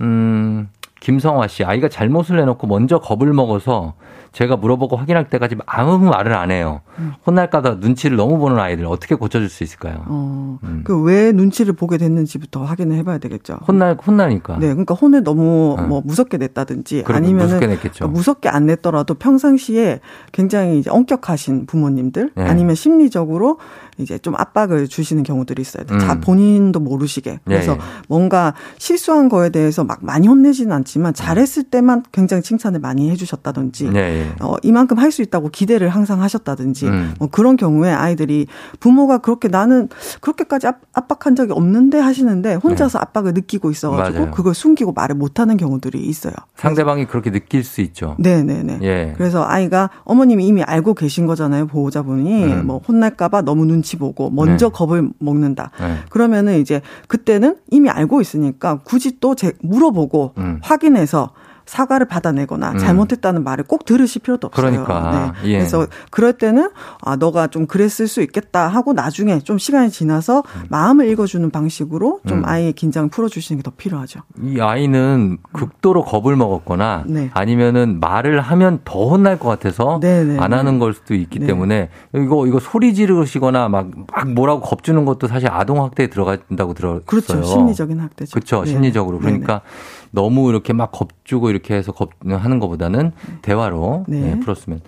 [0.00, 0.68] 음
[1.00, 3.94] 김성화 씨 아이가 잘못을 해놓고 먼저 겁을 먹어서
[4.32, 6.80] 제가 물어보고 확인할 때까지 아무 말을 안 해요.
[6.98, 7.12] 음.
[7.26, 10.04] 혼날까봐 눈치를 너무 보는 아이들 어떻게 고쳐줄 수 있을까요?
[10.06, 10.82] 어, 음.
[10.84, 13.58] 그왜 눈치를 보게 됐는지부터 확인을 해봐야 되겠죠.
[13.68, 14.58] 혼날 혼나니까.
[14.58, 15.82] 네, 그러니까 혼을 너무 어.
[15.82, 18.08] 뭐 무섭게 냈다든지 아니면 무섭게 냈겠죠.
[18.08, 20.00] 무섭게 안 냈더라도 평상시에
[20.32, 22.44] 굉장히 이제 엄격하신 부모님들 네.
[22.44, 23.58] 아니면 심리적으로
[23.98, 25.84] 이제 좀 압박을 주시는 경우들이 있어요.
[25.90, 25.98] 음.
[25.98, 27.40] 자 본인도 모르시게.
[27.44, 27.80] 그래서 예, 예.
[28.08, 33.98] 뭔가 실수한 거에 대해서 막 많이 혼내지는 않지만 잘했을 때만 굉장히 칭찬을 많이 해주셨다든지 예,
[33.98, 34.26] 예.
[34.40, 37.14] 어, 이만큼 할 수 있다고 기대를 항상 하셨다든지 음.
[37.18, 38.46] 뭐 그런 경우에 아이들이
[38.80, 39.90] 부모가 그렇게 나는
[40.22, 43.02] 그렇게까지 압, 박한 적이 없는데 하시는데 혼자서 네.
[43.02, 44.30] 압박을 느끼고 있어가지고 맞아요.
[44.32, 46.32] 그걸 숨기고 말을 못하는 경우들이 있어요.
[46.56, 48.16] 상대방이 그렇게 느낄 수 있죠.
[48.18, 48.78] 네네네.
[48.82, 49.12] 예.
[49.18, 52.66] 그래서 아이가 어머님이 이미 알고 계신 거잖아요 보호자분이 음.
[52.66, 54.72] 뭐 혼날까봐 너무 눈치 보고 먼저 네.
[54.72, 55.70] 겁을 먹는다.
[55.80, 55.96] 네.
[56.08, 60.60] 그러면은 이제 그때는 이미 알고 있으니까 굳이 또 제, 물어보고 음.
[60.62, 61.32] 확인해서
[61.66, 62.78] 사과를 받아내거나 음.
[62.78, 64.70] 잘못했다는 말을 꼭 들으실 필요도 없어요.
[64.84, 65.32] 그러니까.
[65.42, 65.50] 네.
[65.52, 65.58] 예.
[65.58, 66.70] 그래서 그럴 때는
[67.02, 70.62] 아 너가 좀 그랬을 수 있겠다 하고 나중에 좀 시간이 지나서 음.
[70.68, 72.44] 마음을 읽어주는 방식으로 좀 음.
[72.44, 74.20] 아이의 긴장을 풀어주시는 게 더 필요하죠.
[74.42, 77.30] 이 아이는 극도로 겁을 먹었거나 네.
[77.32, 80.34] 아니면은 말을 하면 더 혼날 것 같아서 네네.
[80.34, 80.78] 네, 안 하는 네.
[80.78, 81.46] 걸 수도 있기 네.
[81.46, 87.02] 때문에 이거 이거 소리 지르시거나 막, 막 뭐라고 겁주는 것도 사실 아동 학대에 들어간다고 들었어요.
[87.06, 87.42] 그렇죠.
[87.42, 88.32] 심리적인 학대죠.
[88.32, 88.64] 그렇죠.
[88.64, 89.46] 심리적으로 그러니까.
[89.46, 90.01] 네네.
[90.12, 94.20] 너무 이렇게 막 겁주고 이렇게 해서 겁 하는 것보다는 대화로 네.
[94.20, 94.80] 네, 풀었으면.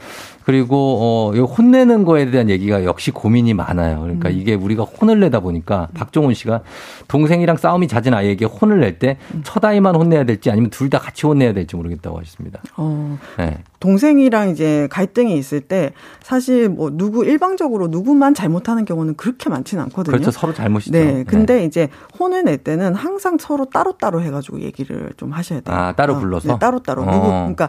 [0.45, 4.01] 그리고 어, 이 혼내는 거에 대한 얘기가 역시 고민이 많아요.
[4.03, 4.35] 그러니까 음.
[4.39, 6.61] 이게 우리가 혼을 내다 보니까 박종훈 씨가
[7.09, 9.41] 동생이랑 싸움이 잦은 아이에게 혼을 낼때 음.
[9.43, 12.61] 첫 아이만 혼내야 될지 아니면 둘 다 같이 혼내야 될지 모르겠다고 하셨습니다.
[12.77, 13.59] 어, 네.
[13.85, 20.17] 동생이랑 이제 갈등이 있을 때 사실 뭐 누구 일방적으로 누구만 잘못하는 경우는 그렇게 많지는 않거든요.
[20.17, 20.31] 그렇죠.
[20.31, 20.93] 서로 잘못이죠.
[20.93, 21.23] 네.
[21.25, 21.65] 근데 네.
[21.67, 25.77] 이제 혼을 낼 때는 항상 서로 따로따로 해가지고 얘기를 좀 하셔야 돼요.
[25.77, 26.49] 아, 따로 어, 불러서?
[26.49, 27.03] 네, 따로따로.
[27.03, 27.11] 어.
[27.13, 27.69] 누구, 그러니까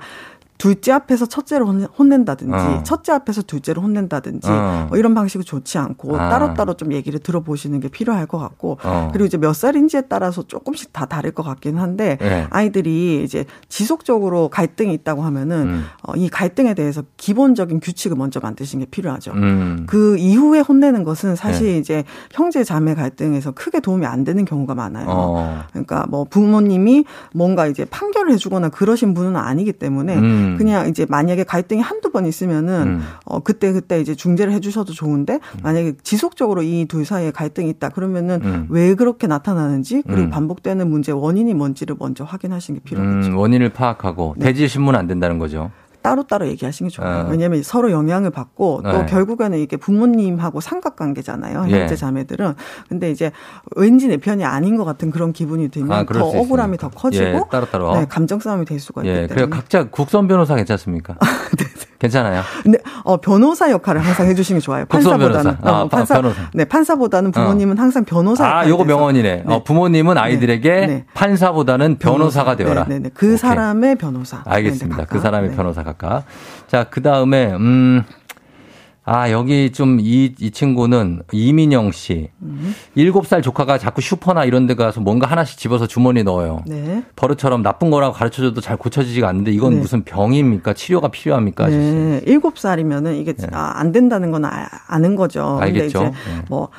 [0.58, 2.84] 둘째 앞에서 첫째를 혼낸다든지 어.
[2.84, 4.86] 첫째 앞에서 둘째를 혼낸다든지 어.
[4.90, 6.30] 뭐 이런 방식은 좋지 않고 아.
[6.30, 9.10] 따로따로 좀 얘기를 들어보시는 게 필요할 것 같고 어.
[9.12, 12.48] 그리고 이제 몇 살인지에 따라서 조금씩 다 다를 것 같긴 한데 네.
[12.50, 15.84] 아이들이 이제 지속적으로 갈등이 있다고 하면은 음.
[16.04, 19.32] 어, 이 갈등에 대해서 기본적인 규칙을 먼저 만드시는 게 필요하죠.
[19.34, 19.86] 음.
[19.88, 21.78] 그 이후에 혼내는 것은 사실 네.
[21.78, 25.06] 이제 형제 자매 갈등에서 크게 도움이 안 되는 경우가 많아요.
[25.10, 25.64] 어.
[25.72, 30.45] 그러니까 뭐 부모님이 뭔가 이제 판결을 해주거나 그러신 분은 아니기 때문에 음.
[30.46, 30.58] 음.
[30.58, 33.02] 그냥 이제 만약에 갈등이 한두 번 있으면은 음.
[33.26, 35.60] 어 그때 그때 이제 중재를 해 주셔도 좋은데 음.
[35.64, 38.68] 만약에 지속적으로 이 둘 사이에 갈등이 있다 그러면은 음.
[38.70, 40.30] 왜 그렇게 나타나는지 그리고 음.
[40.30, 43.38] 반복되는 문제 원인이 뭔지를 먼저 확인하시는 게 필요하죠.
[43.38, 44.46] 원인을 파악하고 네.
[44.46, 45.72] 대질 신문 안 된다는 거죠.
[46.06, 47.26] 따로따로 얘기하시는 게 좋아요.
[47.26, 47.28] 어.
[47.32, 49.06] 왜냐하면 서로 영향을 받고 또 네.
[49.08, 51.62] 결국에는 이게 부모님하고 삼각관계잖아요.
[51.62, 51.96] 형제 예.
[51.96, 52.54] 자매들은.
[52.88, 53.32] 근데 이제
[53.76, 57.42] 왠지 내 편이 아닌 것 같은 그런 기분이 들면 아, 더 억울함이 더 커지고 예,
[57.50, 57.96] 따로따로.
[57.96, 59.50] 네, 감정 싸움이 될 수가 예, 있기 때문에.
[59.50, 61.16] 각자 국선 변호사 괜찮습니까?
[61.58, 61.86] 네, 네.
[61.98, 62.42] 괜찮아요.
[62.62, 64.86] 근데 어, 변호사 역할을 항상 해주시는 게 좋아요.
[64.86, 65.58] 판사보다는 변호사.
[65.64, 66.42] 아, 어, 판사, 변호사.
[66.54, 67.82] 네, 판사보다는 부모님은 어.
[67.82, 68.46] 항상 변호사.
[68.46, 69.44] 아, 요거 명언이네.
[69.48, 69.54] 네.
[69.54, 70.88] 어, 부모님은 아이들에게 네.
[70.88, 71.06] 네.
[71.14, 72.84] 판사보다는 변호사가 되어라.
[72.84, 73.10] 네, 네, 네.
[73.14, 73.38] 그 오케이.
[73.38, 74.44] 사람의 변호사.
[74.46, 75.06] 알겠습니다.
[75.06, 76.26] 그 사람의 변호사 각각.
[76.68, 78.04] 자, 그 다음에, 음,
[79.08, 82.30] 아, 여기 좀 이, 이 친구는 이민영 씨.
[82.96, 86.64] 일곱 살 조카가 자꾸 슈퍼나 이런 데 가서 뭔가 하나씩 집어서 주머니에 넣어요.
[86.66, 87.04] 네.
[87.16, 89.80] 버릇처럼 나쁜 거라고 가르쳐 줘도 잘 고쳐지지가 않는데 이건 네.
[89.80, 90.74] 무슨 병입니까?
[90.74, 91.68] 치료가 필요합니까?
[91.68, 92.22] 네.
[92.26, 93.46] 일곱 살이면은 이게 네.
[93.52, 95.60] 아, 안 된다는 건 아, 아는 거죠.
[95.62, 96.00] 알겠죠.
[96.00, 96.42] 근데 이제 네.
[96.50, 96.70] 뭐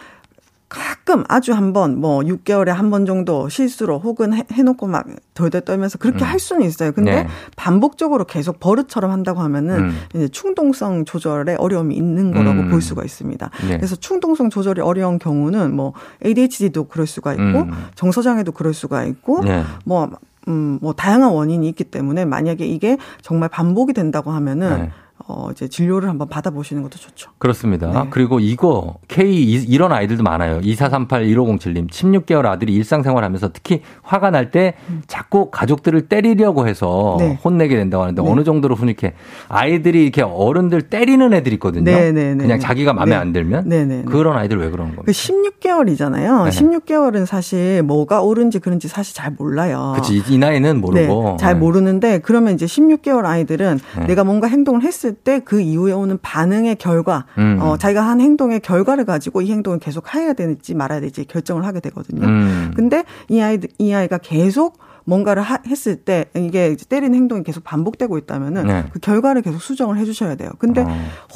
[0.68, 5.60] 가끔 아주 한 번, 뭐 6개월에 한 번 정도 실수로 혹은 해, 해놓고 막 덜덜
[5.60, 6.26] 떨면서 그렇게 음.
[6.26, 6.90] 할 수는 있어요.
[6.92, 7.28] 근데 네.
[7.54, 9.96] 반복적으로 계속 버릇처럼 한다고 하면은 음.
[10.14, 12.70] 이제 충동성 조절에 어려움이 있는 거라고 음.
[12.70, 13.50] 볼 수가 있습니다.
[13.68, 13.76] 네.
[13.76, 15.92] 그래서 충동성 조절이 어려운 경우는 뭐
[16.24, 17.70] ADHD도 그럴 수가 있고 음.
[17.94, 19.62] 정서장애도 그럴 수가 있고 네.
[19.84, 20.10] 뭐
[20.48, 24.90] 음, 뭐 다양한 원인이 있기 때문에 만약에 이게 정말 반복이 된다고 하면은 네.
[25.28, 27.30] 어, 이제 진료를 한번 받아보시는 것도 좋죠.
[27.38, 27.90] 그렇습니다.
[27.90, 28.08] 네.
[28.10, 30.60] 그리고 이거, K, 이런 아이들도 많아요.
[30.60, 34.74] 2438-1507님, 16개월 아들이 일상생활 하면서 특히 화가 날 때
[35.06, 37.38] 자꾸 가족들을 때리려고 해서 네.
[37.44, 38.28] 혼내게 된다고 하는데 네.
[38.28, 39.14] 어느 정도로 훈육해.
[39.48, 41.84] 아이들이 이렇게 어른들 때리는 애들 있거든요.
[41.84, 43.68] 네, 네, 네 그냥 자기가 마음에 안 들면.
[44.06, 45.02] 그런 아이들 왜 그러는 겁니까?
[45.06, 46.48] 그 16개월이잖아요.
[46.50, 49.94] 16개월은 사실 뭐가 옳은지 그런지 사실 잘 몰라요.
[49.96, 50.22] 그치.
[50.28, 51.36] 이 나이는 모르고.
[51.38, 56.76] 잘 모르는데 그러면 이제 16개월 아이들은 내가 뭔가 행동을 했을 때 그 이후에 오는 반응의
[56.76, 57.58] 결과, 음.
[57.60, 61.80] 어, 자기가 한 행동의 결과를 가지고 이 행동을 계속 해야 되는지 말아야 될지 결정을 하게
[61.80, 62.26] 되거든요.
[62.26, 62.72] 음.
[62.74, 68.18] 근데 이 아이, 이 아이가 계속 뭔가를 하, 했을 때 이게 때리는 행동이 계속 반복되고
[68.18, 68.84] 있다면은 네.
[68.92, 70.50] 그 결과를 계속 수정을 해주셔야 돼요.
[70.58, 70.88] 근데 어.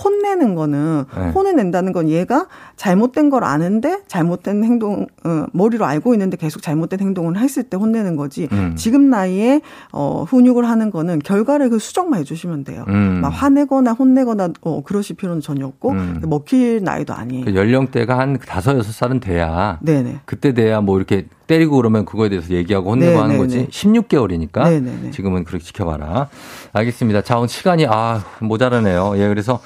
[0.04, 1.30] 혼내는 거는 네.
[1.30, 7.00] 혼을 낸다는 건 얘가 잘못된 걸 아는데 잘못된 행동 어, 머리로 알고 있는데 계속 잘못된
[7.00, 8.48] 행동을 했을 때 혼내는 거지.
[8.52, 8.74] 음.
[8.76, 9.60] 지금 나이에
[9.92, 12.84] 어, 훈육을 하는 거는 결과를 그 수정만 해주시면 돼요.
[12.88, 13.20] 음.
[13.22, 16.20] 막 화내거나 혼내거나 어, 그러실 필요는 전혀 없고 음.
[16.26, 17.44] 먹힐 나이도 아니에요.
[17.44, 20.20] 그 연령대가 한 다섯 여섯 살은 돼야 네네.
[20.24, 23.22] 그때 돼야 뭐 이렇게 때리고 그러면 그거에 대해서 얘기하고 혼내고 네네네.
[23.22, 23.59] 하는 거지.
[23.68, 25.10] 16개월이니까 네네네.
[25.10, 26.28] 지금은 그렇게 지켜봐라.
[26.72, 27.22] 알겠습니다.
[27.22, 29.14] 자, 오늘 시간이 아 모자라네요.
[29.16, 29.60] 예, 그래서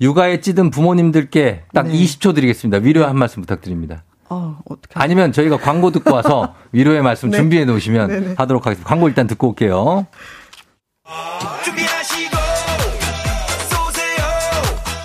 [0.00, 1.94] 육아에 찌든 부모님들께 딱 네.
[1.94, 2.78] 20초 드리겠습니다.
[2.84, 4.02] 위로의 한 말씀 부탁드립니다.
[4.28, 7.36] 어, 어떻게 아니면 저희가 광고 듣고 와서 위로의 말씀 네.
[7.38, 8.34] 준비해 놓으시면 네네.
[8.38, 8.88] 하도록 하겠습니다.
[8.88, 10.06] 광고 일단 듣고 올게요.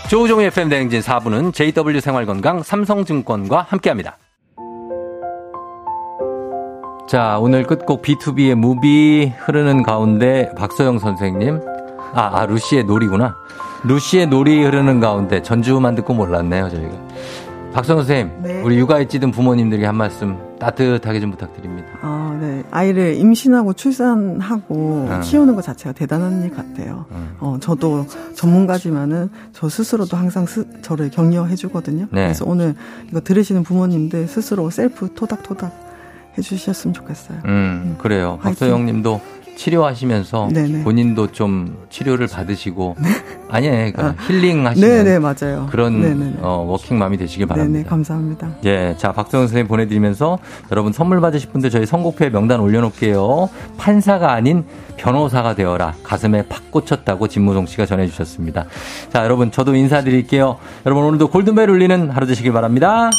[0.10, 4.18] 조우종의 FM 대행진 4부는 JW 생활건강 삼성증권과 함께합니다.
[7.12, 11.60] 자, 오늘 끝곡 BTOB의 Movie 흐르는 가운데 박소영 선생님.
[12.14, 13.36] 아, 아, 루시의 놀이구나.
[13.84, 16.96] 루시의 놀이 흐르는 가운데 전주만 듣고 몰랐네요, 저희가.
[17.74, 18.62] 박소영 선생님, 네.
[18.62, 21.90] 우리 육아에 찌든 부모님들에게 한 말씀 따뜻하게 좀 부탁드립니다.
[22.02, 22.64] 아, 네.
[22.72, 25.20] 아이를 임신하고 출산하고 어.
[25.22, 27.08] 키우는 것 자체가 대단한 일 같아요.
[27.10, 28.06] 어, 어 저도
[28.38, 32.06] 전문가지만은 저 스스로도 항상 스, 저를 격려해 주거든요.
[32.12, 32.28] 네.
[32.28, 32.74] 그래서 오늘
[33.10, 35.91] 이거 들으시는 부모님들 스스로 셀프 토닥토닥
[36.38, 37.40] 해주셨으면 좋겠어요.
[37.46, 37.96] 음, 음.
[37.98, 38.40] 그래요.
[38.42, 39.22] 박소영 님도
[39.56, 40.84] 치료하시면서 네네.
[40.84, 43.10] 본인도 좀 치료를 받으시고 네.
[43.50, 43.92] 아니에요.
[43.92, 45.68] 그러니까 아, 힐링 하시는 네네, 맞아요.
[45.70, 47.78] 그런 어, 워킹맘이 되시길 바랍니다.
[47.78, 48.56] 네네, 감사합니다.
[48.66, 50.40] 예, 자 박소영 선생님 보내드리면서
[50.72, 53.50] 여러분 선물 받으실 분들 저희 선곡표에 명단 올려놓을게요.
[53.78, 54.64] 판사가 아닌
[54.98, 58.66] 변호사가 되어라 가슴에 팍 꽂혔다고 진무송 씨가 전해주셨습니다.
[59.12, 60.58] 자 여러분 저도 인사드릴게요.
[60.86, 63.10] 여러분 오늘도 골든벨 울리는 하루 되시길 바랍니다.